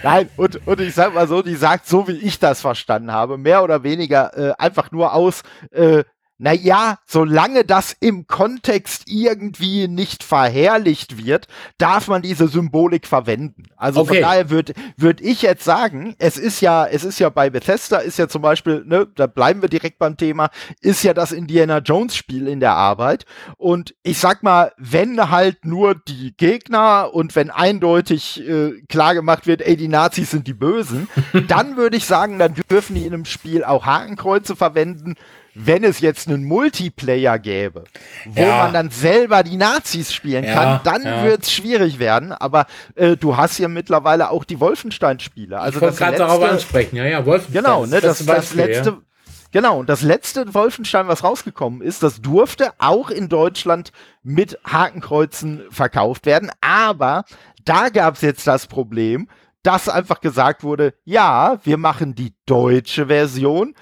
Nein, 0.03 0.29
und, 0.37 0.67
und 0.67 0.81
ich 0.81 0.95
sag 0.95 1.15
mal 1.15 1.27
so, 1.27 1.41
die 1.41 1.55
sagt 1.55 1.87
so, 1.87 2.07
wie 2.09 2.19
ich 2.19 2.39
das 2.39 2.61
verstanden 2.61 3.13
habe, 3.13 3.39
mehr 3.39 3.65
oder 3.65 3.83
weniger 3.83 4.37
äh, 4.37 4.53
einfach 4.59 4.93
nur 4.93 5.15
aus, 5.15 5.41
äh, 5.71 6.05
naja, 6.43 6.99
solange 7.07 7.65
das 7.65 7.97
im 8.01 8.27
Kontext 8.27 9.05
irgendwie 9.07 9.87
nicht 9.87 10.25
verherrlicht 10.25 11.25
wird, 11.25 11.47
darf 11.79 12.09
man 12.09 12.21
diese 12.21 12.49
Symbolik 12.49 13.07
verwenden. 13.07 13.67
Also 13.77 14.01
okay. 14.01 14.15
von 14.15 14.23
daher 14.23 14.51
würde 14.51 14.73
würd 14.97 15.21
ich 15.21 15.43
jetzt 15.43 15.63
sagen, 15.63 16.17
es 16.19 16.39
ist 16.39 16.61
ja, 16.61 16.85
es 16.85 17.05
ist 17.05 17.21
ja 17.21 17.29
bei 17.29 17.49
Bethesda, 17.49 17.99
ist 17.99 18.19
ja 18.19 18.27
zum 18.27 18.43
Beispiel, 18.43 18.83
ne, 18.85 19.07
da 19.15 19.29
bleiben 19.29 19.63
wir 19.63 19.69
direkt 19.69 20.01
beim 20.01 20.17
Thema, 20.17 20.51
ist 20.81 21.05
ja 21.05 21.15
das 21.15 21.31
Indiana 21.31 21.79
Jones 21.79 22.17
Spiel 22.17 22.49
in 22.49 22.59
der 22.59 22.75
Arbeit. 22.75 23.25
Und 23.57 23.95
ich 24.03 24.19
sag 24.19 24.43
mal, 24.43 24.73
wenn 24.79 25.31
halt 25.31 25.65
nur 25.65 25.95
die 25.95 26.37
Gegner 26.37 27.15
und 27.15 27.37
wenn 27.37 27.51
eindeutig 27.51 28.43
äh, 28.49 28.83
klar 28.89 29.15
gemacht 29.15 29.47
wird, 29.47 29.63
ey, 29.63 29.77
die 29.77 29.87
Nazis 29.87 30.33
sind 30.33 30.49
die 30.49 30.55
Bösen, 30.55 31.07
dann 31.47 31.77
würde 31.77 31.97
ich 31.97 32.07
sagen, 32.07 32.41
dann 32.41 32.55
dürfen 32.69 32.97
die 32.97 33.07
in 33.07 33.15
einem 33.15 33.27
Spiel 33.27 33.63
auch 33.63 33.87
Hakenkreuze 33.87 34.57
verwenden 34.57 35.15
wenn 35.55 35.85
es 35.85 36.01
jetzt 36.01 36.29
einen 36.29 36.45
Multiplayer 36.45 37.39
gäbe, 37.39 37.85
wo 38.25 38.41
ja. 38.41 38.65
man 38.65 38.73
dann 38.73 38.91
selber 38.91 39.43
die 39.43 39.57
Nazis 39.57 40.13
spielen 40.13 40.45
ja, 40.45 40.55
kann, 40.55 40.81
dann 40.85 41.03
ja. 41.05 41.25
wird 41.25 41.43
es 41.43 41.53
schwierig 41.53 41.99
werden. 41.99 42.33
Aber 42.33 42.67
äh, 42.95 43.17
du 43.17 43.37
hast 43.37 43.59
ja 43.59 43.69
mittlerweile 43.69 44.31
auch 44.31 44.45
die 44.45 44.61
Wolfenstein-Spiele. 44.61 45.59
Also 45.59 45.77
ich 45.77 45.83
wollte 45.83 45.97
gerade 45.97 46.17
darauf 46.17 46.43
ansprechen, 46.43 46.97
ja, 46.97 47.05
ja, 47.05 47.27
Wolfenstein. 47.27 47.63
Genau, 47.63 47.87
ne, 47.87 48.01
das, 48.01 48.19
das, 48.19 48.27
das 48.27 48.55
letzte. 48.55 48.99
Genau, 49.53 49.81
und 49.81 49.91
das 49.91 50.01
letzte 50.01 50.55
Wolfenstein, 50.55 51.09
was 51.09 51.23
rausgekommen 51.23 51.83
ist, 51.83 52.03
das 52.03 52.23
durfte 52.23 52.73
auch 52.79 53.11
in 53.11 53.29
Deutschland 53.29 53.93
mit 54.23 54.59
Hakenkreuzen 54.65 55.65
verkauft 55.71 56.25
werden. 56.25 56.51
Aber 56.63 57.25
da 57.67 57.91
gab 57.91 58.15
es 58.15 58.23
jetzt 58.23 58.47
das 58.47 58.67
Problem, 58.67 59.29
dass 59.63 59.91
einfach 59.91 60.23
gesagt 60.23 60.65
wurde, 60.65 60.95
ja, 61.05 61.59
wir 61.65 61.77
machen 61.77 62.15
die 62.15 62.33
deutsche 62.47 63.09
Version, 63.09 63.75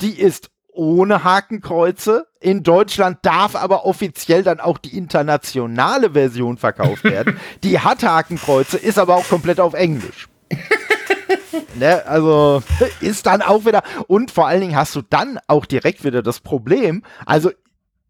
die 0.00 0.18
ist 0.18 0.50
ohne 0.72 1.24
Hakenkreuze. 1.24 2.26
In 2.40 2.62
Deutschland 2.62 3.18
darf 3.22 3.54
aber 3.54 3.84
offiziell 3.84 4.42
dann 4.42 4.60
auch 4.60 4.78
die 4.78 4.96
internationale 4.96 6.12
Version 6.12 6.56
verkauft 6.56 7.04
werden. 7.04 7.38
die 7.62 7.78
hat 7.78 8.02
Hakenkreuze, 8.02 8.78
ist 8.78 8.98
aber 8.98 9.16
auch 9.16 9.28
komplett 9.28 9.60
auf 9.60 9.74
Englisch. 9.74 10.28
ne, 11.74 12.04
also 12.06 12.62
ist 13.00 13.26
dann 13.26 13.42
auch 13.42 13.64
wieder. 13.64 13.82
Und 14.06 14.30
vor 14.30 14.48
allen 14.48 14.60
Dingen 14.60 14.76
hast 14.76 14.96
du 14.96 15.02
dann 15.02 15.38
auch 15.46 15.66
direkt 15.66 16.04
wieder 16.04 16.22
das 16.22 16.40
Problem. 16.40 17.02
Also 17.26 17.50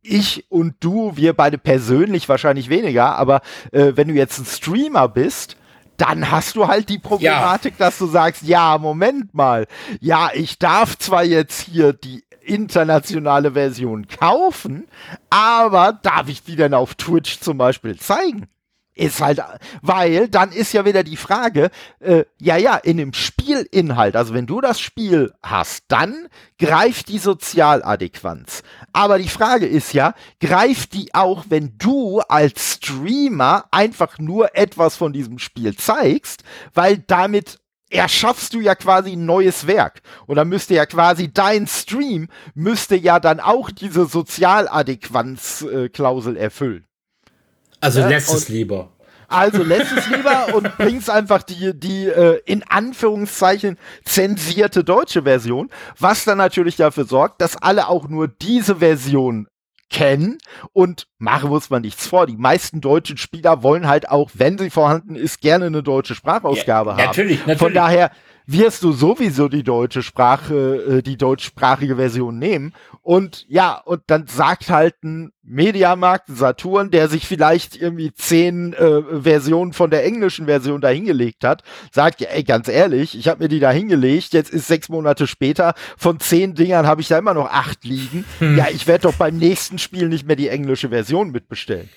ich 0.02 0.46
und 0.48 0.74
du, 0.80 1.16
wir 1.16 1.32
beide 1.32 1.58
persönlich 1.58 2.28
wahrscheinlich 2.28 2.68
weniger, 2.68 3.16
aber 3.16 3.40
äh, 3.70 3.92
wenn 3.94 4.08
du 4.08 4.14
jetzt 4.14 4.38
ein 4.38 4.46
Streamer 4.46 5.08
bist, 5.08 5.56
dann 5.96 6.30
hast 6.30 6.56
du 6.56 6.66
halt 6.66 6.88
die 6.88 6.98
Problematik, 6.98 7.74
ja. 7.78 7.86
dass 7.86 7.98
du 7.98 8.06
sagst, 8.06 8.42
ja, 8.42 8.78
Moment 8.78 9.34
mal, 9.34 9.68
ja, 10.00 10.30
ich 10.34 10.58
darf 10.58 10.98
zwar 10.98 11.22
jetzt 11.22 11.60
hier 11.60 11.92
die 11.92 12.24
internationale 12.44 13.52
Version 13.52 14.06
kaufen, 14.06 14.88
aber 15.30 15.98
darf 16.02 16.28
ich 16.28 16.42
die 16.42 16.56
denn 16.56 16.74
auf 16.74 16.94
Twitch 16.94 17.40
zum 17.40 17.58
Beispiel 17.58 17.98
zeigen? 17.98 18.48
Ist 18.94 19.22
halt, 19.22 19.40
weil 19.80 20.28
dann 20.28 20.52
ist 20.52 20.74
ja 20.74 20.84
wieder 20.84 21.02
die 21.02 21.16
Frage, 21.16 21.70
äh, 22.00 22.24
ja, 22.38 22.58
ja, 22.58 22.76
in 22.76 22.98
dem 22.98 23.14
Spielinhalt, 23.14 24.16
also 24.16 24.34
wenn 24.34 24.46
du 24.46 24.60
das 24.60 24.80
Spiel 24.80 25.32
hast, 25.42 25.84
dann 25.88 26.28
greift 26.58 27.08
die 27.08 27.16
Sozialadäquanz. 27.16 28.62
Aber 28.92 29.18
die 29.18 29.30
Frage 29.30 29.64
ist 29.64 29.94
ja, 29.94 30.12
greift 30.40 30.92
die 30.92 31.14
auch, 31.14 31.46
wenn 31.48 31.78
du 31.78 32.20
als 32.20 32.74
Streamer 32.74 33.64
einfach 33.70 34.18
nur 34.18 34.54
etwas 34.54 34.96
von 34.96 35.14
diesem 35.14 35.38
Spiel 35.38 35.74
zeigst, 35.74 36.44
weil 36.74 36.98
damit 36.98 37.61
erschaffst 37.92 38.54
du 38.54 38.60
ja 38.60 38.74
quasi 38.74 39.12
ein 39.12 39.26
neues 39.26 39.66
Werk. 39.66 40.00
Und 40.26 40.36
dann 40.36 40.48
müsste 40.48 40.72
ja 40.74 40.86
quasi 40.86 41.30
dein 41.32 41.66
Stream, 41.66 42.28
müsste 42.54 42.96
ja 42.96 43.20
dann 43.20 43.40
auch 43.40 43.70
diese 43.70 44.06
Sozialadäquanz-Klausel 44.06 46.36
erfüllen. 46.36 46.86
Also 47.80 48.00
ja, 48.00 48.08
lässt 48.08 48.32
es 48.32 48.48
lieber. 48.48 48.92
Also 49.28 49.62
lässt 49.64 49.92
es 49.92 50.08
lieber 50.08 50.54
und 50.54 50.76
bringst 50.76 51.08
einfach 51.10 51.42
die, 51.42 51.78
die 51.78 52.06
äh, 52.06 52.40
in 52.44 52.62
Anführungszeichen 52.68 53.78
zensierte 54.04 54.84
deutsche 54.84 55.22
Version, 55.22 55.70
was 55.98 56.24
dann 56.24 56.38
natürlich 56.38 56.76
dafür 56.76 57.04
sorgt, 57.04 57.40
dass 57.40 57.56
alle 57.56 57.88
auch 57.88 58.08
nur 58.08 58.28
diese 58.28 58.76
Version 58.76 59.48
kennen 59.92 60.38
und 60.72 61.06
machen 61.18 61.50
muss 61.50 61.70
man 61.70 61.82
nichts 61.82 62.06
vor. 62.06 62.26
Die 62.26 62.36
meisten 62.36 62.80
deutschen 62.80 63.18
Spieler 63.18 63.62
wollen 63.62 63.86
halt 63.86 64.08
auch, 64.08 64.30
wenn 64.34 64.58
sie 64.58 64.70
vorhanden 64.70 65.14
ist, 65.14 65.40
gerne 65.40 65.66
eine 65.66 65.82
deutsche 65.82 66.14
Sprachausgabe 66.14 66.90
ja, 66.90 66.96
haben. 66.96 67.04
Natürlich, 67.04 67.38
natürlich. 67.40 67.58
Von 67.58 67.74
daher 67.74 68.10
wirst 68.46 68.82
du 68.82 68.92
sowieso 68.92 69.48
die 69.48 69.62
deutsche 69.62 70.02
Sprache, 70.02 70.98
äh, 70.98 71.02
die 71.02 71.16
deutschsprachige 71.16 71.96
Version 71.96 72.38
nehmen. 72.38 72.72
Und 73.02 73.46
ja, 73.48 73.74
und 73.74 74.02
dann 74.06 74.26
sagt 74.26 74.70
halt 74.70 75.02
ein 75.02 75.32
Mediamarkt, 75.42 76.28
Saturn, 76.28 76.90
der 76.90 77.08
sich 77.08 77.26
vielleicht 77.26 77.76
irgendwie 77.76 78.14
zehn 78.14 78.72
äh, 78.74 79.22
Versionen 79.22 79.72
von 79.72 79.90
der 79.90 80.04
englischen 80.04 80.46
Version 80.46 80.80
dahingelegt 80.80 81.44
hat, 81.44 81.62
sagt 81.90 82.20
ja, 82.20 82.28
ey, 82.28 82.44
ganz 82.44 82.68
ehrlich, 82.68 83.18
ich 83.18 83.28
habe 83.28 83.42
mir 83.42 83.48
die 83.48 83.58
dahingelegt, 83.60 84.32
jetzt 84.34 84.50
ist 84.50 84.68
sechs 84.68 84.88
Monate 84.88 85.26
später, 85.26 85.74
von 85.96 86.20
zehn 86.20 86.54
Dingern 86.54 86.86
habe 86.86 87.00
ich 87.00 87.08
da 87.08 87.18
immer 87.18 87.34
noch 87.34 87.50
acht 87.50 87.84
liegen. 87.84 88.24
Hm. 88.38 88.56
Ja, 88.56 88.68
ich 88.72 88.86
werde 88.86 89.02
doch 89.02 89.14
beim 89.14 89.36
nächsten 89.36 89.78
Spiel 89.78 90.08
nicht 90.08 90.26
mehr 90.26 90.36
die 90.36 90.48
englische 90.48 90.90
Version 90.90 91.32
mitbestellen. 91.32 91.88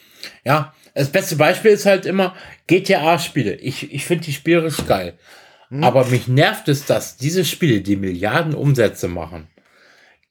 Ja, 0.44 0.74
das 0.96 1.12
beste 1.12 1.36
Beispiel 1.36 1.72
ist 1.72 1.86
halt 1.86 2.06
immer 2.06 2.34
GTA-Spiele. 2.68 3.56
Ich, 3.56 3.94
ich 3.94 4.06
finde 4.06 4.26
die 4.26 4.34
spielerisch 4.34 4.86
geil. 4.88 5.14
Hm? 5.76 5.84
Aber 5.84 6.06
mich 6.06 6.28
nervt 6.28 6.68
es, 6.68 6.86
dass 6.86 7.18
diese 7.18 7.46
Spiele, 7.46 7.82
die 7.82 7.96
Milliarden 7.96 8.54
Umsätze 8.54 9.08
machen, 9.08 9.48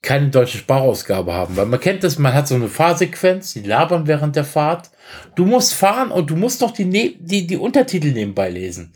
keine 0.01 0.29
deutsche 0.29 0.59
Sprachausgabe 0.59 1.33
haben. 1.33 1.55
Weil 1.57 1.65
man 1.65 1.79
kennt 1.79 2.03
das, 2.03 2.19
man 2.19 2.33
hat 2.33 2.47
so 2.47 2.55
eine 2.55 2.67
Fahrsequenz, 2.67 3.53
die 3.53 3.61
labern 3.61 4.07
während 4.07 4.35
der 4.35 4.45
Fahrt. 4.45 4.91
Du 5.35 5.45
musst 5.45 5.73
fahren 5.73 6.11
und 6.11 6.29
du 6.29 6.35
musst 6.35 6.61
doch 6.61 6.71
die, 6.71 6.85
ne 6.85 7.15
die, 7.19 7.47
die 7.47 7.57
Untertitel 7.57 8.11
nebenbei 8.11 8.49
lesen. 8.49 8.93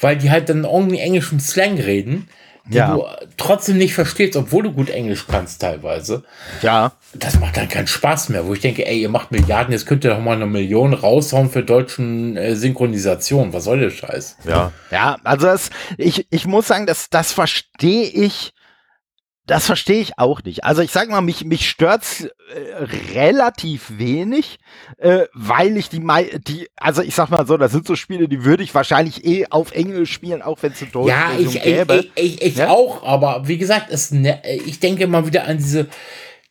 Weil 0.00 0.16
die 0.16 0.30
halt 0.30 0.48
dann 0.48 0.64
irgendwie 0.64 0.98
englischen 0.98 1.40
Slang 1.40 1.78
reden 1.78 2.28
die 2.64 2.76
ja. 2.76 2.94
du 2.94 3.04
trotzdem 3.36 3.78
nicht 3.78 3.94
verstehst, 3.94 4.36
obwohl 4.36 4.62
du 4.62 4.72
gut 4.72 4.90
Englisch 4.90 5.26
kannst 5.26 5.60
teilweise. 5.60 6.22
Ja. 6.62 6.92
Das 7.14 7.38
macht 7.40 7.56
dann 7.56 7.68
keinen 7.68 7.88
Spaß 7.88 8.28
mehr, 8.28 8.46
wo 8.46 8.54
ich 8.54 8.60
denke, 8.60 8.86
ey, 8.86 9.00
ihr 9.00 9.08
macht 9.08 9.32
Milliarden, 9.32 9.72
jetzt 9.72 9.86
könnt 9.86 10.04
ihr 10.04 10.10
doch 10.10 10.20
mal 10.20 10.36
eine 10.36 10.46
Million 10.46 10.94
raushauen 10.94 11.50
für 11.50 11.62
deutschen 11.62 12.36
äh, 12.36 12.54
Synchronisation. 12.54 13.52
Was 13.52 13.64
soll 13.64 13.80
der 13.80 13.90
Scheiß? 13.90 14.36
Ja. 14.44 14.72
Ja, 14.90 15.16
also 15.24 15.46
das, 15.46 15.70
ich, 15.98 16.26
ich 16.30 16.46
muss 16.46 16.68
sagen, 16.68 16.86
das, 16.86 17.10
das 17.10 17.32
verstehe 17.32 18.06
ich 18.06 18.52
das 19.46 19.66
verstehe 19.66 20.00
ich 20.00 20.18
auch 20.18 20.42
nicht. 20.44 20.64
Also 20.64 20.82
ich 20.82 20.92
sag 20.92 21.08
mal, 21.08 21.20
mich, 21.20 21.44
mich 21.44 21.68
stört's 21.68 22.24
äh, 22.24 22.84
relativ 23.14 23.98
wenig, 23.98 24.58
äh, 24.98 25.26
weil 25.34 25.76
ich 25.76 25.88
die, 25.88 26.00
die, 26.46 26.68
also 26.76 27.02
ich 27.02 27.14
sag 27.14 27.30
mal 27.30 27.44
so, 27.44 27.56
das 27.56 27.72
sind 27.72 27.86
so 27.86 27.96
Spiele, 27.96 28.28
die 28.28 28.44
würde 28.44 28.62
ich 28.62 28.72
wahrscheinlich 28.74 29.24
eh 29.24 29.46
auf 29.50 29.72
Englisch 29.72 30.12
spielen, 30.12 30.42
auch 30.42 30.62
wenn 30.62 30.72
es 30.72 30.82
in 30.82 30.92
Deutsch 30.92 31.08
ja, 31.08 31.32
ich, 31.36 31.60
gäbe. 31.60 32.08
Ich, 32.14 32.24
ich, 32.24 32.42
ich 32.42 32.56
ja? 32.56 32.68
auch, 32.68 33.02
aber 33.02 33.48
wie 33.48 33.58
gesagt, 33.58 33.86
es, 33.90 34.12
ne, 34.12 34.40
ich 34.64 34.78
denke 34.78 35.08
mal 35.08 35.26
wieder 35.26 35.48
an 35.48 35.56
diese, 35.56 35.88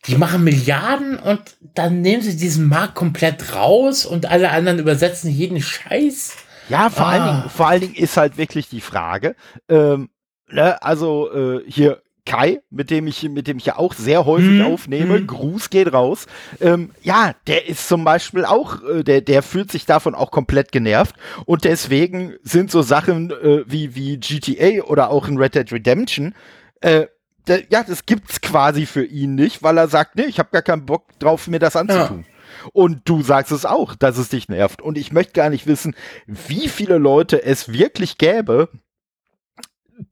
die 0.06 0.16
machen 0.16 0.44
Milliarden 0.44 1.18
und 1.18 1.40
dann 1.74 2.02
nehmen 2.02 2.22
sie 2.22 2.36
diesen 2.36 2.68
Markt 2.68 2.94
komplett 2.94 3.54
raus 3.54 4.04
und 4.04 4.26
alle 4.26 4.50
anderen 4.50 4.78
übersetzen 4.78 5.30
jeden 5.30 5.62
Scheiß. 5.62 6.36
Ja, 6.68 6.90
vor, 6.90 7.06
ah. 7.06 7.10
allen, 7.10 7.36
Dingen, 7.36 7.50
vor 7.50 7.68
allen 7.68 7.80
Dingen 7.80 7.94
ist 7.94 8.18
halt 8.18 8.36
wirklich 8.36 8.68
die 8.68 8.82
Frage, 8.82 9.34
ähm, 9.70 10.10
ne, 10.48 10.82
also 10.82 11.32
äh, 11.32 11.64
hier 11.66 12.01
Kai, 12.24 12.60
mit 12.70 12.90
dem 12.90 13.06
ich, 13.08 13.22
mit 13.28 13.48
dem 13.48 13.58
ich 13.58 13.66
ja 13.66 13.78
auch 13.78 13.94
sehr 13.94 14.24
häufig 14.26 14.60
hm, 14.60 14.72
aufnehme, 14.72 15.16
hm. 15.16 15.26
Gruß 15.26 15.70
geht 15.70 15.92
raus. 15.92 16.26
Ähm, 16.60 16.90
ja, 17.02 17.34
der 17.48 17.68
ist 17.68 17.88
zum 17.88 18.04
Beispiel 18.04 18.44
auch, 18.44 18.82
äh, 18.84 19.02
der, 19.02 19.20
der 19.22 19.42
fühlt 19.42 19.72
sich 19.72 19.86
davon 19.86 20.14
auch 20.14 20.30
komplett 20.30 20.70
genervt 20.70 21.16
und 21.46 21.64
deswegen 21.64 22.34
sind 22.42 22.70
so 22.70 22.82
Sachen 22.82 23.30
äh, 23.30 23.64
wie, 23.66 23.96
wie 23.96 24.18
GTA 24.18 24.84
oder 24.84 25.10
auch 25.10 25.26
in 25.26 25.36
Red 25.36 25.56
Dead 25.56 25.72
Redemption, 25.72 26.34
äh, 26.80 27.06
der, 27.48 27.64
ja, 27.70 27.82
das 27.82 28.06
gibt's 28.06 28.40
quasi 28.40 28.86
für 28.86 29.04
ihn 29.04 29.34
nicht, 29.34 29.62
weil 29.62 29.76
er 29.76 29.88
sagt, 29.88 30.16
nee, 30.16 30.26
ich 30.26 30.38
habe 30.38 30.50
gar 30.52 30.62
keinen 30.62 30.86
Bock 30.86 31.18
drauf, 31.18 31.48
mir 31.48 31.58
das 31.58 31.76
anzutun. 31.76 32.24
Ja. 32.26 32.68
Und 32.72 33.00
du 33.08 33.22
sagst 33.22 33.50
es 33.50 33.64
auch, 33.64 33.96
dass 33.96 34.18
es 34.18 34.28
dich 34.28 34.48
nervt. 34.48 34.82
Und 34.82 34.96
ich 34.96 35.12
möchte 35.12 35.32
gar 35.32 35.50
nicht 35.50 35.66
wissen, 35.66 35.96
wie 36.26 36.68
viele 36.68 36.98
Leute 36.98 37.42
es 37.42 37.72
wirklich 37.72 38.18
gäbe, 38.18 38.68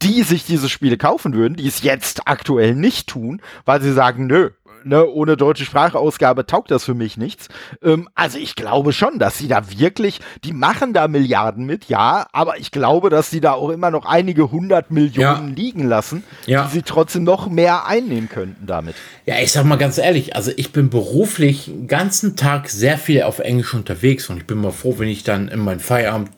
die 0.02 0.22
sich 0.22 0.44
diese 0.44 0.68
Spiele 0.68 0.96
kaufen 0.96 1.34
würden, 1.34 1.56
die 1.56 1.66
es 1.66 1.82
jetzt 1.82 2.26
aktuell 2.26 2.74
nicht 2.74 3.08
tun, 3.08 3.40
weil 3.64 3.80
sie 3.80 3.92
sagen, 3.92 4.26
nö, 4.26 4.50
ne, 4.84 5.06
ohne 5.06 5.36
deutsche 5.36 5.64
Sprachausgabe 5.64 6.46
taugt 6.46 6.70
das 6.70 6.84
für 6.84 6.94
mich 6.94 7.16
nichts. 7.16 7.48
Ähm, 7.82 8.08
also 8.14 8.38
ich 8.38 8.54
glaube 8.54 8.92
schon, 8.92 9.18
dass 9.18 9.38
sie 9.38 9.48
da 9.48 9.70
wirklich, 9.70 10.20
die 10.44 10.52
machen 10.52 10.92
da 10.92 11.08
Milliarden 11.08 11.66
mit, 11.66 11.86
ja, 11.86 12.26
aber 12.32 12.58
ich 12.58 12.70
glaube, 12.70 13.10
dass 13.10 13.30
sie 13.30 13.40
da 13.40 13.52
auch 13.52 13.70
immer 13.70 13.90
noch 13.90 14.06
einige 14.06 14.50
hundert 14.50 14.90
Millionen 14.90 15.48
ja. 15.48 15.54
liegen 15.54 15.88
lassen, 15.88 16.24
ja. 16.46 16.64
die 16.64 16.72
sie 16.72 16.82
trotzdem 16.82 17.24
noch 17.24 17.48
mehr 17.48 17.86
einnehmen 17.86 18.28
könnten 18.28 18.66
damit. 18.66 18.94
Ja, 19.26 19.36
ich 19.40 19.52
sag 19.52 19.64
mal 19.64 19.76
ganz 19.76 19.98
ehrlich, 19.98 20.36
also 20.36 20.52
ich 20.56 20.72
bin 20.72 20.90
beruflich 20.90 21.66
den 21.66 21.86
ganzen 21.86 22.36
Tag 22.36 22.68
sehr 22.68 22.98
viel 22.98 23.22
auf 23.22 23.38
Englisch 23.38 23.74
unterwegs 23.74 24.28
und 24.30 24.38
ich 24.38 24.46
bin 24.46 24.60
mal 24.60 24.72
froh, 24.72 24.94
wenn 24.98 25.08
ich 25.08 25.24
dann 25.24 25.48
in 25.48 25.60
meinem 25.60 25.80
Feierabend 25.80 26.30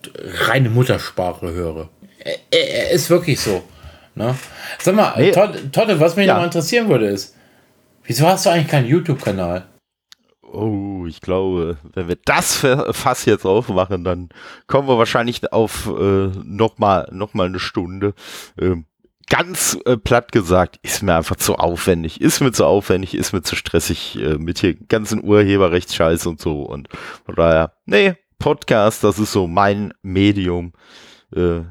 reine 0.48 0.70
Muttersprache 0.70 1.52
höre. 1.52 1.88
Er 2.50 2.90
ist 2.90 3.10
wirklich 3.10 3.40
so. 3.40 3.62
Ne? 4.14 4.34
Sag 4.78 4.94
mal, 4.94 5.14
nee. 5.16 5.32
Totte, 5.32 5.98
was 6.00 6.16
mich 6.16 6.26
ja. 6.26 6.36
noch 6.36 6.44
interessieren 6.44 6.88
würde, 6.88 7.06
ist, 7.06 7.34
wieso 8.04 8.26
hast 8.26 8.46
du 8.46 8.50
eigentlich 8.50 8.68
keinen 8.68 8.86
YouTube-Kanal? 8.86 9.66
Oh, 10.42 11.06
ich 11.06 11.22
glaube, 11.22 11.78
wenn 11.94 12.08
wir 12.08 12.18
das 12.24 12.56
Fass 12.90 13.24
jetzt 13.24 13.46
aufmachen, 13.46 14.04
dann 14.04 14.28
kommen 14.66 14.86
wir 14.86 14.98
wahrscheinlich 14.98 15.50
auf 15.52 15.86
äh, 15.86 16.26
nochmal 16.44 17.08
noch 17.10 17.32
mal 17.32 17.46
eine 17.46 17.58
Stunde. 17.58 18.12
Ähm, 18.60 18.84
ganz 19.30 19.78
äh, 19.86 19.96
platt 19.96 20.30
gesagt, 20.30 20.78
ist 20.82 21.02
mir 21.02 21.16
einfach 21.16 21.36
zu 21.36 21.54
aufwendig. 21.54 22.20
Ist 22.20 22.40
mir 22.40 22.52
zu 22.52 22.66
aufwendig, 22.66 23.14
ist 23.14 23.32
mir 23.32 23.42
zu 23.42 23.56
stressig 23.56 24.18
äh, 24.18 24.34
mit 24.36 24.58
hier 24.58 24.74
ganzen 24.74 25.24
Urheberrechtsscheiß 25.24 26.26
und 26.26 26.38
so. 26.38 26.60
Und 26.64 26.88
von 27.24 27.34
daher, 27.34 27.72
nee, 27.86 28.14
Podcast, 28.38 29.04
das 29.04 29.18
ist 29.18 29.32
so 29.32 29.46
mein 29.46 29.94
Medium 30.02 30.74
äh, 30.74 31.11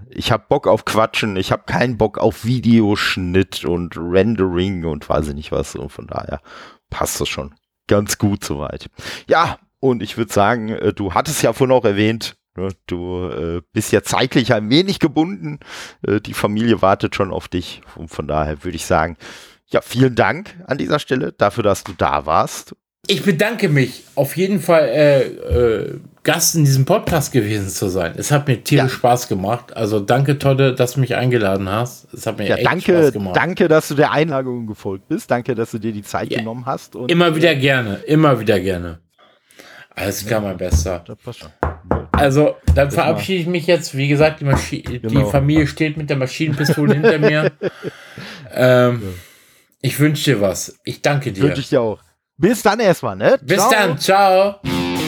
ich 0.10 0.32
habe 0.32 0.46
Bock 0.50 0.68
auf 0.68 0.86
Quatschen, 0.86 1.36
ich 1.36 1.52
habe 1.52 1.64
keinen 1.66 1.98
Bock 1.98 2.18
auf 2.18 2.46
Videoschnitt 2.46 3.64
und 3.66 3.96
Rendering 3.98 4.86
und 4.86 5.08
weiß 5.08 5.30
ich 5.30 5.36
nicht 5.36 5.52
was. 5.52 5.76
Und 5.76 5.92
von 5.92 6.08
daher 6.08 6.42
passt 6.90 7.22
das 7.22 7.30
schon 7.30 7.54
ganz 7.88 8.18
gut 8.18 8.44
soweit. 8.44 8.90
Ja, 9.28 9.60
und 9.80 10.02
ich 10.02 10.18
würde 10.18 10.32
sagen, 10.32 10.70
äh, 10.70 10.94
du 10.94 11.14
hattest 11.14 11.42
ja 11.42 11.54
vorhin 11.54 11.76
auch 11.76 11.86
erwähnt, 11.86 12.36
ne, 12.56 12.70
du 12.88 13.28
äh, 13.28 13.62
bist 13.74 13.92
ja 13.92 14.04
zeitlich 14.04 14.54
ein 14.54 14.70
wenig 14.70 15.00
gebunden. 15.00 15.60
Äh, 16.08 16.22
die 16.22 16.34
Familie 16.34 16.82
wartet 16.82 17.16
schon 17.16 17.32
auf 17.32 17.48
dich. 17.48 17.82
Und 17.96 18.10
von 18.10 18.28
daher 18.28 18.64
würde 18.64 18.76
ich 18.76 18.86
sagen, 18.86 19.18
ja, 19.68 19.82
vielen 19.82 20.16
Dank 20.16 20.56
an 20.68 20.78
dieser 20.78 21.00
Stelle 21.00 21.34
dafür, 21.34 21.64
dass 21.64 21.84
du 21.84 21.94
da 21.98 22.26
warst. 22.26 22.76
Ich 23.08 23.24
bedanke 23.24 23.68
mich 23.68 24.04
auf 24.16 24.38
jeden 24.38 24.62
Fall. 24.62 24.88
Äh, 24.88 25.22
äh 25.22 26.00
Gast 26.24 26.56
in 26.56 26.66
diesem 26.66 26.86
Podcast 26.86 27.32
gewesen 27.32 27.70
zu 27.70 27.90
sein. 27.90 28.14
Es 28.16 28.32
hat 28.32 28.48
mir 28.48 28.64
tierisch 28.64 28.92
ja. 28.92 28.98
Spaß 28.98 29.28
gemacht. 29.28 29.76
Also 29.76 30.00
danke, 30.00 30.38
Todde, 30.38 30.76
dass 30.76 30.94
du 30.94 31.00
mich 31.00 31.16
eingeladen 31.16 31.68
hast. 31.68 32.14
Es 32.14 32.28
hat 32.28 32.38
mir 32.38 32.48
ja, 32.48 32.56
echt 32.58 32.68
danke, 32.68 33.00
Spaß 33.02 33.14
gemacht. 33.14 33.36
Danke, 33.36 33.68
dass 33.68 33.88
du 33.88 33.96
der 33.96 34.12
Einladung 34.12 34.68
gefolgt 34.68 35.08
bist. 35.08 35.32
Danke, 35.32 35.56
dass 35.56 35.72
du 35.72 35.80
dir 35.80 35.92
die 35.92 36.04
Zeit 36.04 36.32
ja. 36.32 36.38
genommen 36.38 36.66
hast. 36.68 36.96
Immer 37.08 37.36
wieder 37.36 37.56
gerne, 37.56 37.96
immer 38.06 38.40
wieder 38.40 38.60
gerne. 38.60 39.00
Alles 39.96 40.26
klar, 40.26 40.42
mein 40.42 40.58
Bester. 40.58 41.04
Also, 42.12 42.56
dann 42.76 42.92
verabschiede 42.92 43.42
ich 43.42 43.48
mich 43.48 43.68
jetzt. 43.68 43.98
Wie 43.98 44.08
gesagt, 44.08 44.42
die, 44.42 44.46
Maschi 44.46 44.82
genau. 44.84 45.26
die 45.26 45.32
Familie 45.32 45.68
steht 45.68 45.98
mit 45.98 46.10
der 46.10 46.18
Maschinenpistole 46.18 46.94
hinter 47.02 47.18
mir. 47.18 47.52
Ähm, 48.54 49.16
ich 49.82 50.00
wünsche 50.00 50.36
dir 50.36 50.42
was. 50.42 50.80
Ich 50.84 51.02
danke 51.02 51.32
dir. 51.32 51.44
Wünsche 51.44 51.62
ich 51.62 51.70
dir 51.70 51.82
auch. 51.82 52.00
Bis 52.38 52.62
dann 52.62 52.80
erstmal, 52.80 53.16
ne? 53.16 53.40
Bis 53.42 53.58
ciao. 53.58 53.72
dann. 53.72 53.98
Ciao. 53.98 55.01